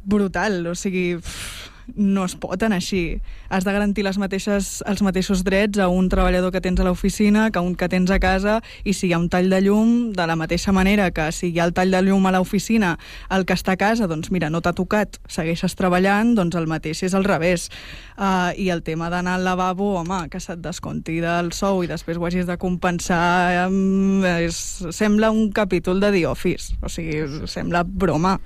brutal. 0.03 0.65
O 0.67 0.75
sigui, 0.75 1.15
pff, 1.17 1.71
no 1.95 2.25
es 2.25 2.35
pot 2.39 2.61
anar 2.63 2.79
així. 2.79 3.21
Has 3.49 3.65
de 3.65 3.73
garantir 3.73 4.03
les 4.05 4.17
mateixes, 4.21 4.69
els 4.87 5.01
mateixos 5.03 5.43
drets 5.43 5.79
a 5.81 5.87
un 5.91 6.07
treballador 6.09 6.51
que 6.53 6.61
tens 6.63 6.79
a 6.79 6.85
l'oficina 6.87 7.49
que 7.51 7.59
a 7.59 7.65
un 7.65 7.75
que 7.75 7.89
tens 7.91 8.11
a 8.11 8.19
casa 8.19 8.59
i 8.83 8.93
si 8.93 9.09
hi 9.09 9.13
ha 9.13 9.19
un 9.19 9.29
tall 9.29 9.49
de 9.51 9.61
llum, 9.65 10.11
de 10.15 10.27
la 10.27 10.37
mateixa 10.39 10.71
manera 10.71 11.09
que 11.11 11.29
si 11.35 11.51
hi 11.51 11.59
ha 11.59 11.65
el 11.67 11.73
tall 11.73 11.91
de 11.91 12.01
llum 12.05 12.25
a 12.27 12.33
l'oficina, 12.35 12.97
el 13.29 13.45
que 13.45 13.57
està 13.57 13.75
a 13.75 13.81
casa, 13.81 14.07
doncs 14.07 14.31
mira, 14.31 14.49
no 14.49 14.61
t'ha 14.61 14.73
tocat, 14.77 15.19
segueixes 15.27 15.75
treballant, 15.79 16.35
doncs 16.37 16.55
el 16.59 16.69
mateix 16.71 17.03
és 17.07 17.15
al 17.17 17.27
revés. 17.27 17.69
Uh, 18.17 18.53
I 18.55 18.69
el 18.71 18.83
tema 18.85 19.09
d'anar 19.09 19.39
al 19.39 19.45
lavabo, 19.47 19.95
home, 20.01 20.23
que 20.31 20.39
se't 20.39 20.61
desconti 20.63 21.19
del 21.23 21.51
sou 21.57 21.83
i 21.83 21.89
després 21.91 22.19
ho 22.19 22.27
hagis 22.27 22.47
de 22.47 22.57
compensar, 22.61 23.67
um, 23.67 24.23
és, 24.23 24.55
sembla 24.93 25.31
un 25.33 25.51
capítol 25.51 25.99
de 25.99 26.11
The 26.13 26.25
Office, 26.29 26.77
o 26.81 26.89
sigui, 26.91 27.47
sembla 27.49 27.83
broma. 27.83 28.37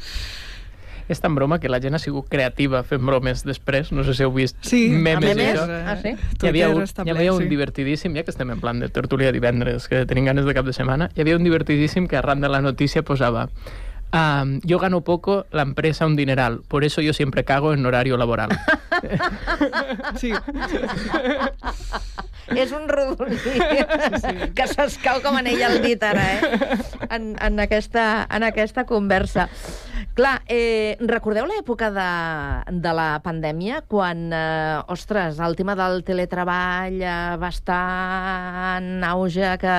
És 1.07 1.19
tan 1.21 1.35
broma 1.35 1.59
que 1.59 1.69
la 1.69 1.79
gent 1.79 1.93
ha 1.95 1.99
sigut 1.99 2.27
creativa 2.29 2.81
fent 2.83 3.05
bromes 3.05 3.43
després. 3.45 3.91
No 3.91 4.03
sé 4.03 4.15
si 4.17 4.23
heu 4.23 4.31
vist 4.33 4.57
Sí, 4.65 4.89
memes. 4.89 5.31
i 5.31 5.35
memes? 5.35 5.59
Ah, 5.59 5.97
sí? 6.01 6.15
Hi 6.41 6.47
havia, 6.49 6.69
un, 6.69 6.83
hi 6.83 7.09
havia 7.13 7.33
un 7.33 7.43
sí. 7.43 7.49
divertidíssim, 7.49 8.15
ja 8.15 8.23
que 8.23 8.31
estem 8.31 8.49
en 8.51 8.59
plan 8.59 8.79
de 8.79 8.89
tertúlia 8.89 9.31
divendres, 9.31 9.87
que 9.87 10.05
tenim 10.05 10.25
ganes 10.25 10.45
de 10.45 10.53
cap 10.57 10.65
de 10.65 10.73
setmana, 10.73 11.11
hi 11.15 11.21
havia 11.21 11.37
un 11.37 11.43
divertidíssim 11.43 12.07
que 12.07 12.17
arran 12.17 12.41
de 12.41 12.49
la 12.49 12.61
notícia 12.61 13.03
posava 13.03 13.49
Um, 14.13 14.61
yo 14.63 14.79
gano 14.79 15.01
poco, 15.01 15.45
la 15.51 15.63
empresa 15.63 16.05
un 16.05 16.15
dineral. 16.15 16.61
Por 16.69 16.85
eso 16.85 17.01
yo 17.01 17.11
siempre 17.11 17.43
cago 17.43 17.73
en 17.73 17.85
horario 17.85 18.15
laboral. 18.15 18.47
Sí. 20.21 20.33
És 22.53 22.71
un 22.77 22.85
rodolí 22.85 23.39
sí. 23.41 23.55
que 24.53 24.67
s'escau 24.69 25.21
com 25.23 25.39
en 25.39 25.47
ella 25.49 25.71
el 25.71 25.79
dit 25.81 26.03
ara, 26.05 26.25
eh? 26.35 26.77
En, 27.09 27.33
en, 27.41 27.59
aquesta, 27.63 28.27
en 28.29 28.45
aquesta 28.45 28.85
conversa. 28.85 29.47
Clar, 30.15 30.35
eh, 30.47 30.95
recordeu 31.09 31.47
l'època 31.49 31.89
de, 31.91 32.09
de 32.85 32.91
la 32.95 33.07
pandèmia, 33.25 33.81
quan, 33.89 34.29
eh, 34.31 34.77
ostres, 34.93 35.41
el 35.43 35.57
tema 35.57 35.75
del 35.75 36.05
teletreball 36.07 37.01
eh, 37.01 37.15
va 37.41 37.49
estar 37.49 37.81
en 38.77 39.03
auge, 39.03 39.55
que 39.59 39.75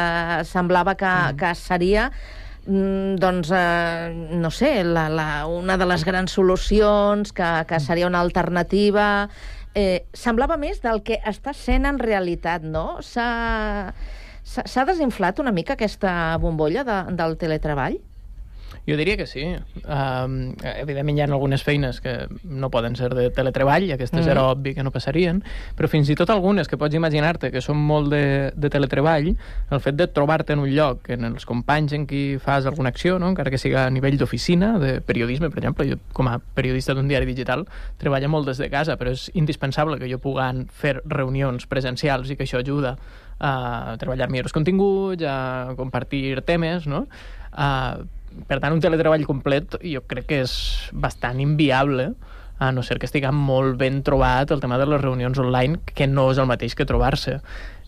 semblava 0.50 0.96
que, 0.98 1.14
que 1.38 1.54
seria 1.56 2.10
mm, 2.10 2.45
doncs, 2.66 3.50
eh, 3.54 4.12
no 4.36 4.50
sé, 4.50 4.84
la, 4.84 5.08
la, 5.08 5.46
una 5.46 5.76
de 5.78 5.86
les 5.86 6.04
grans 6.04 6.32
solucions, 6.32 7.32
que, 7.32 7.50
que 7.68 7.80
seria 7.80 8.06
una 8.06 8.20
alternativa... 8.20 9.28
Eh, 9.76 10.06
semblava 10.16 10.56
més 10.56 10.78
del 10.80 11.02
que 11.04 11.18
està 11.28 11.52
sent 11.52 11.84
en 11.84 11.98
realitat, 12.00 12.62
no? 12.64 13.02
S'ha 13.04 13.92
desinflat 14.88 15.42
una 15.42 15.52
mica 15.52 15.74
aquesta 15.76 16.38
bombolla 16.40 16.80
de, 16.80 16.94
del 17.18 17.36
teletreball? 17.36 17.98
Jo 18.86 18.96
diria 18.96 19.16
que 19.18 19.26
sí. 19.26 19.42
Um, 19.82 20.54
evidentment 20.62 21.18
hi 21.18 21.22
ha 21.24 21.26
algunes 21.26 21.64
feines 21.66 22.00
que 22.00 22.28
no 22.44 22.70
poden 22.70 22.94
ser 22.94 23.12
de 23.14 23.30
teletreball, 23.34 23.88
aquestes 23.90 24.24
Mm. 24.26 24.30
era 24.30 24.44
obvi 24.52 24.74
que 24.74 24.84
no 24.84 24.92
passarien, 24.94 25.42
però 25.76 25.88
fins 25.88 26.08
i 26.08 26.14
tot 26.14 26.30
algunes 26.30 26.68
que 26.68 26.78
pots 26.78 26.94
imaginar-te 26.94 27.50
que 27.50 27.60
són 27.60 27.76
molt 27.76 28.10
de, 28.10 28.52
de 28.54 28.70
teletreball, 28.70 29.32
el 29.70 29.80
fet 29.80 29.96
de 29.96 30.06
trobar-te 30.06 30.52
en 30.54 30.60
un 30.60 30.70
lloc, 30.70 31.10
en 31.10 31.24
els 31.24 31.44
companys 31.44 31.92
en 31.92 32.06
qui 32.06 32.38
fas 32.38 32.66
alguna 32.66 32.90
acció, 32.90 33.18
no? 33.18 33.28
encara 33.28 33.50
que 33.50 33.58
siga 33.58 33.86
a 33.86 33.90
nivell 33.90 34.18
d'oficina, 34.18 34.78
de 34.78 35.00
periodisme, 35.00 35.50
per 35.50 35.58
exemple, 35.58 35.88
jo 35.90 35.98
com 36.12 36.28
a 36.28 36.38
periodista 36.38 36.94
d'un 36.94 37.08
diari 37.08 37.26
digital 37.26 37.66
treballo 37.98 38.28
molt 38.28 38.46
des 38.46 38.58
de 38.58 38.70
casa, 38.70 38.96
però 38.96 39.10
és 39.10 39.30
indispensable 39.34 39.98
que 39.98 40.08
jo 40.10 40.18
pugui 40.22 40.66
fer 40.70 41.00
reunions 41.04 41.66
presencials 41.66 42.30
i 42.30 42.36
que 42.36 42.44
això 42.44 42.60
ajuda 42.60 42.96
a 43.40 43.96
treballar 43.98 44.30
millor 44.30 44.46
els 44.46 44.52
continguts, 44.52 45.24
a 45.26 45.74
compartir 45.76 46.40
temes, 46.46 46.86
no? 46.86 47.06
Uh, 47.52 48.04
per 48.48 48.60
tant, 48.60 48.74
un 48.76 48.82
teletreball 48.84 49.26
complet 49.28 49.78
jo 49.82 50.02
crec 50.08 50.28
que 50.30 50.42
és 50.44 50.56
bastant 50.92 51.40
inviable 51.40 52.12
a 52.58 52.72
no 52.72 52.82
ser 52.82 52.96
que 52.98 53.08
estigui 53.08 53.28
molt 53.36 53.76
ben 53.80 54.00
trobat 54.04 54.50
el 54.54 54.62
tema 54.62 54.78
de 54.80 54.86
les 54.88 55.00
reunions 55.00 55.38
online, 55.38 55.80
que 55.84 56.06
no 56.08 56.30
és 56.32 56.38
el 56.40 56.48
mateix 56.48 56.74
que 56.74 56.86
trobar-se. 56.88 57.40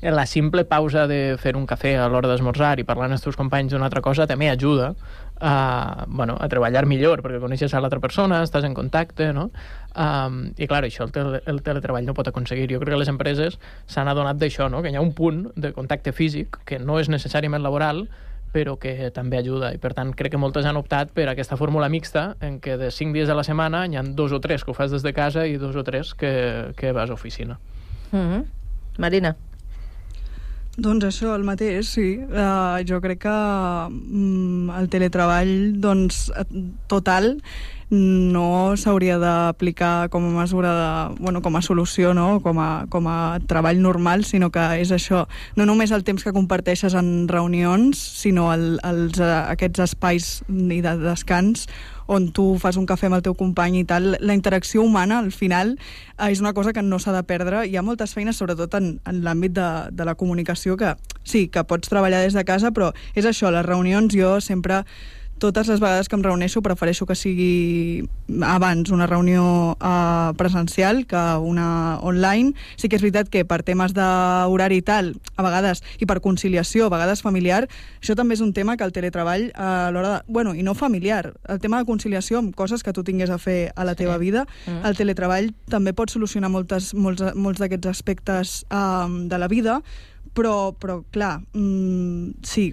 La 0.03 0.27
simple 0.31 0.63
pausa 0.69 1.07
de 1.11 1.39
fer 1.41 1.57
un 1.57 1.65
cafè 1.67 1.97
a 1.99 2.07
l'hora 2.13 2.29
d'esmorzar 2.31 2.77
i 2.79 2.85
parlar 2.87 3.09
amb 3.09 3.17
els 3.17 3.25
teus 3.25 3.39
companys 3.39 3.73
d'una 3.73 3.89
altra 3.89 4.03
cosa 4.05 4.29
també 4.31 4.51
ajuda 4.51 4.93
a, 5.41 6.05
bueno, 6.07 6.37
a 6.39 6.49
treballar 6.53 6.85
millor, 6.87 7.23
perquè 7.25 7.41
coneixes 7.41 7.75
a 7.75 7.81
l'altra 7.81 8.03
persona, 8.05 8.43
estàs 8.45 8.67
en 8.69 8.77
contacte, 8.77 9.33
no? 9.33 9.49
Um, 9.97 10.53
I, 10.55 10.69
clar, 10.69 10.85
això 10.87 11.09
el, 11.09 11.13
tele, 11.17 11.43
el 11.51 11.63
teletreball 11.67 12.07
no 12.07 12.15
pot 12.15 12.29
aconseguir. 12.29 12.69
Jo 12.71 12.79
crec 12.83 12.95
que 12.95 13.03
les 13.03 13.11
empreses 13.11 13.59
s'han 13.91 14.11
adonat 14.13 14.39
d'això, 14.39 14.69
no? 14.71 14.85
que 14.85 14.93
hi 14.93 15.01
ha 15.01 15.03
un 15.03 15.15
punt 15.17 15.49
de 15.57 15.73
contacte 15.73 16.13
físic 16.13 16.61
que 16.69 16.79
no 16.79 17.01
és 17.01 17.09
necessàriament 17.11 17.65
laboral, 17.65 18.05
però 18.53 18.77
que 18.81 19.11
també 19.15 19.39
ajuda. 19.39 19.73
I 19.75 19.81
per 19.83 19.93
tant 19.97 20.13
crec 20.17 20.35
que 20.35 20.41
moltes 20.41 20.67
han 20.69 20.79
optat 20.81 21.13
per 21.17 21.29
aquesta 21.29 21.59
fórmula 21.61 21.89
mixta 21.93 22.37
en 22.41 22.61
què 22.65 22.79
de 22.81 22.91
5 22.95 23.17
dies 23.17 23.29
a 23.29 23.37
la 23.39 23.45
setmana 23.47 23.87
hi 23.87 23.97
ha 23.97 24.03
dos 24.03 24.33
o 24.33 24.41
tres 24.41 24.65
que 24.65 24.73
ho 24.73 24.77
fas 24.77 24.95
des 24.95 25.03
de 25.03 25.13
casa 25.13 25.47
i 25.47 25.59
dos 25.59 25.77
o 25.77 25.85
tres 25.85 26.15
que, 26.15 26.73
que 26.77 26.93
vas 26.93 27.11
a 27.11 27.15
oficina. 27.15 27.59
Mm 28.13 28.19
-hmm. 28.19 28.45
Marina. 28.99 29.37
Doncs 30.79 31.09
això, 31.09 31.33
el 31.35 31.43
mateix, 31.43 31.89
sí. 31.91 32.07
Uh, 32.23 32.79
jo 32.87 33.01
crec 33.03 33.25
que 33.25 33.33
mm, 33.33 34.71
el 34.79 34.87
teletreball, 34.93 35.51
doncs, 35.83 36.29
eh, 36.31 36.47
total, 36.87 37.33
no 37.91 38.77
s'hauria 38.77 39.17
d'aplicar 39.19 40.09
com 40.13 40.29
a 40.29 40.43
mesura 40.43 40.71
de, 40.77 41.19
bueno, 41.23 41.41
com 41.43 41.57
a 41.57 41.63
solució, 41.65 42.13
no? 42.15 42.39
com, 42.45 42.61
a, 42.61 42.87
com 42.93 43.09
a 43.09 43.41
treball 43.49 43.81
normal, 43.83 44.23
sinó 44.29 44.53
que 44.55 44.65
és 44.79 44.93
això, 44.95 45.25
no 45.57 45.67
només 45.67 45.91
el 45.91 46.05
temps 46.05 46.23
que 46.23 46.35
comparteixes 46.37 46.95
en 46.95 47.27
reunions, 47.27 47.99
sinó 47.99 48.53
el, 48.53 48.77
els, 48.85 49.19
eh, 49.19 49.35
aquests 49.57 49.87
espais 49.89 50.33
de 50.47 50.99
descans 51.01 51.67
on 52.09 52.31
tu 52.33 52.57
fas 52.59 52.79
un 52.81 52.87
cafè 52.89 53.07
amb 53.07 53.19
el 53.19 53.25
teu 53.27 53.37
company 53.37 53.83
i 53.83 53.85
tal, 53.89 54.17
la 54.19 54.35
interacció 54.37 54.83
humana, 54.83 55.21
al 55.21 55.31
final, 55.31 55.77
és 56.25 56.41
una 56.41 56.55
cosa 56.57 56.73
que 56.73 56.83
no 56.83 56.99
s'ha 56.99 57.13
de 57.13 57.23
perdre. 57.29 57.67
Hi 57.69 57.77
ha 57.77 57.85
moltes 57.85 58.17
feines, 58.17 58.41
sobretot 58.41 58.75
en, 58.81 58.95
en 59.05 59.21
l'àmbit 59.27 59.53
de, 59.55 59.69
de 59.93 60.09
la 60.09 60.17
comunicació, 60.17 60.79
que 60.81 60.97
sí, 61.23 61.47
que 61.53 61.67
pots 61.69 61.93
treballar 61.93 62.25
des 62.25 62.35
de 62.35 62.47
casa, 62.49 62.73
però 62.73 62.95
és 63.15 63.29
això, 63.29 63.53
les 63.53 63.67
reunions 63.67 64.17
jo 64.17 64.39
sempre 64.41 64.83
totes 65.39 65.69
les 65.71 65.81
vegades 65.81 66.09
que 66.09 66.17
em 66.19 66.23
reuneixo 66.23 66.63
prefereixo 66.63 67.07
que 67.07 67.17
sigui 67.17 68.05
abans 68.45 68.91
una 68.95 69.07
reunió 69.07 69.77
uh, 69.79 70.35
presencial 70.37 71.05
que 71.07 71.21
una 71.41 71.99
online. 72.03 72.55
Sí 72.77 72.89
que 72.89 72.99
és 72.99 73.05
veritat 73.05 73.31
que 73.33 73.45
per 73.49 73.63
temes 73.67 73.95
d'horari 73.97 74.81
i 74.83 74.85
tal, 74.85 75.15
a 75.37 75.47
vegades, 75.47 75.83
i 76.03 76.09
per 76.11 76.21
conciliació, 76.25 76.87
a 76.87 76.93
vegades 76.93 77.23
familiar, 77.23 77.65
això 78.03 78.17
també 78.19 78.37
és 78.37 78.43
un 78.45 78.53
tema 78.53 78.77
que 78.77 78.87
el 78.87 78.93
teletreball 78.93 79.49
a 79.55 79.91
l'hora 79.95 80.17
de... 80.17 80.19
Bueno, 80.29 80.55
i 80.55 80.67
no 80.67 80.75
familiar, 80.75 81.33
el 81.49 81.63
tema 81.63 81.79
de 81.79 81.89
conciliació 81.89 82.43
amb 82.43 82.55
coses 82.59 82.83
que 82.83 82.93
tu 82.93 83.05
tingués 83.07 83.31
a 83.31 83.39
fer 83.39 83.73
a 83.77 83.87
la 83.89 83.95
teva 83.95 84.19
sí. 84.19 84.27
vida, 84.27 84.45
mm. 84.67 84.85
el 84.89 84.99
teletreball 84.99 85.53
també 85.71 85.95
pot 85.95 86.11
solucionar 86.13 86.51
moltes, 86.53 86.93
molts, 86.95 87.25
molts 87.35 87.63
d'aquests 87.63 87.91
aspectes 87.95 88.59
um, 88.71 89.25
de 89.31 89.39
la 89.39 89.49
vida, 89.49 89.81
però, 90.35 90.75
però 90.79 91.03
clar, 91.15 91.39
mm, 91.55 92.45
sí, 92.47 92.73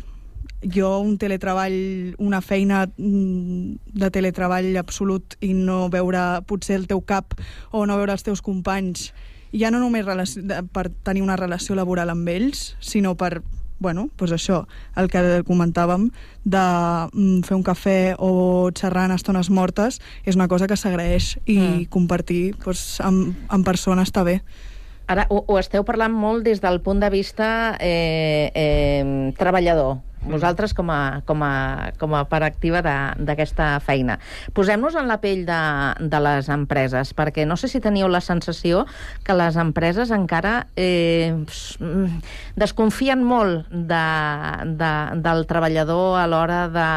jo 0.74 0.99
un 0.99 1.18
teletreball, 1.18 2.16
una 2.18 2.41
feina 2.41 2.86
mm, 2.88 3.93
de 3.93 4.09
teletreball 4.11 4.76
absolut 4.82 5.38
i 5.45 5.53
no 5.53 5.86
veure 5.93 6.41
potser 6.47 6.80
el 6.80 6.88
teu 6.88 7.01
cap 7.05 7.38
o 7.72 7.86
no 7.86 7.97
veure 7.99 8.16
els 8.16 8.26
teus 8.26 8.41
companys, 8.45 9.11
ja 9.55 9.72
no 9.72 9.80
només 9.80 10.38
per 10.74 10.89
tenir 11.03 11.24
una 11.24 11.38
relació 11.39 11.76
laboral 11.76 12.11
amb 12.11 12.28
ells, 12.30 12.74
sinó 12.80 13.16
per 13.16 13.41
bueno, 13.78 14.09
pues 14.16 14.32
això, 14.32 14.61
el 14.95 15.09
que 15.11 15.43
comentàvem 15.43 16.07
de 16.45 16.61
mm, 17.11 17.41
fer 17.43 17.57
un 17.57 17.63
cafè 17.66 18.16
o 18.18 18.72
xerrar 18.72 19.09
en 19.09 19.16
estones 19.18 19.49
mortes 19.51 19.99
és 20.24 20.38
una 20.39 20.47
cosa 20.47 20.68
que 20.68 20.78
s'agraeix 20.80 21.36
i 21.43 21.57
mm. 21.57 21.84
compartir 21.91 22.55
pues, 22.63 23.01
amb, 23.03 23.36
amb 23.49 23.68
persona 23.68 24.07
està 24.07 24.24
bé. 24.24 24.39
Ara, 25.11 25.28
ho, 25.30 25.43
ho 25.45 25.59
esteu 25.59 25.84
parlant 25.86 26.16
molt 26.16 26.47
des 26.47 26.63
del 26.63 26.80
punt 26.82 27.03
de 27.03 27.11
vista 27.13 27.76
eh, 27.78 28.49
eh, 28.55 29.34
treballador, 29.38 29.99
nosaltres 30.30 30.74
com 30.74 30.90
a, 30.92 31.22
com 31.26 31.44
a, 31.44 31.92
com 32.00 32.16
a 32.16 32.24
part 32.30 32.46
activa 32.48 32.82
d'aquesta 32.82 33.76
feina. 33.84 34.18
Posem-nos 34.56 34.98
en 35.00 35.10
la 35.10 35.20
pell 35.24 35.46
de, 35.48 35.60
de 36.00 36.22
les 36.26 36.50
empreses, 36.54 37.14
perquè 37.18 37.46
no 37.48 37.58
sé 37.60 37.70
si 37.72 37.82
teniu 37.84 38.10
la 38.12 38.22
sensació 38.24 38.86
que 39.26 39.36
les 39.38 39.58
empreses 39.62 40.12
encara 40.16 40.68
eh, 40.76 41.34
desconfien 42.56 43.24
molt 43.26 43.70
de, 43.70 44.06
de, 44.80 44.92
del 45.26 45.46
treballador 45.50 46.20
a 46.20 46.26
l'hora 46.30 46.66
de, 46.74 46.90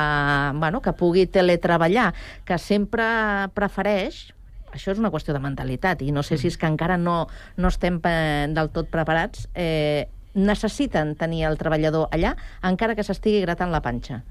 bueno, 0.58 0.82
que 0.82 0.96
pugui 0.96 1.28
teletreballar, 1.30 2.12
que 2.48 2.58
sempre 2.58 3.06
prefereix 3.54 4.28
això 4.68 4.92
és 4.92 4.98
una 5.00 5.08
qüestió 5.08 5.32
de 5.32 5.40
mentalitat 5.40 6.02
i 6.04 6.12
no 6.12 6.22
sé 6.26 6.36
si 6.36 6.50
és 6.50 6.58
que 6.60 6.68
encara 6.68 6.98
no, 7.00 7.22
no 7.56 7.72
estem 7.72 8.00
eh, 8.04 8.46
del 8.52 8.68
tot 8.74 8.90
preparats 8.92 9.48
eh, 9.54 10.08
necessiten 10.38 11.14
tenir 11.18 11.44
el 11.50 11.58
treballador 11.60 12.08
allà, 12.14 12.34
encara 12.62 12.96
que 12.96 13.04
s'estigui 13.06 13.42
gratant 13.44 13.74
la 13.74 13.82
panxa? 13.84 14.22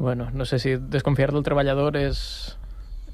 Bueno, 0.00 0.30
no 0.32 0.46
sé 0.48 0.58
si 0.58 0.76
desconfiar 0.76 1.32
del 1.32 1.44
treballador 1.44 1.98
és, 2.00 2.20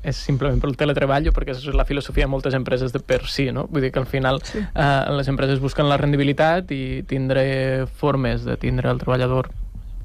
és 0.07 0.19
simplement 0.29 0.61
pel 0.63 0.77
teletreball 0.79 1.27
o 1.31 1.35
perquè 1.35 1.57
és 1.57 1.67
la 1.75 1.87
filosofia 1.89 2.29
de 2.29 2.31
moltes 2.31 2.55
empreses 2.55 2.95
de 2.95 3.03
per 3.03 3.25
si, 3.27 3.49
no? 3.51 3.67
Vull 3.71 3.83
dir 3.87 3.91
que 3.95 4.03
al 4.03 4.07
final 4.07 4.39
sí. 4.47 4.63
eh, 4.63 5.03
les 5.17 5.33
empreses 5.33 5.59
busquen 5.63 5.91
la 5.91 5.99
rendibilitat 5.99 6.71
i 6.75 7.03
tindré 7.11 7.87
formes 7.99 8.47
de 8.47 8.55
tindre 8.63 8.93
el 8.93 9.03
treballador 9.03 9.51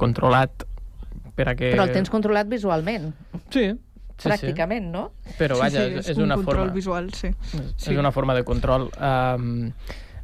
controlat 0.01 0.65
per 1.37 1.51
a 1.51 1.55
que... 1.55 1.69
Però 1.75 1.85
el 1.85 1.93
tens 1.93 2.09
controlat 2.09 2.49
visualment. 2.49 3.11
Sí, 3.53 3.71
Sí, 4.21 4.29
pràcticament, 4.29 4.85
sí. 4.85 4.93
no? 4.93 5.33
Però 5.39 5.57
vaja, 5.57 5.81
sí, 5.81 5.93
sí, 5.95 5.97
és, 5.97 6.05
és, 6.05 6.09
és 6.13 6.19
una 6.21 6.35
un 6.37 6.45
forma... 6.45 6.67
visual, 6.75 7.07
sí. 7.17 7.31
És, 7.31 7.63
sí. 7.73 7.89
és 7.89 7.97
una 7.97 8.11
forma 8.13 8.35
de 8.37 8.43
control. 8.45 8.91
Um, 9.01 9.71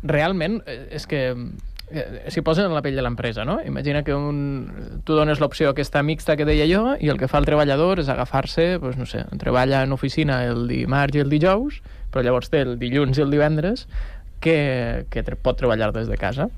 realment, 0.04 0.62
eh, 0.66 0.88
és 0.98 1.08
que 1.10 1.22
eh, 1.34 2.06
s'hi 2.34 2.44
posen 2.46 2.68
en 2.68 2.76
la 2.76 2.84
pell 2.86 2.98
de 2.98 3.06
l'empresa, 3.06 3.46
no? 3.48 3.60
Imagina 3.66 4.04
que 4.04 4.16
un, 4.16 5.02
tu 5.06 5.18
dones 5.18 5.42
l'opció 5.42 5.72
aquesta 5.72 6.04
mixta 6.04 6.38
que 6.38 6.46
deia 6.48 6.68
jo 6.70 6.96
i 7.00 7.12
el 7.14 7.20
que 7.22 7.30
fa 7.32 7.42
el 7.42 7.50
treballador 7.50 8.04
és 8.04 8.12
agafar-se, 8.12 8.78
doncs, 8.84 9.00
no 9.00 9.10
sé, 9.10 9.26
treballa 9.42 9.84
en 9.88 9.96
oficina 9.96 10.44
el 10.46 10.68
dimarts 10.70 11.18
i 11.18 11.24
el 11.26 11.34
dijous, 11.34 11.82
però 12.12 12.24
llavors 12.26 12.52
té 12.54 12.64
el 12.66 12.78
dilluns 12.80 13.18
i 13.18 13.26
el 13.26 13.34
divendres 13.34 13.88
que, 14.44 15.06
que 15.10 15.24
pot 15.42 15.58
treballar 15.60 15.92
des 15.96 16.10
de 16.12 16.18
casa 16.20 16.50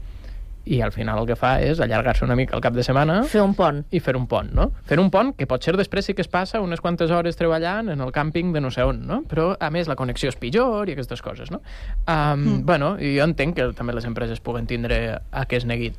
i 0.70 0.82
al 0.86 0.92
final 0.94 1.18
el 1.24 1.26
que 1.26 1.36
fa 1.40 1.56
és 1.66 1.80
allargar-se 1.82 2.24
una 2.26 2.36
mica 2.38 2.54
el 2.56 2.62
cap 2.62 2.76
de 2.78 2.84
setmana... 2.86 3.24
Fer 3.30 3.42
un 3.42 3.56
pont. 3.58 3.82
I 3.90 4.02
fer 4.06 4.14
un 4.20 4.28
pont, 4.30 4.52
no? 4.54 4.68
Fer 4.86 5.00
un 5.02 5.10
pont 5.10 5.32
que 5.38 5.48
pot 5.50 5.66
ser 5.66 5.74
després 5.80 6.06
sí 6.06 6.14
que 6.14 6.22
es 6.22 6.30
passa 6.30 6.62
unes 6.62 6.84
quantes 6.84 7.10
hores 7.10 7.40
treballant 7.40 7.90
en 7.90 8.06
el 8.06 8.14
càmping 8.14 8.54
de 8.54 8.62
no 8.62 8.70
sé 8.74 8.86
on, 8.86 9.02
no? 9.10 9.24
Però, 9.30 9.50
a 9.58 9.72
més, 9.74 9.90
la 9.90 9.98
connexió 9.98 10.30
és 10.30 10.38
pitjor 10.38 10.90
i 10.90 10.94
aquestes 10.94 11.26
coses, 11.26 11.50
no? 11.50 11.64
Um, 12.06 12.46
mm. 12.46 12.64
Bueno, 12.70 12.94
jo 13.02 13.26
entenc 13.26 13.58
que 13.58 13.70
també 13.78 13.98
les 13.98 14.06
empreses 14.06 14.42
puguen 14.46 14.70
tindre 14.70 15.00
aquest 15.42 15.66
neguit. 15.70 15.98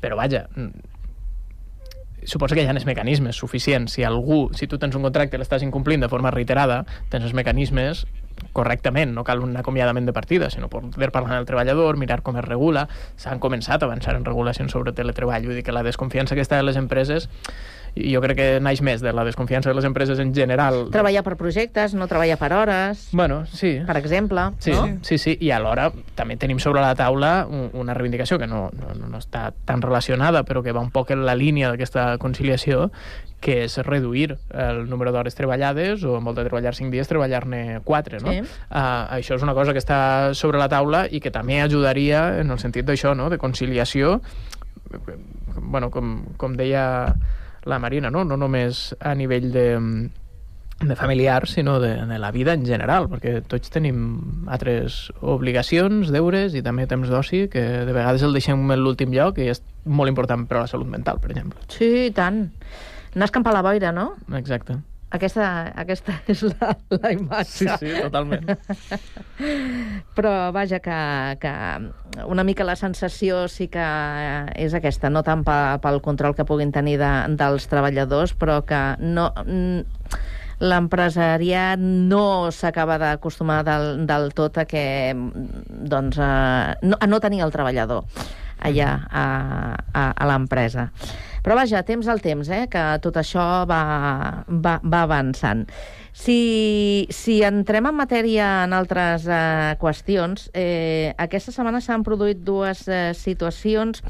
Però, 0.00 0.16
vaja, 0.16 0.46
suposo 2.24 2.56
que 2.56 2.64
hi 2.64 2.70
ha 2.70 2.74
els 2.74 2.88
mecanismes 2.88 3.36
suficients. 3.36 3.98
Si 3.98 4.04
algú, 4.04 4.46
si 4.56 4.66
tu 4.66 4.80
tens 4.80 4.96
un 4.96 5.04
contracte 5.04 5.36
i 5.36 5.44
l'estàs 5.44 5.64
incomplint 5.66 6.00
de 6.00 6.08
forma 6.08 6.32
reiterada, 6.32 6.86
tens 7.12 7.28
els 7.28 7.36
mecanismes 7.36 8.06
correctament, 8.52 9.14
no 9.14 9.24
cal 9.24 9.42
un 9.44 9.56
acomiadament 9.56 10.06
de 10.06 10.14
partida, 10.16 10.50
sinó 10.50 10.68
poder 10.72 11.10
parlar 11.12 11.36
amb 11.36 11.40
el 11.40 11.48
treballador, 11.48 11.96
mirar 11.96 12.22
com 12.22 12.36
es 12.40 12.44
regula. 12.44 12.86
S'han 13.16 13.40
començat 13.40 13.82
a 13.82 13.88
avançar 13.88 14.16
en 14.16 14.24
regulacions 14.24 14.72
sobre 14.72 14.92
teletreball, 14.92 15.46
vull 15.46 15.58
dir 15.58 15.64
que 15.66 15.74
la 15.76 15.84
desconfiança 15.86 16.34
que 16.34 16.44
està 16.44 16.60
de 16.60 16.68
les 16.68 16.76
empreses 16.80 17.28
jo 17.96 18.20
crec 18.20 18.36
que 18.36 18.48
naix 18.60 18.82
més 18.84 19.00
de 19.00 19.12
la 19.16 19.24
desconfiança 19.24 19.70
de 19.70 19.76
les 19.78 19.86
empreses 19.88 20.20
en 20.20 20.34
general. 20.36 20.86
Treballar 20.92 21.22
per 21.24 21.36
projectes, 21.40 21.94
no 21.96 22.08
treballar 22.10 22.36
per 22.40 22.52
hores... 22.52 23.06
Bueno, 23.16 23.44
sí. 23.48 23.78
Per 23.86 23.96
exemple, 23.96 24.50
sí, 24.60 24.74
no? 24.76 24.98
Sí, 25.06 25.18
sí, 25.18 25.36
i 25.40 25.50
alhora 25.54 25.88
també 26.18 26.36
tenim 26.40 26.60
sobre 26.62 26.84
la 26.84 26.94
taula 26.98 27.46
una 27.46 27.94
reivindicació 27.96 28.38
que 28.38 28.48
no, 28.50 28.66
no, 28.76 28.92
no 29.00 29.20
està 29.20 29.48
tan 29.64 29.84
relacionada, 29.84 30.44
però 30.44 30.62
que 30.62 30.76
va 30.76 30.84
un 30.84 30.92
poc 30.92 31.14
en 31.16 31.24
la 31.26 31.36
línia 31.38 31.72
d'aquesta 31.72 32.16
conciliació, 32.22 32.90
que 33.40 33.62
és 33.66 33.76
reduir 33.84 34.38
el 34.56 34.86
número 34.90 35.12
d'hores 35.12 35.36
treballades 35.36 36.04
o 36.04 36.16
en 36.18 36.24
volta 36.24 36.42
de 36.42 36.50
treballar 36.50 36.74
5 36.74 36.90
dies, 36.92 37.08
treballar-ne 37.08 37.80
4, 37.84 38.20
no? 38.24 38.32
Sí. 38.32 38.42
Uh, 38.68 39.04
això 39.18 39.36
és 39.36 39.44
una 39.44 39.54
cosa 39.54 39.76
que 39.76 39.80
està 39.80 40.34
sobre 40.34 40.60
la 40.60 40.70
taula 40.72 41.04
i 41.08 41.20
que 41.20 41.32
també 41.32 41.60
ajudaria 41.62 42.40
en 42.40 42.50
el 42.52 42.60
sentit 42.60 42.88
d'això, 42.88 43.14
no?, 43.16 43.30
de 43.30 43.38
conciliació 43.38 44.18
bueno, 45.60 45.90
com, 45.90 46.20
com 46.36 46.56
deia 46.56 47.14
la 47.66 47.78
Marina, 47.82 48.10
no? 48.10 48.24
no 48.24 48.38
només 48.38 48.94
a 49.00 49.12
nivell 49.18 49.50
de, 49.52 49.66
de 50.80 50.96
familiar, 50.96 51.48
sinó 51.48 51.78
de, 51.80 52.06
de 52.06 52.18
la 52.18 52.30
vida 52.30 52.54
en 52.54 52.64
general, 52.66 53.10
perquè 53.12 53.40
tots 53.48 53.72
tenim 53.74 54.46
altres 54.52 55.06
obligacions, 55.20 56.12
deures 56.14 56.56
i 56.56 56.62
també 56.64 56.86
temps 56.88 57.10
d'oci 57.10 57.46
que 57.52 57.64
de 57.88 57.96
vegades 57.96 58.24
el 58.26 58.36
deixem 58.36 58.62
en 58.70 58.82
l'últim 58.82 59.14
lloc 59.14 59.40
i 59.42 59.50
és 59.52 59.62
molt 59.84 60.12
important 60.12 60.46
per 60.46 60.60
a 60.60 60.66
la 60.66 60.70
salut 60.70 60.90
mental, 60.90 61.20
per 61.22 61.32
exemple. 61.34 61.64
Sí, 61.72 62.08
i 62.08 62.12
tant. 62.14 62.46
Anar 63.16 63.26
a 63.26 63.30
escampar 63.30 63.54
la 63.56 63.64
boira, 63.64 63.92
no? 63.96 64.12
Exacte. 64.36 64.78
Aquesta, 65.16 65.48
aquesta 65.78 66.18
és 66.32 66.42
la, 66.46 66.72
la 66.96 67.12
imatge. 67.14 67.50
Sí, 67.56 67.68
sí, 67.80 67.92
totalment. 68.00 68.48
Però 70.16 70.34
vaja, 70.54 70.80
que, 70.84 70.98
que 71.42 71.54
una 72.26 72.44
mica 72.46 72.66
la 72.68 72.76
sensació 72.76 73.46
sí 73.52 73.68
que 73.72 73.86
és 74.56 74.76
aquesta, 74.76 75.10
no 75.12 75.24
tant 75.26 75.44
pel 75.46 76.02
control 76.04 76.36
que 76.36 76.46
puguin 76.48 76.72
tenir 76.74 76.98
de, 77.02 77.12
dels 77.36 77.68
treballadors, 77.70 78.34
però 78.38 78.62
que 78.66 78.80
no 79.02 79.30
l'empresariat 80.56 81.80
no 81.80 82.48
s'acaba 82.54 82.96
d'acostumar 83.00 83.60
del, 83.66 84.06
del 84.08 84.30
tot 84.36 84.56
a 84.62 84.64
que 84.64 85.12
doncs, 85.12 86.16
a, 86.16 86.76
no, 86.80 86.96
a 86.96 87.06
no 87.06 87.20
tenir 87.20 87.42
el 87.44 87.52
treballador 87.52 88.06
allà 88.64 88.90
a, 89.10 89.24
a, 89.92 90.04
a 90.16 90.28
l'empresa. 90.30 90.88
Però 91.46 91.54
vaja, 91.54 91.84
temps 91.86 92.08
al 92.10 92.18
temps, 92.18 92.48
eh, 92.50 92.64
que 92.66 92.80
tot 93.04 93.20
això 93.20 93.42
va, 93.70 93.82
va, 94.50 94.72
va 94.82 95.02
avançant. 95.06 95.60
Si, 96.10 97.06
si 97.14 97.36
entrem 97.46 97.86
en 97.86 97.94
matèria 97.94 98.48
en 98.64 98.74
altres 98.74 99.28
eh, 99.30 99.76
qüestions, 99.78 100.48
eh, 100.58 101.14
aquesta 101.22 101.54
setmana 101.54 101.78
s'han 101.84 102.02
produït 102.02 102.42
dues 102.42 102.82
eh, 102.90 103.12
situacions 103.14 104.02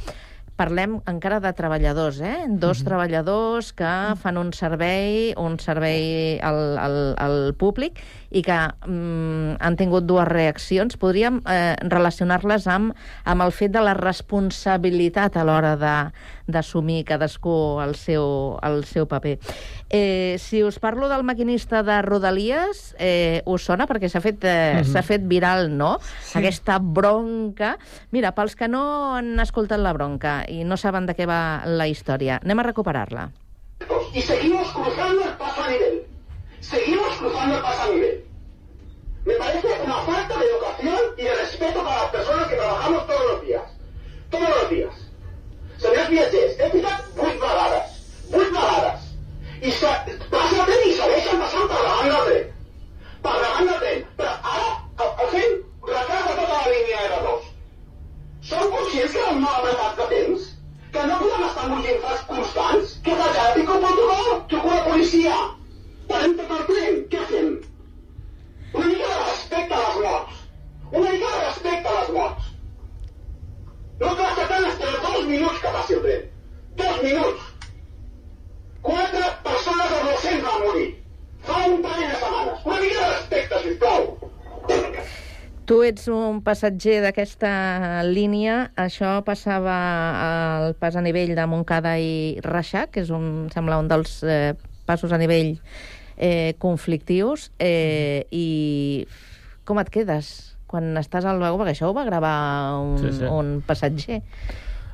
parlem 0.57 0.97
encara 1.05 1.39
de 1.45 1.53
treballadors, 1.53 2.23
eh? 2.25 2.47
Dos 2.49 2.81
treballadors 2.87 3.75
que 3.77 3.93
fan 4.23 4.41
un 4.41 4.55
servei, 4.57 5.35
un 5.37 5.59
servei 5.61 6.39
al, 6.41 6.61
al, 6.81 6.97
al 7.21 7.37
públic 7.61 8.01
i 8.31 8.43
que 8.43 8.57
mm, 8.87 9.57
han 9.61 9.77
tingut 9.77 10.05
dues 10.09 10.27
reaccions. 10.29 10.97
Podríem 10.99 11.41
eh, 11.47 11.77
relacionar-les 11.87 12.67
amb, 12.67 12.95
amb 13.25 13.43
el 13.47 13.53
fet 13.53 13.71
de 13.73 13.83
la 13.85 13.95
responsabilitat 13.95 15.37
a 15.37 15.45
l'hora 15.45 15.77
de- 15.77 16.11
d'assumir 16.47 17.05
cadascú 17.05 17.81
el 17.83 17.95
seu, 17.99 18.57
el 18.63 18.85
seu 18.87 19.07
paper. 19.11 19.39
Eh, 19.91 20.37
si 20.39 20.63
us 20.63 20.79
parlo 20.79 21.09
del 21.09 21.25
maquinista 21.25 21.83
de 21.83 22.01
Rodalies, 22.03 22.95
eh, 22.99 23.43
us 23.47 23.65
sona? 23.67 23.87
Perquè 23.87 24.09
s'ha 24.09 24.21
fet, 24.21 24.45
eh, 24.45 24.75
Mhm. 24.79 24.85
s'ha 24.93 25.03
fet 25.03 25.23
viral, 25.27 25.77
no? 25.77 25.99
Sí. 26.23 26.39
Aquesta 26.39 26.79
bronca. 26.79 27.79
Mira, 28.13 28.33
pels 28.35 28.55
que 28.55 28.69
no 28.69 29.17
han 29.17 29.39
escoltat 29.41 29.79
la 29.81 29.93
bronca 29.93 30.45
i 30.49 30.63
no 30.65 30.77
saben 30.77 31.07
de 31.07 31.17
què 31.17 31.27
va 31.27 31.63
la 31.67 31.89
història, 31.89 32.41
anem 32.43 32.59
a 32.61 32.63
recuperar-la. 32.63 33.31
Y 34.15 34.23
seguimos 34.23 34.71
cruzando 34.73 35.23
el 35.25 35.33
paso 35.37 35.63
a 35.63 35.69
nivel. 35.71 36.03
Seguimos 36.61 37.17
cruzando 37.19 37.57
el 37.57 37.63
paso 37.63 37.83
a 37.83 37.89
nivel. 37.95 38.25
Me 39.27 39.35
parece 39.35 39.69
una 39.85 39.97
falta 40.03 40.39
de 40.39 40.45
educación 40.47 40.99
y 41.19 41.23
de 41.25 41.35
respeto 41.35 41.83
para 41.85 42.03
las 42.03 42.11
personas 42.11 42.47
que 42.49 42.55
trabajamos 42.57 43.07
todos 43.07 43.23
los 43.33 43.43
días. 43.43 43.63
Todos 44.31 44.49
los 44.49 44.71
días. 44.71 44.95
Senyors 45.77 46.09
viatgers, 46.09 46.59
he 46.59 46.71
posat 46.71 47.01
8 47.19 47.39
vegades. 47.41 47.87
8 48.33 48.51
vegades. 48.51 49.01
I 49.61 49.71
se, 49.73 49.87
passa 50.31 50.57
el 50.57 50.65
tren 50.65 50.83
i 50.89 50.93
segueixen 50.97 51.39
passant 51.43 51.69
per 51.69 51.81
davant 51.85 52.09
del 52.09 52.25
tren. 52.31 52.47
Per 53.23 53.35
davant 53.43 53.67
del 53.69 53.79
tren. 53.83 54.05
Però 54.17 54.33
ara 54.55 54.71
el, 55.05 55.11
el 55.21 55.29
fem 55.35 55.53
retard 55.93 56.25
de 56.31 56.35
tota 56.41 56.57
la 56.57 56.73
línia 56.73 57.05
R2. 57.11 57.45
Som 58.41 58.71
conscients 58.73 59.13
que 59.13 59.21
anem 59.27 59.43
molt 59.45 59.59
apretats 59.61 59.97
de 60.01 60.07
temps? 60.15 60.49
Que 60.97 61.03
no 61.11 61.19
podem 61.21 61.45
estar 61.51 61.65
amb 61.67 61.77
uns 61.77 61.89
infants 61.93 62.23
constants? 62.31 62.97
Què 63.05 63.15
fa 63.21 63.29
ja? 63.37 63.47
Pico 63.55 63.79
protocol? 63.83 64.43
Truco 64.49 64.71
a 64.71 64.75
la 64.81 64.85
policia? 64.89 65.35
Parem 66.09 66.37
tot 66.39 66.51
el 66.57 66.65
tren? 66.73 67.01
Què 67.13 67.21
fem? 67.29 67.49
Una 68.73 68.87
mica 68.87 69.09
de 69.13 69.19
respecte 69.29 69.75
a 69.75 69.81
les 69.85 69.97
morts. 70.07 70.41
Una 70.93 71.11
mica 71.11 71.27
de 71.37 71.45
respecte 71.45 71.89
a 71.89 72.01
les 72.01 72.11
morts. 72.17 72.53
No 73.99 74.09
costa 74.13 74.45
tant 74.49 74.65
estar 74.69 74.91
dos 75.03 75.25
minuts 75.27 75.59
que 75.61 75.69
passi 75.73 75.95
el 75.97 76.03
tren. 76.03 76.25
Dos 76.77 77.03
minuts. 77.03 77.43
Quatre 78.83 79.23
persones 79.43 79.87
adolescents 79.99 80.45
van 80.45 80.63
morir. 80.67 80.89
Fa 81.47 81.63
un 81.67 81.81
parell 81.83 82.11
de 82.13 82.19
setmanes. 82.21 82.61
Una 82.65 82.81
mica 82.81 83.01
de 83.01 83.09
respecte, 83.15 83.63
sisplau. 83.65 84.03
Tu 85.67 85.81
ets 85.83 86.07
un 86.13 86.36
passatger 86.47 87.01
d'aquesta 87.05 87.51
línia. 88.07 88.71
Això 88.79 89.19
passava 89.27 89.75
al 90.63 90.77
pas 90.79 90.97
a 90.97 91.03
nivell 91.05 91.35
de 91.37 91.47
Montcada 91.51 91.97
i 91.99 92.39
Reixac, 92.45 92.93
que 92.95 93.03
és 93.05 93.11
un, 93.15 93.49
sembla 93.55 93.81
un 93.83 93.91
dels 93.91 94.21
eh, 94.25 94.55
passos 94.87 95.13
a 95.13 95.19
nivell 95.19 95.57
eh, 96.17 96.55
conflictius. 96.63 97.51
Eh, 97.59 98.25
I 98.31 99.07
com 99.67 99.83
et 99.83 99.91
quedes 99.91 100.31
quan 100.71 100.95
estàs 100.99 101.27
al 101.27 101.43
vagó? 101.43 101.59
Perquè 101.61 101.75
això 101.77 101.91
ho 101.91 101.97
va 101.97 102.07
gravar 102.07 102.37
un, 102.83 102.97
Sí, 103.03 103.13
sí. 103.21 103.27
un 103.27 103.61
passatger. 103.67 104.23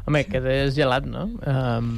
Home, 0.04 0.24
quedes 0.26 0.74
gelat, 0.74 1.06
no? 1.06 1.28
Um, 1.46 1.92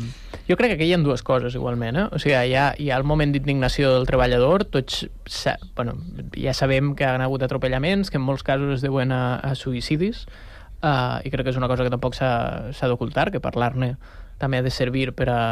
jo 0.45 0.59
crec 0.61 0.75
que 0.75 0.77
aquí 0.77 0.89
hi 0.91 0.93
ha 0.93 1.01
dues 1.01 1.23
coses, 1.25 1.55
igualment. 1.57 1.97
Eh? 1.97 2.07
O 2.13 2.21
sigui, 2.21 2.37
hi 2.37 2.57
ha, 2.59 2.67
hi 2.77 2.91
ha 2.91 2.99
el 3.01 3.07
moment 3.09 3.33
d'indignació 3.33 3.95
del 3.95 4.05
treballador, 4.09 4.67
tots 4.69 5.07
sa 5.25 5.57
bueno, 5.77 5.97
ja 6.37 6.53
sabem 6.53 6.93
que 6.99 7.09
han 7.09 7.25
hagut 7.25 7.47
atropellaments, 7.47 8.13
que 8.13 8.21
en 8.21 8.27
molts 8.27 8.45
casos 8.45 8.77
es 8.77 8.85
deuen 8.85 9.13
a, 9.13 9.39
a 9.41 9.55
suïcidis, 9.57 10.27
uh, 10.83 11.25
i 11.25 11.33
crec 11.33 11.49
que 11.49 11.55
és 11.55 11.61
una 11.61 11.71
cosa 11.71 11.87
que 11.87 11.95
tampoc 11.95 12.19
s'ha 12.19 12.91
d'ocultar, 12.93 13.31
que 13.33 13.41
parlar-ne 13.41 13.95
també 14.37 14.61
ha 14.61 14.67
de 14.67 14.73
servir 14.75 15.13
per 15.17 15.31
a, 15.33 15.43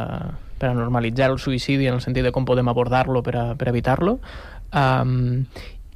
per 0.61 0.73
a 0.73 0.77
normalitzar 0.77 1.31
el 1.33 1.39
suïcidi 1.41 1.89
en 1.89 1.97
el 1.97 2.05
sentit 2.05 2.27
de 2.27 2.35
com 2.35 2.45
podem 2.45 2.69
abordar-lo 2.69 3.23
per, 3.25 3.37
a, 3.39 3.47
per 3.57 3.71
evitar-lo. 3.73 4.19
Um, 4.77 5.47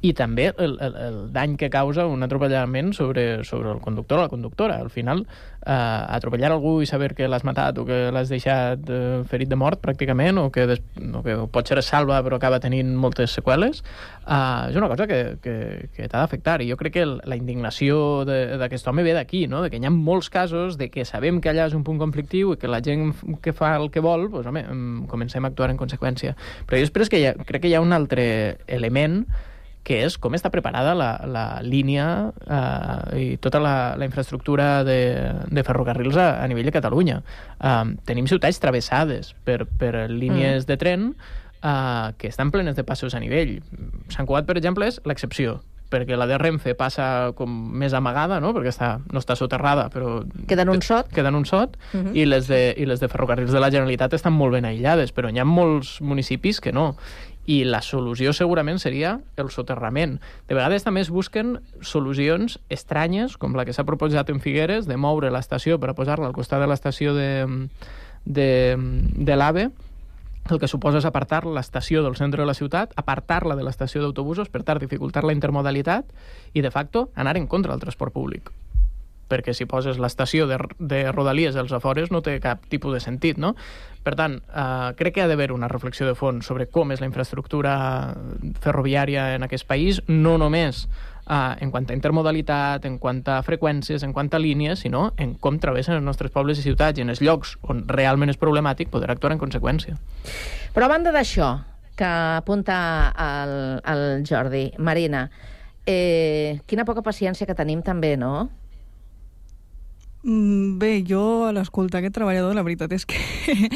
i 0.01 0.13
també 0.13 0.51
el, 0.51 0.77
el, 0.81 0.95
el 1.01 1.15
dany 1.33 1.55
que 1.57 1.71
causa 1.73 2.05
un 2.05 2.21
atropellament 2.23 2.91
sobre, 2.93 3.43
sobre 3.43 3.71
el 3.73 3.79
conductor 3.81 4.19
o 4.19 4.25
la 4.27 4.29
conductora. 4.29 4.77
Al 4.77 4.91
final, 4.93 5.23
eh, 5.65 5.71
atropellar 5.73 6.51
algú 6.53 6.75
i 6.83 6.89
saber 6.89 7.13
que 7.17 7.27
l'has 7.27 7.45
matat 7.47 7.79
o 7.81 7.85
que 7.87 7.97
l'has 8.13 8.29
deixat 8.29 8.91
eh, 8.93 9.23
ferit 9.29 9.49
de 9.49 9.57
mort, 9.57 9.81
pràcticament, 9.81 10.37
o 10.37 10.51
que, 10.53 10.67
des, 10.69 10.83
o 11.01 11.23
que 11.25 11.37
potser 11.53 11.79
es 11.81 11.89
salva 11.89 12.19
però 12.25 12.37
acaba 12.37 12.61
tenint 12.61 12.93
moltes 12.99 13.33
seqüeles, 13.39 13.81
eh, 13.81 14.69
és 14.69 14.77
una 14.77 14.91
cosa 14.91 15.09
que, 15.09 15.19
que, 15.41 15.57
que 15.95 16.05
t'ha 16.05 16.21
d'afectar. 16.21 16.59
I 16.61 16.69
jo 16.69 16.77
crec 16.77 16.99
que 16.99 17.07
la 17.07 17.39
indignació 17.39 18.21
d'aquest 18.27 18.87
home 18.87 19.05
ve 19.07 19.17
d'aquí, 19.17 19.47
no? 19.49 19.63
de 19.65 19.73
que 19.73 19.81
hi 19.81 19.89
ha 19.89 19.93
molts 19.93 20.29
casos 20.29 20.77
de 20.77 20.91
que 20.93 21.07
sabem 21.09 21.41
que 21.41 21.49
allà 21.49 21.67
és 21.71 21.77
un 21.77 21.85
punt 21.87 21.97
conflictiu 22.01 22.53
i 22.53 22.61
que 22.61 22.69
la 22.69 22.83
gent 22.85 23.15
que 23.41 23.55
fa 23.55 23.73
el 23.81 23.89
que 23.89 24.03
vol, 24.03 24.29
doncs, 24.29 24.45
home, 24.45 24.61
em, 24.61 24.87
comencem 25.09 25.41
a 25.41 25.49
actuar 25.49 25.73
en 25.73 25.81
conseqüència. 25.81 26.37
Però 26.69 26.77
després 26.77 27.09
que 27.09 27.25
ha, 27.25 27.33
crec 27.49 27.65
que 27.65 27.73
hi 27.73 27.77
ha 27.77 27.81
un 27.81 27.97
altre 27.97 28.59
element 28.67 29.23
que 29.87 30.01
és 30.03 30.17
com 30.19 30.35
està 30.35 30.51
preparada 30.51 30.91
la, 30.97 31.13
la 31.31 31.45
línia 31.63 32.07
eh, 32.43 33.21
i 33.21 33.27
tota 33.39 33.61
la, 33.63 33.75
la 33.95 34.07
infraestructura 34.09 34.83
de, 34.87 34.99
de 35.47 35.63
ferrocarrils 35.63 36.19
a, 36.19 36.27
a 36.43 36.47
nivell 36.51 36.67
de 36.67 36.75
Catalunya. 36.75 37.21
Eh, 37.57 37.95
tenim 38.09 38.27
ciutats 38.27 38.59
travessades 38.63 39.31
per, 39.47 39.61
per 39.79 40.09
línies 40.11 40.65
mm. 40.65 40.67
de 40.67 40.79
tren 40.81 41.07
eh, 41.13 42.11
que 42.19 42.27
estan 42.27 42.51
plenes 42.51 42.75
de 42.75 42.83
passos 42.83 43.15
a 43.15 43.23
nivell. 43.23 43.61
Sant 44.11 44.27
Cugat, 44.27 44.49
per 44.49 44.59
exemple, 44.59 44.91
és 44.91 44.99
l'excepció 45.07 45.61
perquè 45.87 46.17
la 46.19 46.27
de 46.27 46.35
Renfe 46.35 46.73
passa 46.75 47.31
com 47.37 47.51
més 47.79 47.93
amagada, 47.95 48.41
no? 48.43 48.53
perquè 48.55 48.73
està, 48.73 48.89
no 49.07 49.21
està 49.21 49.37
soterrada, 49.39 49.87
però... 49.93 50.17
Queda 50.49 50.65
en 50.65 50.73
un 50.73 50.83
sot. 50.83 51.07
Queda 51.15 51.31
en 51.31 51.39
un 51.39 51.45
sot, 51.47 51.77
Mhm. 51.93 52.11
i, 52.11 52.25
les 52.27 52.49
de, 52.51 52.73
i 52.75 52.83
les 52.85 52.99
de 52.99 53.07
ferrocarrils 53.07 53.53
de 53.55 53.61
la 53.63 53.71
Generalitat 53.71 54.17
estan 54.17 54.35
molt 54.35 54.51
ben 54.57 54.67
aïllades, 54.67 55.13
però 55.15 55.31
hi 55.31 55.39
ha 55.39 55.47
molts 55.47 56.01
municipis 56.01 56.59
que 56.59 56.73
no. 56.75 56.97
I 57.47 57.61
la 57.63 57.79
solució 57.81 58.33
segurament 58.35 58.79
seria 58.83 59.17
el 59.39 59.49
soterrament. 59.55 60.17
De 60.49 60.55
vegades 60.57 60.83
també 60.83 61.01
es 61.05 61.11
busquen 61.13 61.57
solucions 61.79 62.59
estranyes, 62.69 63.37
com 63.39 63.55
la 63.55 63.63
que 63.65 63.75
s'ha 63.75 63.87
proposat 63.87 64.29
en 64.33 64.41
Figueres, 64.43 64.85
de 64.87 64.99
moure 64.99 65.31
l'estació 65.31 65.79
per 65.79 65.93
a 65.93 65.95
posar-la 65.95 66.27
al 66.27 66.35
costat 66.35 66.59
de 66.63 66.67
l'estació 66.67 67.15
de, 67.15 67.29
de, 68.25 68.49
de 68.75 69.39
l'AVE, 69.39 69.69
el 70.51 70.59
que 70.59 70.67
suposa 70.71 71.01
és 71.01 71.07
apartar 71.07 71.45
l'estació 71.47 72.03
del 72.03 72.15
centre 72.19 72.43
de 72.43 72.47
la 72.47 72.55
ciutat, 72.55 72.93
apartar-la 72.99 73.55
de 73.55 73.65
l'estació 73.67 74.03
d'autobusos, 74.03 74.51
per 74.51 74.63
tant, 74.67 74.79
dificultar 74.83 75.25
la 75.27 75.35
intermodalitat 75.35 76.07
i, 76.53 76.61
de 76.61 76.71
facto, 76.71 77.09
anar 77.15 77.35
en 77.39 77.47
contra 77.47 77.73
del 77.73 77.83
transport 77.83 78.15
públic 78.15 78.51
perquè 79.29 79.53
si 79.55 79.67
poses 79.69 79.99
l'estació 79.99 80.47
de, 80.47 80.59
de 80.79 81.03
Rodalies 81.11 81.55
als 81.55 81.73
afores 81.75 82.11
no 82.11 82.23
té 82.25 82.37
cap 82.43 82.65
tipus 82.71 82.95
de 82.95 83.01
sentit, 83.03 83.37
no? 83.37 83.55
Per 84.07 84.15
tant, 84.15 84.39
eh, 84.39 84.93
crec 84.99 85.17
que 85.17 85.25
ha 85.25 85.27
d'haver 85.27 85.51
una 85.51 85.67
reflexió 85.67 86.07
de 86.07 86.15
fons 86.15 86.47
sobre 86.47 86.69
com 86.71 86.93
és 86.95 87.03
la 87.03 87.09
infraestructura 87.09 87.75
ferroviària 88.63 89.33
en 89.35 89.43
aquest 89.43 89.67
país, 89.67 90.01
no 90.07 90.37
només 90.39 90.85
eh, 91.29 91.55
en 91.59 91.71
quant 91.71 91.87
a 91.89 91.95
intermodalitat, 91.95 92.85
en 92.87 92.97
quant 93.03 93.23
a 93.27 93.41
freqüències, 93.43 94.03
en 94.03 94.13
quant 94.15 94.31
a 94.31 94.39
línies, 94.39 94.85
sinó 94.85 95.11
en 95.17 95.35
com 95.35 95.59
travessen 95.59 95.97
els 95.97 96.05
nostres 96.05 96.31
pobles 96.31 96.59
i 96.59 96.65
ciutats 96.65 96.99
i 96.99 97.05
en 97.05 97.11
els 97.13 97.21
llocs 97.23 97.57
on 97.67 97.83
realment 97.89 98.31
és 98.31 98.39
problemàtic 98.39 98.91
poder 98.93 99.11
actuar 99.11 99.35
en 99.35 99.41
conseqüència. 99.43 99.97
Però 100.73 100.87
a 100.87 100.93
banda 100.93 101.11
d'això, 101.15 101.57
que 101.97 102.07
apunta 102.07 102.77
el, 103.17 103.53
el 103.81 104.23
Jordi, 104.27 104.69
Marina, 104.77 105.27
eh, 105.87 106.59
quina 106.69 106.85
poca 106.85 107.01
paciència 107.01 107.47
que 107.49 107.57
tenim 107.57 107.81
també, 107.81 108.15
no? 108.21 108.49
Mm, 110.27 110.77
Bé, 110.77 111.05
jo 111.07 111.45
a 111.47 111.53
l'escoltar 111.55 112.01
aquest 112.01 112.17
treballador, 112.17 112.51
la 112.51 112.63
veritat 112.67 112.91
és 112.91 113.05
que 113.07 113.15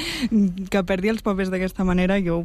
que 0.72 0.82
perdi 0.84 1.08
els 1.08 1.22
papers 1.24 1.48
d'aquesta 1.48 1.86
manera 1.88 2.18
jo 2.20 2.42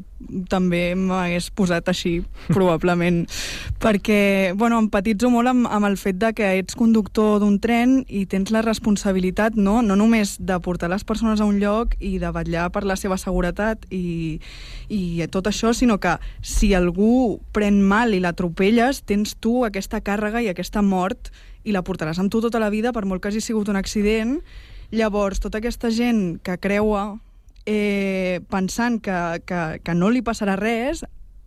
també 0.47 0.95
m'hagués 0.95 1.49
posat 1.59 1.91
així, 1.91 2.21
probablement. 2.47 3.25
Perquè, 3.83 4.53
bueno, 4.55 4.79
empatitzo 4.79 5.31
molt 5.35 5.51
amb, 5.51 5.67
amb 5.67 5.91
el 5.91 5.99
fet 5.99 6.21
de 6.23 6.31
que 6.39 6.53
ets 6.61 6.79
conductor 6.79 7.41
d'un 7.43 7.59
tren 7.59 7.97
i 8.07 8.23
tens 8.31 8.55
la 8.55 8.63
responsabilitat, 8.63 9.59
no?, 9.59 9.81
no 9.83 9.99
només 9.99 10.37
de 10.39 10.61
portar 10.63 10.93
les 10.93 11.03
persones 11.03 11.43
a 11.43 11.51
un 11.51 11.59
lloc 11.59 11.99
i 11.99 12.21
de 12.23 12.31
vetllar 12.31 12.69
per 12.71 12.85
la 12.87 12.95
seva 12.95 13.19
seguretat 13.19 13.91
i, 13.91 14.39
i 14.87 15.27
tot 15.35 15.51
això, 15.51 15.75
sinó 15.75 15.99
que 15.99 16.15
si 16.47 16.71
algú 16.79 17.41
pren 17.51 17.83
mal 17.83 18.15
i 18.15 18.23
l'atropelles, 18.23 19.03
tens 19.03 19.35
tu 19.35 19.65
aquesta 19.67 19.99
càrrega 19.99 20.47
i 20.47 20.53
aquesta 20.55 20.87
mort 20.87 21.35
i 21.67 21.75
la 21.75 21.83
portaràs 21.83 22.21
amb 22.23 22.31
tu 22.31 22.41
tota 22.45 22.63
la 22.63 22.71
vida, 22.71 22.95
per 22.95 23.05
molt 23.05 23.23
que 23.23 23.33
hagi 23.33 23.43
sigut 23.43 23.69
un 23.69 23.79
accident. 23.79 24.39
Llavors, 24.95 25.43
tota 25.43 25.59
aquesta 25.59 25.91
gent 25.91 26.39
que 26.47 26.57
creua 26.63 27.19
eh, 27.67 28.41
pensant 28.49 29.01
que, 29.03 29.19
que, 29.45 29.63
que 29.83 29.95
no 29.99 30.13
li 30.15 30.23
passarà 30.23 30.55
res 30.57 31.03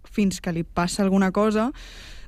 fins 0.09 0.41
que 0.43 0.51
li 0.51 0.65
passa 0.65 1.03
alguna 1.05 1.31
cosa, 1.31 1.69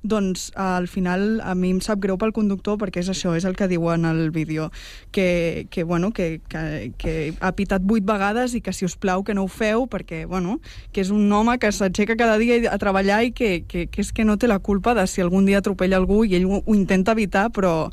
doncs 0.03 0.51
al 0.55 0.87
final 0.87 1.41
a 1.45 1.53
mi 1.55 1.69
em 1.69 1.81
sap 1.81 1.99
greu 2.01 2.17
pel 2.17 2.33
conductor 2.33 2.79
perquè 2.81 3.03
és 3.03 3.09
això, 3.11 3.35
és 3.37 3.45
el 3.45 3.55
que 3.57 3.67
diu 3.69 3.85
en 3.93 4.05
el 4.09 4.31
vídeo 4.31 4.71
que, 5.11 5.67
que, 5.69 5.83
bueno, 5.83 6.11
que, 6.11 6.41
que, 6.49 6.91
que 6.97 7.33
ha 7.39 7.51
pitat 7.53 7.85
vuit 7.85 8.05
vegades 8.05 8.55
i 8.57 8.61
que 8.61 8.73
si 8.73 8.85
us 8.85 8.97
plau 8.97 9.23
que 9.23 9.35
no 9.37 9.45
ho 9.45 9.51
feu 9.51 9.85
perquè 9.91 10.25
bueno, 10.25 10.59
que 10.91 11.05
és 11.05 11.13
un 11.13 11.31
home 11.31 11.57
que 11.61 11.71
s'aixeca 11.71 12.17
cada 12.17 12.39
dia 12.41 12.63
a 12.71 12.79
treballar 12.81 13.21
i 13.23 13.31
que, 13.31 13.63
que, 13.67 13.85
que 13.87 14.01
és 14.01 14.11
que 14.11 14.25
no 14.25 14.39
té 14.41 14.49
la 14.49 14.59
culpa 14.59 14.95
de 14.97 15.05
si 15.07 15.21
algun 15.21 15.45
dia 15.45 15.61
atropella 15.61 16.01
algú 16.01 16.23
i 16.25 16.35
ell 16.39 16.49
ho, 16.49 16.63
ho 16.65 16.75
intenta 16.75 17.13
evitar 17.13 17.51
però, 17.53 17.91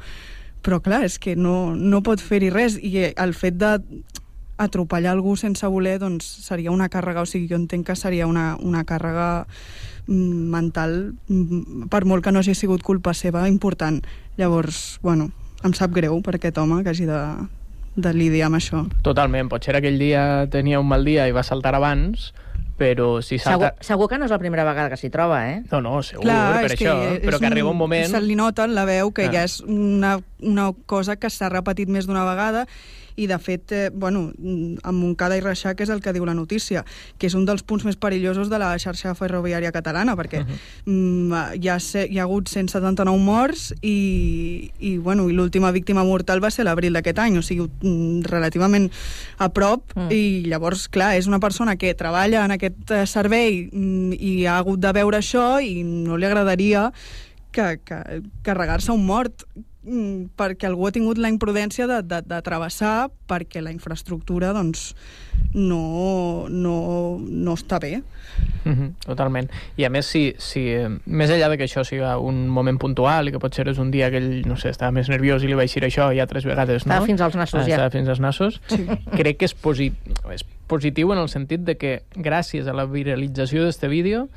però 0.65 0.81
clar, 0.85 1.05
és 1.07 1.19
que 1.21 1.37
no, 1.37 1.75
no 1.77 2.03
pot 2.05 2.23
fer-hi 2.23 2.51
res. 2.55 2.79
I 2.81 3.11
el 3.15 3.35
fet 3.37 3.59
de 3.61 3.77
atropellar 4.59 5.13
algú 5.15 5.37
sense 5.39 5.67
voler 5.71 5.99
doncs 6.03 6.27
seria 6.45 6.73
una 6.75 6.89
càrrega, 6.93 7.23
o 7.23 7.27
sigui, 7.31 7.49
jo 7.51 7.57
entenc 7.57 7.87
que 7.87 7.97
seria 7.97 8.27
una, 8.27 8.57
una 8.61 8.85
càrrega 8.85 9.47
mm, 10.07 10.49
mental, 10.55 10.97
mm, 11.29 11.87
per 11.93 12.05
molt 12.05 12.25
que 12.27 12.33
no 12.35 12.43
hagi 12.43 12.57
sigut 12.59 12.83
culpa 12.83 13.15
seva, 13.15 13.47
important. 13.49 14.03
Llavors, 14.39 14.99
bueno, 15.03 15.31
em 15.65 15.73
sap 15.75 15.95
greu 15.95 16.21
per 16.23 16.37
aquest 16.39 16.59
home 16.59 16.83
que 16.83 16.91
hagi 16.93 17.07
de, 17.09 17.23
de 17.97 18.13
lidiar 18.15 18.51
amb 18.51 18.59
això. 18.61 18.85
Totalment, 19.07 19.49
potser 19.51 19.77
aquell 19.79 19.99
dia 19.99 20.47
tenia 20.51 20.83
un 20.83 20.91
mal 20.91 21.07
dia 21.07 21.29
i 21.31 21.35
va 21.35 21.43
saltar 21.47 21.75
abans, 21.79 22.33
però 22.79 23.17
si 23.27 23.41
Segur, 23.43 23.65
salta... 23.67 23.83
segur 23.83 24.07
que 24.11 24.19
no 24.21 24.27
és 24.29 24.31
la 24.31 24.39
primera 24.39 24.63
vegada 24.67 24.91
que 24.93 24.97
s'hi 25.01 25.09
troba, 25.11 25.41
eh? 25.51 25.57
No, 25.73 25.81
no, 25.83 25.97
segur, 26.07 26.23
Clar, 26.23 26.61
per 26.63 26.77
això. 26.77 26.93
que 26.95 27.25
Però 27.27 27.41
que 27.43 27.49
arriba 27.51 27.73
un 27.73 27.79
moment... 27.81 28.07
Se 28.13 28.21
li 28.23 28.37
nota 28.39 28.69
en 28.69 28.77
la 28.77 28.85
veu 28.87 29.11
que 29.11 29.27
Ah. 29.27 29.33
ja 29.35 29.43
és 29.49 29.59
una, 29.67 30.21
una 30.39 30.69
cosa 30.87 31.17
que 31.19 31.31
s'ha 31.31 31.51
repetit 31.51 31.91
més 31.91 32.07
d'una 32.07 32.23
vegada 32.29 32.67
i 33.19 33.27
de 33.27 33.39
fet, 33.43 33.73
eh, 33.73 33.91
bueno, 33.93 34.29
amb 34.83 34.99
Montcada 35.03 35.37
i 35.37 35.43
Reixac 35.43 35.81
és 35.83 35.91
el 35.91 36.01
que 36.01 36.15
diu 36.15 36.25
la 36.27 36.37
notícia, 36.39 36.85
que 37.19 37.27
és 37.27 37.35
un 37.35 37.45
dels 37.49 37.65
punts 37.67 37.85
més 37.85 37.99
perillosos 37.99 38.51
de 38.51 38.61
la 38.63 38.71
xarxa 38.79 39.15
ferroviària 39.19 39.73
catalana, 39.75 40.15
perquè 40.17 40.45
uh 40.45 40.47
-huh. 40.47 40.59
mm, 40.87 41.59
hi, 41.59 41.69
ha, 41.69 41.79
hi 42.07 42.19
ha 42.19 42.23
hagut 42.23 42.49
179 42.49 43.19
morts 43.19 43.75
i, 43.83 44.71
i, 44.79 44.97
bueno, 44.99 45.29
i 45.29 45.33
l'última 45.33 45.73
víctima 45.73 46.05
mortal 46.05 46.43
va 46.43 46.51
ser 46.51 46.65
l'abril 46.65 46.93
d'aquest 46.93 47.19
any, 47.19 47.39
o 47.39 47.43
sigui, 47.43 47.69
mm, 47.83 48.23
relativament 48.23 48.91
a 49.39 49.49
prop, 49.49 49.83
mm. 49.95 50.11
i 50.13 50.45
llavors, 50.47 50.89
clar, 50.89 51.17
és 51.17 51.27
una 51.27 51.41
persona 51.41 51.77
que 51.77 51.95
treballa 51.95 52.45
en 52.45 52.53
aquest 52.53 52.91
eh, 52.91 53.07
servei 53.07 53.69
mm, 53.73 54.13
i 54.13 54.47
ha 54.47 54.59
hagut 54.59 54.81
de 54.81 54.93
veure 54.93 55.19
això 55.19 55.61
i 55.61 55.83
no 55.83 56.17
li 56.17 56.27
agradaria 56.27 56.93
que, 57.51 57.81
que 57.85 58.23
carregar-se 58.43 58.93
un 58.93 59.05
mort 59.07 59.45
mm, 59.57 59.68
perquè 60.39 60.69
algú 60.69 60.89
ha 60.89 60.93
tingut 60.95 61.19
la 61.19 61.31
imprudència 61.33 61.87
de, 61.91 62.03
de, 62.07 62.21
de 62.27 62.41
travessar 62.45 63.09
perquè 63.29 63.63
la 63.65 63.73
infraestructura 63.73 64.53
doncs, 64.57 64.93
no, 65.55 66.47
no, 66.51 66.77
no 67.19 67.55
està 67.57 67.79
bé. 67.81 68.03
Mm 68.65 68.73
-hmm, 68.73 68.93
totalment. 69.07 69.49
I 69.77 69.85
a 69.85 69.91
més, 69.91 70.07
si, 70.07 70.35
si, 70.39 70.69
eh, 70.69 70.89
més 71.07 71.31
enllà 71.31 71.49
de 71.49 71.57
que 71.57 71.65
això 71.65 71.85
sigui 71.85 72.05
un 72.21 72.49
moment 72.49 72.79
puntual 72.79 73.29
i 73.29 73.33
que 73.33 73.39
potser 73.39 73.69
és 73.69 73.79
un 73.79 73.91
dia 73.91 74.11
que 74.11 74.17
ell, 74.19 74.47
no 74.47 74.57
sé, 74.57 74.69
estava 74.71 74.93
més 74.93 75.09
nerviós 75.09 75.43
i 75.43 75.47
li 75.47 75.55
va 75.55 75.63
eixir 75.63 75.83
això 75.83 76.15
ja 76.15 76.27
tres 76.27 76.45
vegades, 76.45 76.87
no? 76.87 76.93
Estava 76.93 77.07
fins 77.07 77.21
als 77.21 77.35
nassos, 77.35 77.67
ja. 77.67 77.75
Estava 77.75 77.91
fins 77.91 78.09
als 78.09 78.21
nassos. 78.21 78.61
Sí. 78.67 78.87
Crec 79.11 79.39
que 79.39 79.45
és, 79.45 79.55
posit 79.55 79.95
és 80.33 80.45
positiu 80.67 81.13
en 81.13 81.19
el 81.19 81.29
sentit 81.29 81.65
de 81.65 81.77
que 81.77 82.03
gràcies 82.15 82.69
a 82.69 82.75
la 82.77 82.85
viralització 82.87 83.65
d'este 83.65 83.89
vídeo 83.89 84.29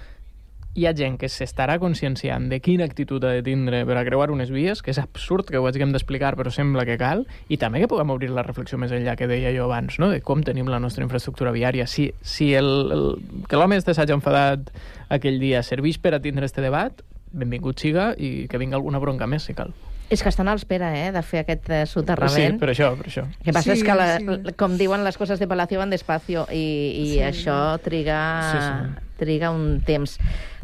hi 0.74 0.86
ha 0.88 0.94
gent 0.96 1.18
que 1.20 1.28
s'estarà 1.28 1.76
conscienciant 1.82 2.46
de 2.50 2.62
quina 2.64 2.86
actitud 2.88 3.24
ha 3.28 3.34
de 3.36 3.44
tindre 3.44 3.82
per 3.86 3.98
a 4.00 4.06
creuar 4.08 4.30
unes 4.32 4.50
vies, 4.54 4.80
que 4.82 4.92
és 4.94 5.00
absurd 5.02 5.50
que 5.52 5.60
ho 5.60 5.66
hàgim 5.68 5.92
d'explicar, 5.92 6.36
però 6.40 6.52
sembla 6.54 6.86
que 6.88 6.96
cal, 6.98 7.26
i 7.52 7.58
també 7.60 7.82
que 7.84 7.90
puguem 7.92 8.10
obrir 8.14 8.30
la 8.32 8.44
reflexió 8.48 8.78
més 8.80 8.92
enllà 8.96 9.18
que 9.20 9.28
deia 9.28 9.52
jo 9.52 9.66
abans, 9.68 10.00
no? 10.00 10.08
de 10.10 10.22
com 10.24 10.44
tenim 10.48 10.70
la 10.72 10.80
nostra 10.80 11.04
infraestructura 11.04 11.52
viària. 11.52 11.88
Si, 11.92 12.14
si 12.24 12.54
el, 12.56 12.72
el, 12.96 13.06
que 13.52 13.60
l'home 13.60 13.76
este 13.76 13.94
s'hagi 13.94 14.16
enfadat 14.16 14.72
aquell 15.12 15.40
dia 15.44 15.60
serveix 15.64 16.00
per 16.00 16.16
a 16.16 16.22
tindre 16.24 16.46
este 16.48 16.64
debat, 16.64 17.04
benvingut 17.32 17.80
siga 17.80 18.14
i 18.18 18.48
que 18.48 18.58
vinga 18.60 18.76
alguna 18.80 19.00
bronca 19.00 19.28
més, 19.28 19.44
si 19.44 19.54
cal. 19.54 19.72
És 20.12 20.20
que 20.24 20.28
estan 20.28 20.50
a 20.52 20.54
l'espera, 20.58 20.90
eh, 21.00 21.12
de 21.16 21.22
fer 21.24 21.46
aquest 21.46 21.70
eh, 21.72 21.86
Sí, 21.86 21.94
soterrament. 21.94 22.58
per 22.60 22.68
això, 22.74 22.90
per 23.00 23.08
això. 23.08 23.22
El 23.28 23.46
que 23.46 23.54
passa 23.56 23.70
Sí, 23.70 23.78
és 23.80 23.84
que, 23.88 23.96
la, 23.96 24.08
sí. 24.20 24.56
com 24.60 24.76
diuen, 24.80 25.06
les 25.08 25.16
coses 25.16 25.40
de 25.40 25.48
Palacio 25.48 25.80
van 25.80 25.90
despacio 25.90 26.48
i, 26.52 26.64
i 27.00 27.06
Sí. 27.14 27.20
això 27.24 27.78
triga, 27.80 28.18
Sí, 28.52 28.58
sí. 28.60 29.06
triga 29.22 29.52
un 29.56 29.80
temps. 29.88 30.18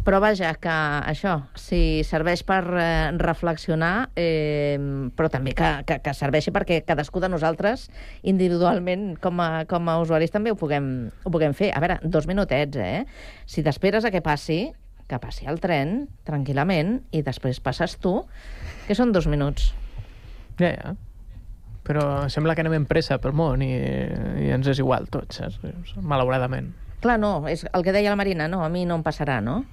Però 0.07 0.21
vaja, 0.23 0.53
que 0.55 0.71
això, 1.11 1.33
si 1.59 1.99
serveix 2.07 2.39
per 2.47 2.61
eh, 2.79 3.09
reflexionar, 3.19 4.07
eh, 4.15 4.79
però 5.19 5.27
també 5.27 5.51
que, 5.51 5.71
que, 5.83 5.97
que 6.05 6.13
serveixi 6.15 6.53
perquè 6.55 6.77
cadascú 6.87 7.19
de 7.19 7.27
nosaltres, 7.27 7.89
individualment, 8.23 9.17
com 9.19 9.41
a, 9.43 9.65
com 9.67 9.91
a 9.91 9.97
usuaris, 9.99 10.31
també 10.31 10.53
ho 10.53 10.55
puguem, 10.55 10.87
ho 11.11 11.33
puguem 11.33 11.51
fer. 11.51 11.73
A 11.75 11.83
veure, 11.83 11.99
dos 12.07 12.23
minutets, 12.31 12.79
eh? 12.79 13.03
Si 13.51 13.65
t'esperes 13.67 14.07
a 14.07 14.13
que 14.15 14.23
passi, 14.23 14.61
que 15.11 15.19
passi 15.19 15.51
el 15.51 15.59
tren, 15.59 16.05
tranquil·lament, 16.23 17.01
i 17.11 17.25
després 17.27 17.59
passes 17.59 17.99
tu, 17.99 18.21
que 18.87 18.95
són 18.95 19.11
dos 19.11 19.27
minuts. 19.27 19.73
Ja, 20.55 20.71
ja. 20.71 20.95
Però 21.83 22.29
sembla 22.31 22.55
que 22.55 22.63
anem 22.63 22.79
en 22.79 22.87
pressa 22.87 23.19
pel 23.19 23.35
món 23.35 23.59
i, 23.59 23.73
i 23.75 24.53
ens 24.55 24.71
és 24.71 24.79
igual 24.79 25.11
tot, 25.11 25.35
saps? 25.35 25.59
Malauradament. 25.99 26.71
Clar, 27.03 27.19
no, 27.19 27.41
és 27.51 27.67
el 27.75 27.83
que 27.83 27.91
deia 27.91 28.15
la 28.15 28.19
Marina, 28.19 28.47
no, 28.47 28.63
a 28.63 28.71
mi 28.71 28.87
no 28.87 28.95
em 28.95 29.03
passarà, 29.03 29.43
no? 29.43 29.65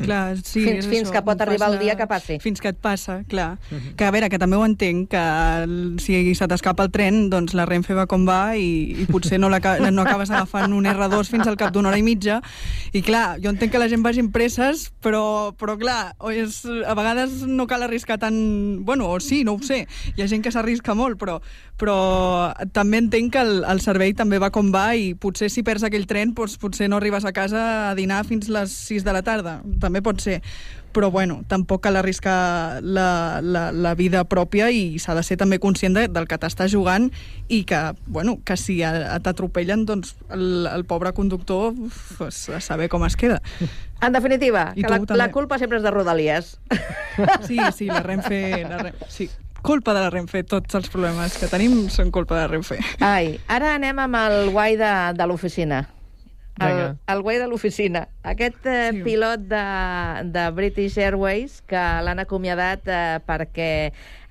Clar, 0.00 0.36
sí, 0.38 0.62
Fins- 0.64 0.86
fins 0.86 1.08
això, 1.08 1.12
que 1.16 1.22
pot 1.26 1.40
arribar 1.42 1.66
el 1.68 1.74
passa- 1.74 1.82
dia 1.84 1.96
que 1.98 2.06
passi. 2.06 2.38
Fins 2.40 2.60
que 2.62 2.68
et 2.68 2.76
passa, 2.78 3.24
clar. 3.28 3.58
Que 3.96 4.04
a 4.06 4.10
veure, 4.14 4.28
que 4.30 4.38
també 4.38 4.56
ho 4.56 4.64
entenc, 4.64 5.08
que 5.10 5.16
el- 5.64 5.96
si 6.00 6.34
se 6.34 6.46
t'escapa 6.48 6.84
el 6.84 6.90
tren, 6.90 7.28
doncs 7.28 7.52
la 7.54 7.66
Renfe 7.66 7.92
va 7.94 8.06
com 8.06 8.24
va 8.26 8.56
i, 8.56 9.02
i 9.02 9.06
potser 9.10 9.38
no, 9.40 9.48
l'aca- 9.50 9.78
no 9.90 10.02
acabes 10.02 10.30
agafant 10.30 10.72
un 10.72 10.84
R2 10.86 11.26
fins 11.28 11.46
al 11.50 11.56
cap 11.56 11.72
d'una 11.74 11.88
hora 11.90 11.98
i 11.98 12.02
mitja. 12.06 12.40
I 12.92 13.02
clar, 13.02 13.40
jo 13.42 13.50
entenc 13.50 13.72
que 13.72 13.78
la 13.82 13.88
gent 13.90 14.02
vagi 14.02 14.20
amb 14.20 14.32
presses, 14.32 14.92
però, 15.02 15.52
però 15.58 15.76
clar, 15.76 16.14
o 16.18 16.30
és, 16.30 16.62
a 16.86 16.94
vegades 16.94 17.42
no 17.46 17.66
cal 17.66 17.82
arriscar 17.82 18.18
tant... 18.18 18.84
Bueno, 18.86 19.10
o 19.10 19.18
sí, 19.20 19.42
no 19.44 19.54
ho 19.58 19.62
sé. 19.62 19.86
Hi 20.16 20.22
ha 20.22 20.28
gent 20.30 20.42
que 20.42 20.52
s'arrisca 20.54 20.94
molt, 20.94 21.18
però, 21.18 21.40
però 21.76 22.54
també 22.72 22.98
entenc 23.02 23.32
que 23.34 23.40
el, 23.42 23.64
el 23.68 23.80
servei 23.82 24.14
també 24.14 24.38
va 24.38 24.50
com 24.54 24.70
va 24.72 24.94
i 24.96 25.14
potser 25.14 25.50
si 25.50 25.62
perds 25.66 25.82
aquell 25.84 26.06
tren, 26.06 26.32
doncs, 26.32 26.56
potser 26.62 26.88
no 26.88 26.96
arribes 27.02 27.24
a 27.26 27.32
casa 27.32 27.90
a 27.90 27.94
dinar 27.98 28.22
fins 28.24 28.48
les 28.48 28.70
6 28.88 29.04
de 29.04 29.12
la 29.12 29.22
tarda. 29.26 29.60
També 29.80 30.02
pot 30.04 30.20
ser. 30.22 30.40
Però, 30.90 31.10
bueno, 31.14 31.44
tampoc 31.46 31.84
cal 31.84 31.94
arriscar 32.00 32.80
la, 32.82 33.38
la, 33.42 33.68
la 33.70 33.92
vida 33.94 34.24
pròpia 34.26 34.72
i 34.74 34.98
s'ha 34.98 35.14
de 35.14 35.22
ser 35.22 35.36
també 35.38 35.60
conscient 35.62 35.94
de, 35.94 36.08
del 36.10 36.26
que 36.26 36.38
t'està 36.42 36.66
jugant 36.70 37.06
i 37.46 37.62
que, 37.68 37.78
bueno, 38.10 38.40
que 38.44 38.56
si 38.58 38.80
t'atropellen, 38.82 39.84
doncs 39.86 40.16
el, 40.34 40.66
el 40.66 40.84
pobre 40.90 41.12
conductor 41.14 41.76
pues, 42.18 42.48
a 42.50 42.58
saber 42.64 42.88
com 42.90 43.06
es 43.06 43.14
queda. 43.14 43.38
En 44.02 44.16
definitiva, 44.16 44.72
I 44.74 44.82
que 44.82 44.90
la, 44.90 44.98
també. 45.04 45.20
la 45.20 45.30
culpa 45.30 45.60
sempre 45.62 45.78
és 45.78 45.86
de 45.86 45.94
Rodalies. 45.94 46.56
Sí, 47.46 47.58
sí, 47.76 47.86
la 47.86 48.02
Renfe... 48.02 48.64
La 48.64 48.78
Renfe 48.78 49.06
sí. 49.12 49.28
Culpa 49.62 49.92
de 49.92 50.00
la 50.00 50.08
Renfe, 50.08 50.40
tots 50.48 50.74
els 50.78 50.88
problemes 50.88 51.34
que 51.36 51.46
tenim 51.50 51.90
són 51.92 52.08
culpa 52.14 52.38
de 52.38 52.46
la 52.46 52.48
Renfe. 52.48 52.78
Ai, 53.04 53.34
ara 53.52 53.74
anem 53.76 53.98
amb 54.00 54.16
el 54.16 54.54
guai 54.54 54.78
de, 54.80 54.92
de 55.18 55.26
l'oficina. 55.28 55.82
El, 56.60 56.80
el 57.08 57.22
guai 57.24 57.38
de 57.40 57.46
l'oficina. 57.48 58.04
Aquest 58.26 58.66
eh, 58.68 58.90
sí. 58.92 59.02
pilot 59.06 59.46
de, 59.48 59.64
de 60.34 60.44
British 60.56 60.98
Airways 61.00 61.60
que 61.70 61.84
l'han 62.04 62.20
acomiadat 62.20 62.90
eh, 62.90 63.18
perquè 63.24 63.70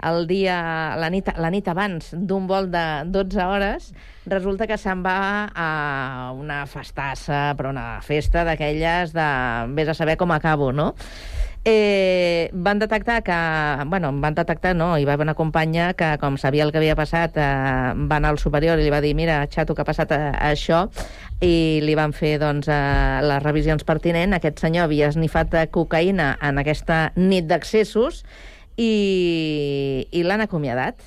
el 0.09 0.27
dia, 0.29 0.59
la 1.01 1.09
nit, 1.11 1.27
la 1.35 1.49
nit 1.51 1.67
abans 1.67 2.13
d'un 2.13 2.45
vol 2.47 2.69
de 2.71 2.85
12 3.09 3.43
hores 3.43 3.89
resulta 4.29 4.67
que 4.69 4.77
se'n 4.77 5.01
va 5.03 5.49
a 5.49 6.31
una 6.37 6.61
festassa, 6.69 7.55
però 7.57 7.73
una 7.73 7.99
festa 8.05 8.45
d'aquelles 8.47 9.11
de... 9.15 9.27
Vés 9.75 9.89
a 9.89 9.97
saber 9.97 10.19
com 10.21 10.31
acabo, 10.31 10.71
no? 10.71 10.93
eh, 11.65 12.49
van 12.53 12.79
detectar 12.79 13.23
que... 13.23 13.85
Bueno, 13.87 14.11
van 14.13 14.35
detectar, 14.35 14.75
no, 14.75 14.97
hi 14.97 15.05
va 15.05 15.13
haver 15.13 15.25
una 15.27 15.35
companya 15.35 15.93
que, 15.93 16.15
com 16.19 16.37
sabia 16.37 16.63
el 16.63 16.71
que 16.71 16.79
havia 16.79 16.95
passat, 16.95 17.37
eh, 17.37 17.93
va 18.09 18.19
anar 18.19 18.33
al 18.33 18.39
superior 18.39 18.79
i 18.79 18.87
li 18.87 18.93
va 18.93 19.01
dir 19.01 19.15
mira, 19.15 19.41
xato, 19.51 19.75
que 19.75 19.83
ha 19.83 19.87
passat 19.87 20.13
eh, 20.15 20.31
això, 20.51 20.87
i 21.39 21.79
li 21.83 21.95
van 21.95 22.11
fer 22.15 22.35
doncs, 22.41 22.67
eh, 22.67 23.19
les 23.23 23.43
revisions 23.43 23.85
pertinents. 23.87 24.35
Aquest 24.35 24.59
senyor 24.59 24.89
havia 24.89 25.07
esnifat 25.13 25.55
eh, 25.55 25.67
cocaïna 25.71 26.33
en 26.43 26.59
aquesta 26.59 27.09
nit 27.15 27.47
d'accessos 27.47 28.25
i, 28.75 30.07
i 30.11 30.25
l'han 30.25 30.43
acomiadat. 30.43 30.99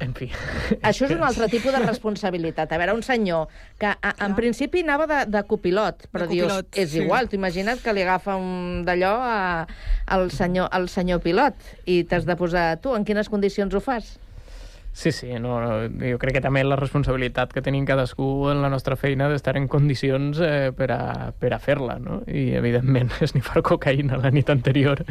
En 0.00 0.14
fi. 0.16 0.30
Això 0.80 1.04
és 1.04 1.12
un 1.12 1.24
altre 1.28 1.50
tipus 1.52 1.74
de 1.74 1.82
responsabilitat. 1.82 2.70
A 2.72 2.78
veure, 2.80 2.94
un 2.96 3.04
senyor 3.04 3.50
que 3.80 3.90
a, 3.90 4.14
en 4.24 4.38
principi 4.38 4.84
anava 4.86 5.10
de, 5.10 5.20
de 5.28 5.42
copilot, 5.50 6.06
però 6.14 6.24
De 6.24 6.36
dius, 6.36 6.48
copilot, 6.48 6.80
és 6.80 6.94
sí. 6.94 7.02
igual, 7.02 7.28
t'ho 7.28 7.36
imagina't 7.36 7.82
que 7.82 7.94
li 7.96 8.06
agafa 8.06 8.38
un 8.40 8.86
d'allò 8.86 9.12
al 10.16 10.30
senyor, 10.32 10.70
al 10.72 10.88
senyor 10.88 11.20
pilot 11.26 11.58
i 11.84 12.02
t'has 12.08 12.24
de 12.30 12.38
posar 12.38 12.72
tu, 12.80 12.94
en 12.96 13.04
quines 13.04 13.28
condicions 13.28 13.74
ho 13.74 13.82
fas? 13.84 14.16
Sí, 14.92 15.12
sí, 15.12 15.28
no, 15.38 15.60
no, 15.62 15.74
jo 16.02 16.18
crec 16.18 16.34
que 16.34 16.40
també 16.42 16.64
la 16.66 16.74
responsabilitat 16.76 17.52
que 17.54 17.62
tenim 17.62 17.84
cadascú 17.86 18.48
en 18.50 18.58
la 18.60 18.68
nostra 18.68 18.96
feina 18.98 19.28
d'estar 19.30 19.54
en 19.56 19.68
condicions 19.70 20.40
eh, 20.42 20.72
per, 20.76 20.88
a, 20.92 21.30
per 21.38 21.52
a 21.54 21.60
fer-la, 21.62 21.94
no? 22.02 22.18
I, 22.26 22.50
evidentment, 22.58 23.12
esnifar 23.24 23.62
cocaïna 23.62 24.18
la 24.18 24.32
nit 24.34 24.50
anterior 24.50 25.04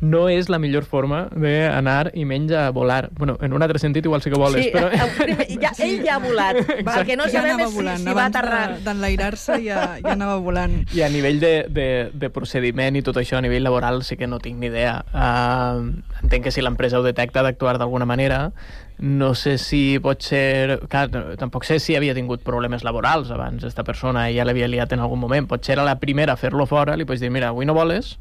no 0.00 0.24
és 0.32 0.48
la 0.48 0.58
millor 0.58 0.86
forma 0.88 1.26
d'anar 1.36 2.10
i 2.16 2.24
menys 2.24 2.54
a 2.56 2.70
volar. 2.74 3.10
Bueno, 3.12 3.36
en 3.44 3.52
un 3.52 3.62
altre 3.62 3.78
sentit 3.78 4.08
igual 4.08 4.22
sí 4.24 4.32
que 4.32 4.40
voles, 4.40 4.64
sí, 4.64 4.72
però... 4.72 4.88
el 4.90 5.12
primer, 5.20 5.46
ja, 5.62 5.72
ell 5.84 6.00
ja 6.06 6.16
ha 6.16 6.22
volat. 6.24 6.62
El 6.96 7.04
que 7.06 7.16
no 7.20 7.28
ja 7.28 7.42
sabem 7.42 7.60
és 7.60 7.70
si, 7.70 7.76
volant, 7.76 8.02
si 8.02 8.16
va 8.16 8.24
aterrar. 8.30 8.64
de- 8.78 8.84
d'enlairar-se 8.88 9.60
ja, 9.62 9.82
ja 10.00 10.14
anava 10.16 10.38
volant. 10.42 10.78
I 10.96 11.04
a 11.04 11.10
nivell 11.12 11.38
de, 11.44 11.52
de, 11.68 11.86
de 12.14 12.30
procediment 12.32 12.96
i 12.96 13.04
tot 13.04 13.20
això, 13.20 13.36
a 13.36 13.44
nivell 13.44 13.62
laboral, 13.68 14.00
sí 14.06 14.16
que 14.16 14.26
no 14.26 14.40
tinc 14.40 14.58
ni 14.64 14.72
idea. 14.72 14.96
Uh, 15.12 15.92
entenc 16.24 16.48
que 16.48 16.54
si 16.56 16.64
l'empresa 16.64 16.98
ho 16.98 17.04
detecta 17.04 17.44
d'actuar 17.44 17.76
d'alguna 17.78 18.08
manera. 18.08 18.50
No 18.98 19.34
sé 19.34 19.58
si 19.60 19.98
pot 20.00 20.22
ser... 20.24 20.78
Clar, 20.88 21.10
tampoc 21.36 21.66
sé 21.68 21.76
si 21.82 21.96
havia 21.98 22.14
tingut 22.16 22.44
problemes 22.44 22.84
laborals 22.86 23.30
abans, 23.34 23.66
esta 23.68 23.84
persona, 23.84 24.26
ja 24.32 24.46
l'havia 24.48 24.70
liat 24.72 24.94
en 24.96 25.04
algun 25.04 25.20
moment. 25.20 25.48
Potser 25.50 25.76
era 25.76 25.84
la 25.84 25.98
primera 26.00 26.32
a 26.32 26.40
fer-lo 26.40 26.64
fora, 26.66 26.96
li 26.96 27.04
pots 27.08 27.20
dir, 27.20 27.30
mira, 27.34 27.52
avui 27.52 27.68
no 27.68 27.76
voles, 27.76 28.14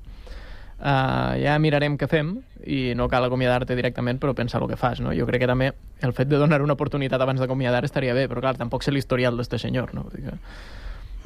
uh, 0.81 1.31
ja 1.39 1.55
mirarem 1.63 1.95
què 1.97 2.09
fem 2.11 2.35
i 2.67 2.79
no 2.97 3.07
cal 3.07 3.27
acomiadar-te 3.27 3.77
directament, 3.77 4.19
però 4.19 4.35
pensar 4.35 4.61
el 4.61 4.67
que 4.67 4.79
fas, 4.79 4.99
no? 4.99 5.15
Jo 5.15 5.27
crec 5.29 5.45
que 5.45 5.51
també 5.51 5.71
el 6.03 6.15
fet 6.17 6.27
de 6.27 6.41
donar 6.41 6.59
una 6.65 6.75
oportunitat 6.75 7.21
abans 7.21 7.39
d'acomiadar 7.39 7.85
estaria 7.87 8.17
bé, 8.17 8.27
però 8.27 8.43
clar, 8.43 8.57
tampoc 8.59 8.83
sé 8.83 8.91
l'historial 8.91 9.37
d'este 9.39 9.61
senyor, 9.61 9.95
no? 9.95 10.09
Vull 10.09 10.19
dir 10.19 10.27
que... 10.27 10.39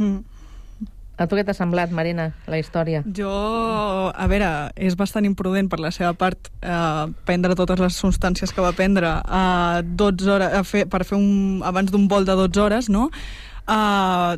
Mm. 0.03 0.38
A 1.19 1.27
tu 1.27 1.35
què 1.35 1.43
t'ha 1.43 1.51
semblat, 1.51 1.91
Marina, 1.91 2.29
la 2.47 2.57
història? 2.61 3.01
Jo, 3.15 3.29
a 4.09 4.27
veure, 4.31 4.49
és 4.79 4.95
bastant 4.95 5.25
imprudent 5.27 5.67
per 5.67 5.81
la 5.83 5.91
seva 5.91 6.13
part 6.15 6.47
eh, 6.63 7.09
prendre 7.27 7.57
totes 7.59 7.81
les 7.83 7.97
substàncies 7.99 8.53
que 8.55 8.63
va 8.63 8.71
prendre 8.71 9.17
a 9.19 9.81
12 9.83 10.29
hores, 10.31 10.53
a 10.55 10.63
fer, 10.63 10.85
per 10.87 11.03
fer 11.03 11.17
un, 11.19 11.59
abans 11.67 11.91
d'un 11.91 12.07
vol 12.07 12.23
de 12.23 12.37
12 12.39 12.63
hores, 12.63 12.87
no? 12.87 13.09
Eh, 13.67 14.37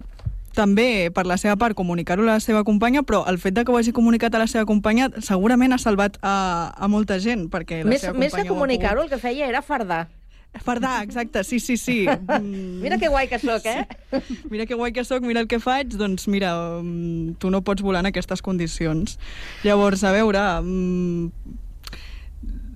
també, 0.57 1.11
per 1.13 1.27
la 1.29 1.37
seva 1.37 1.53
part, 1.55 1.77
comunicar-ho 1.77 2.25
a 2.25 2.33
la 2.33 2.39
seva 2.43 2.63
companya, 2.67 3.05
però 3.07 3.21
el 3.29 3.37
fet 3.39 3.55
de 3.55 3.63
que 3.63 3.71
ho 3.71 3.77
hagi 3.77 3.93
comunicat 3.95 4.33
a 4.35 4.41
la 4.41 4.49
seva 4.51 4.65
companya 4.65 5.11
segurament 5.23 5.77
ha 5.77 5.79
salvat 5.79 6.17
a, 6.25 6.33
a 6.75 6.89
molta 6.91 7.19
gent, 7.23 7.45
perquè 7.53 7.83
la 7.85 7.93
Més, 7.93 8.01
seva 8.03 8.17
més 8.17 8.33
companya 8.33 8.47
que 8.47 8.49
ho 8.49 8.57
ha 8.57 8.57
comunicar-ho, 8.57 9.05
el 9.05 9.13
que 9.13 9.21
feia 9.21 9.47
era 9.47 9.61
fardar. 9.61 10.07
Fardar, 10.59 11.03
exacte, 11.03 11.43
sí, 11.43 11.59
sí, 11.59 11.77
sí. 11.77 12.05
Mm. 12.07 12.81
Mira 12.81 12.97
que 12.97 13.07
guai 13.07 13.27
que 13.29 13.39
sóc, 13.39 13.65
eh? 13.65 13.87
Mira 14.49 14.65
que 14.65 14.75
guai 14.75 14.91
que 14.91 15.03
sóc, 15.05 15.23
mira 15.23 15.39
el 15.39 15.47
que 15.47 15.59
faig, 15.63 15.95
doncs 15.95 16.27
mira, 16.27 16.51
mm, 16.81 17.39
tu 17.39 17.49
no 17.49 17.61
pots 17.63 17.81
volar 17.81 18.03
en 18.03 18.11
aquestes 18.11 18.41
condicions. 18.43 19.17
Llavors, 19.63 20.03
a 20.03 20.11
veure, 20.11 20.43
mm, 20.61 21.31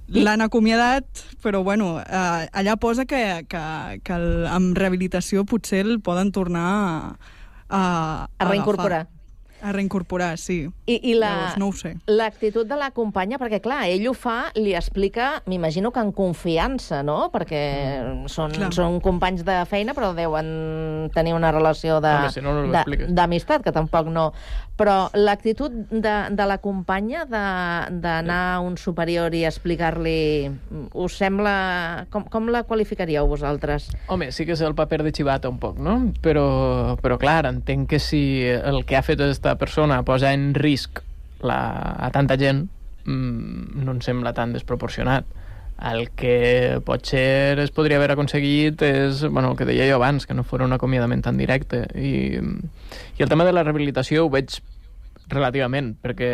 l'han 0.08 0.42
acomiadat, 0.42 1.06
però 1.44 1.64
bueno, 1.64 2.00
eh, 2.00 2.48
allà 2.54 2.78
posa 2.78 3.06
que, 3.06 3.46
que, 3.50 3.64
que 4.04 4.14
el, 4.14 4.46
amb 4.48 4.78
rehabilitació 4.78 5.44
potser 5.46 5.84
el 5.86 6.00
poden 6.00 6.32
tornar 6.32 6.66
a, 6.66 7.18
a, 7.68 7.84
A 8.40 8.50
reincorporar. 8.50 9.08
A 9.64 9.72
reincorporar, 9.72 10.38
sí. 10.38 10.68
I, 10.86 11.00
i 11.12 11.14
la, 11.18 11.30
Llavors, 11.32 11.58
no 11.58 11.68
ho 11.70 11.74
sé. 11.74 11.96
l'actitud 12.12 12.68
de 12.70 12.76
la 12.78 12.92
companya, 12.92 13.40
perquè 13.42 13.62
clar, 13.64 13.86
ell 13.90 14.04
ho 14.08 14.14
fa, 14.14 14.52
li 14.56 14.76
explica, 14.78 15.42
m'imagino 15.48 15.90
que 15.96 16.04
en 16.04 16.12
confiança, 16.14 17.02
no? 17.04 17.32
Perquè 17.34 17.62
són, 18.30 18.52
Clar. 18.54 18.70
són 18.76 19.00
companys 19.02 19.42
de 19.48 19.56
feina, 19.66 19.96
però 19.98 20.12
deuen 20.14 21.10
tenir 21.16 21.34
una 21.34 21.52
relació 21.56 21.98
si 22.30 22.42
no, 22.42 22.54
no 22.54 22.68
de- 22.72 22.78
expliques. 22.78 23.14
d'amistat, 23.16 23.64
que 23.64 23.72
tampoc 23.72 24.08
no. 24.12 24.32
Però 24.76 25.10
l'actitud 25.16 25.72
de, 25.90 26.14
de 26.36 26.46
la 26.46 26.58
companya 26.60 27.24
de- 27.26 27.96
d'anar 28.04 28.56
a 28.56 28.60
un 28.60 28.76
superior 28.78 29.34
i 29.34 29.46
explicar-li... 29.48 30.52
Us 30.94 31.16
sembla... 31.18 32.06
Com, 32.12 32.26
com 32.30 32.50
la 32.52 32.64
qualificaríeu 32.68 33.26
vosaltres? 33.28 33.88
Home, 34.12 34.32
sí 34.36 34.46
que 34.46 34.52
és 34.54 34.62
el 34.62 34.76
paper 34.76 35.02
de 35.08 35.14
xivata 35.16 35.50
un 35.50 35.58
poc, 35.64 35.80
no? 35.80 36.12
Però, 36.22 36.98
però 37.02 37.18
clar, 37.18 37.46
entenc 37.50 37.88
que 37.90 38.00
si 38.04 38.44
el 38.46 38.84
que 38.86 38.98
ha 39.00 39.02
fet 39.06 39.22
aquesta 39.24 39.55
persona 39.58 40.04
posa 40.04 40.34
en 40.34 40.54
risc 40.54 41.02
la, 41.42 41.60
a 42.00 42.12
tanta 42.12 42.38
gent, 42.38 42.68
mm, 43.06 43.84
no 43.86 43.96
em 43.96 44.02
sembla 44.02 44.34
tan 44.34 44.54
desproporcionat. 44.54 45.26
El 45.76 46.10
que 46.16 46.80
potser 46.88 47.60
es 47.60 47.72
podria 47.76 47.98
haver 48.00 48.14
aconseguit 48.14 48.80
és, 48.88 49.26
bueno, 49.28 49.52
el 49.52 49.58
que 49.60 49.68
deia 49.68 49.90
jo 49.90 49.98
abans, 50.00 50.24
que 50.26 50.34
no 50.34 50.46
fos 50.48 50.64
un 50.64 50.72
acomiadament 50.72 51.26
tan 51.26 51.36
directe. 51.38 51.84
I, 52.00 52.40
I 53.20 53.24
el 53.26 53.30
tema 53.30 53.44
de 53.44 53.52
la 53.52 53.64
rehabilitació 53.68 54.26
ho 54.26 54.32
veig 54.32 54.62
relativament, 55.28 55.96
perquè 56.02 56.30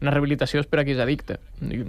una 0.00 0.12
rehabilitació 0.14 0.62
és 0.62 0.68
per 0.70 0.80
a 0.80 0.86
qui 0.86 0.96
és 0.96 1.02
addicte. 1.02 1.36
I 1.60 1.82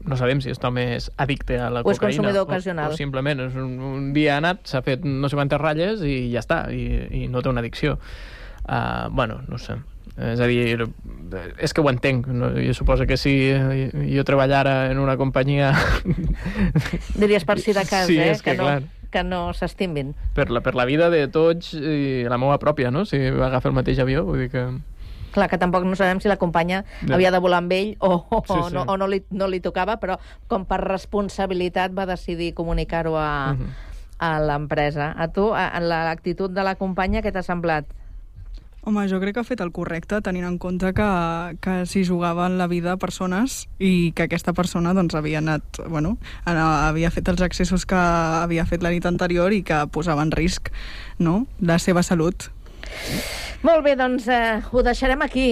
no 0.00 0.16
sabem 0.16 0.40
si 0.40 0.48
aquest 0.48 0.64
home 0.64 0.84
és 0.96 1.10
addicte 1.20 1.58
a 1.60 1.68
la 1.72 1.82
O 1.84 1.90
és 1.92 1.98
cocaïna. 1.98 2.20
consumidor 2.20 2.46
ocasional. 2.48 2.92
O, 2.92 2.96
o 2.96 3.00
simplement 3.00 3.40
és 3.46 3.56
un, 3.56 3.74
un 3.80 4.12
dia 4.16 4.34
ha 4.36 4.40
anat, 4.40 4.62
s'ha 4.68 4.80
fet 4.84 5.04
no 5.04 5.28
sé 5.28 5.36
quantes 5.36 5.60
ratlles 5.60 6.04
i 6.04 6.30
ja 6.32 6.40
està, 6.44 6.62
i, 6.72 7.24
i 7.24 7.28
no 7.28 7.42
té 7.44 7.52
una 7.52 7.60
addicció. 7.64 7.98
Uh, 8.64 9.08
bueno, 9.12 9.40
no 9.48 9.58
sé. 9.58 9.76
És 10.20 10.40
a 10.40 10.46
dir, 10.46 10.84
és 11.58 11.72
que 11.72 11.80
ho 11.80 11.88
entenc. 11.88 12.26
No? 12.28 12.50
Jo 12.60 12.74
suposo 12.76 13.06
que 13.08 13.16
si 13.16 13.32
jo 14.12 14.24
treballara 14.28 14.90
en 14.90 14.98
una 15.00 15.16
companyia 15.16 15.72
Diries 17.20 17.44
per 17.48 17.58
si 17.60 17.72
de 17.72 17.84
cas, 17.88 18.06
Sí, 18.06 18.18
eh? 18.18 18.30
és 18.34 18.42
que 18.42 18.54
no, 18.54 18.64
clar. 18.64 18.82
que 19.10 19.22
no 19.24 19.52
s'estimin. 19.56 20.14
per 20.34 20.50
la, 20.50 20.60
per 20.60 20.74
la 20.74 20.84
vida 20.84 21.10
de 21.10 21.26
tots 21.28 21.72
i 21.74 22.24
la 22.28 22.38
meva 22.38 22.58
pròpia, 22.58 22.90
no? 22.90 23.04
Si 23.08 23.18
va 23.30 23.46
agafar 23.48 23.70
el 23.72 23.76
mateix 23.80 23.98
avió, 23.98 24.24
vull 24.24 24.44
dir 24.44 24.50
que... 24.52 24.66
Clar, 25.30 25.46
que 25.48 25.58
tampoc 25.62 25.84
no 25.86 25.94
sabem 25.94 26.18
si 26.20 26.26
la 26.28 26.36
companya 26.42 26.82
Ja. 27.06 27.14
havia 27.14 27.30
de 27.30 27.38
volar 27.38 27.58
amb 27.62 27.72
ell 27.72 27.92
o, 28.00 28.16
o, 28.30 28.42
Sí, 28.46 28.54
sí. 28.68 28.74
no, 28.74 28.82
o 28.82 28.96
no, 28.98 29.06
li, 29.06 29.22
no 29.30 29.46
li 29.46 29.60
tocava, 29.62 29.96
però 30.02 30.18
com 30.50 30.64
per 30.66 30.80
responsabilitat 30.82 31.94
va 31.94 32.06
decidir 32.06 32.52
comunicar-ho 32.54 33.14
a, 33.16 33.54
Mhm. 33.54 33.68
a 34.18 34.40
l'empresa. 34.40 35.14
A 35.16 35.28
tu, 35.28 35.48
l'actitud 35.54 36.50
de 36.50 36.62
la 36.66 36.74
companya, 36.74 37.22
què 37.22 37.32
t'ha 37.32 37.42
semblat? 37.46 37.86
Home, 38.82 39.02
jo 39.10 39.18
crec 39.20 39.34
que 39.36 39.42
ha 39.42 39.44
fet 39.44 39.60
el 39.60 39.72
correcte, 39.76 40.22
tenint 40.24 40.46
en 40.48 40.56
compte 40.58 40.94
que, 40.96 41.08
que 41.60 41.74
s'hi 41.84 42.04
jugaven 42.08 42.56
la 42.56 42.68
vida 42.70 42.96
persones 42.96 43.66
i 43.76 44.12
que 44.16 44.24
aquesta 44.24 44.54
persona 44.56 44.94
doncs, 44.96 45.16
havia 45.18 45.42
anat, 45.42 45.82
bueno, 45.84 46.14
havia 46.48 47.10
fet 47.12 47.28
els 47.28 47.44
accessos 47.44 47.84
que 47.84 47.98
havia 47.98 48.64
fet 48.64 48.80
la 48.82 48.94
nit 48.94 49.04
anterior 49.04 49.52
i 49.52 49.60
que 49.62 49.82
posava 49.92 50.24
en 50.24 50.32
risc 50.32 50.72
no? 51.18 51.44
la 51.60 51.76
seva 51.78 52.02
salut. 52.02 52.48
Molt 53.60 53.84
bé, 53.84 53.98
doncs 54.00 54.30
eh, 54.32 54.62
ho 54.72 54.82
deixarem 54.86 55.28
aquí 55.28 55.50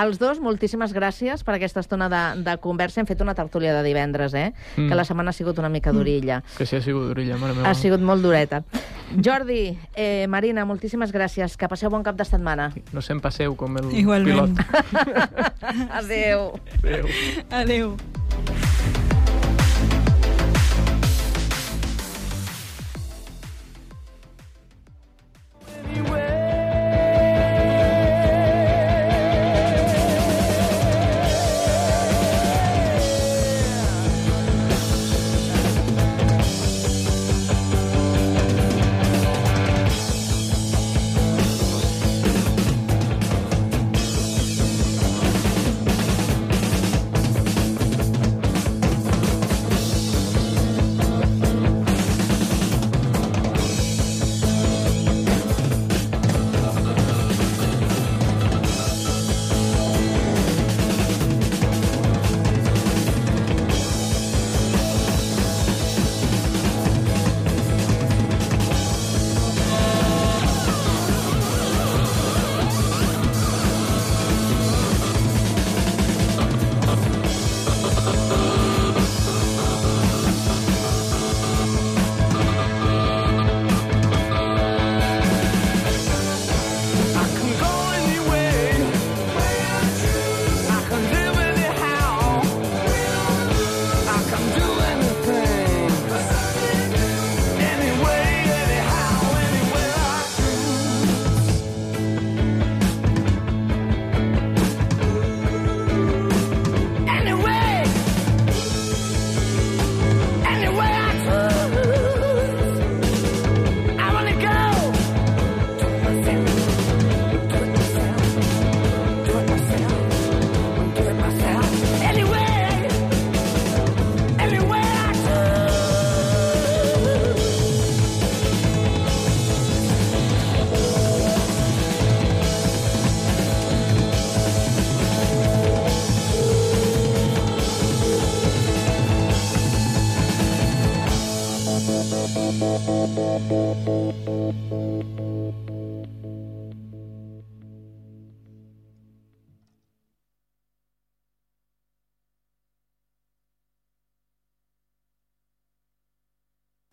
als 0.00 0.18
dos, 0.18 0.40
moltíssimes 0.40 0.94
gràcies 0.96 1.44
per 1.44 1.56
aquesta 1.58 1.82
estona 1.84 2.08
de, 2.08 2.22
de 2.46 2.56
conversa. 2.62 3.02
Hem 3.02 3.08
fet 3.08 3.20
una 3.20 3.34
tertúlia 3.36 3.74
de 3.76 3.82
divendres, 3.84 4.34
eh? 4.34 4.50
Mm. 4.76 4.88
Que 4.88 4.96
la 4.96 5.04
setmana 5.04 5.34
ha 5.34 5.36
sigut 5.36 5.58
una 5.60 5.68
mica 5.68 5.92
durilla. 5.92 6.40
Mm. 6.40 6.56
Que 6.56 6.66
sí, 6.66 6.78
ha 6.78 6.84
sigut 6.84 7.10
durilla, 7.12 7.36
mare 7.40 7.58
meva. 7.58 7.68
Ha 7.68 7.74
sigut 7.76 8.00
molt 8.00 8.24
dureta. 8.24 8.62
Jordi, 9.16 9.76
eh, 9.94 10.26
Marina, 10.28 10.64
moltíssimes 10.64 11.12
gràcies. 11.12 11.58
Que 11.60 11.68
passeu 11.68 11.92
bon 11.92 12.06
cap 12.06 12.16
de 12.16 12.24
setmana. 12.24 12.70
No 12.96 13.04
se'n 13.04 13.20
passeu 13.20 13.56
com 13.60 13.76
el 13.76 13.92
Igualment. 14.00 14.56
pilot. 14.56 14.80
Adeu. 16.00 16.48
Adeu. 16.80 17.12
Adeu. 17.50 17.96
Anywhere 25.90 26.29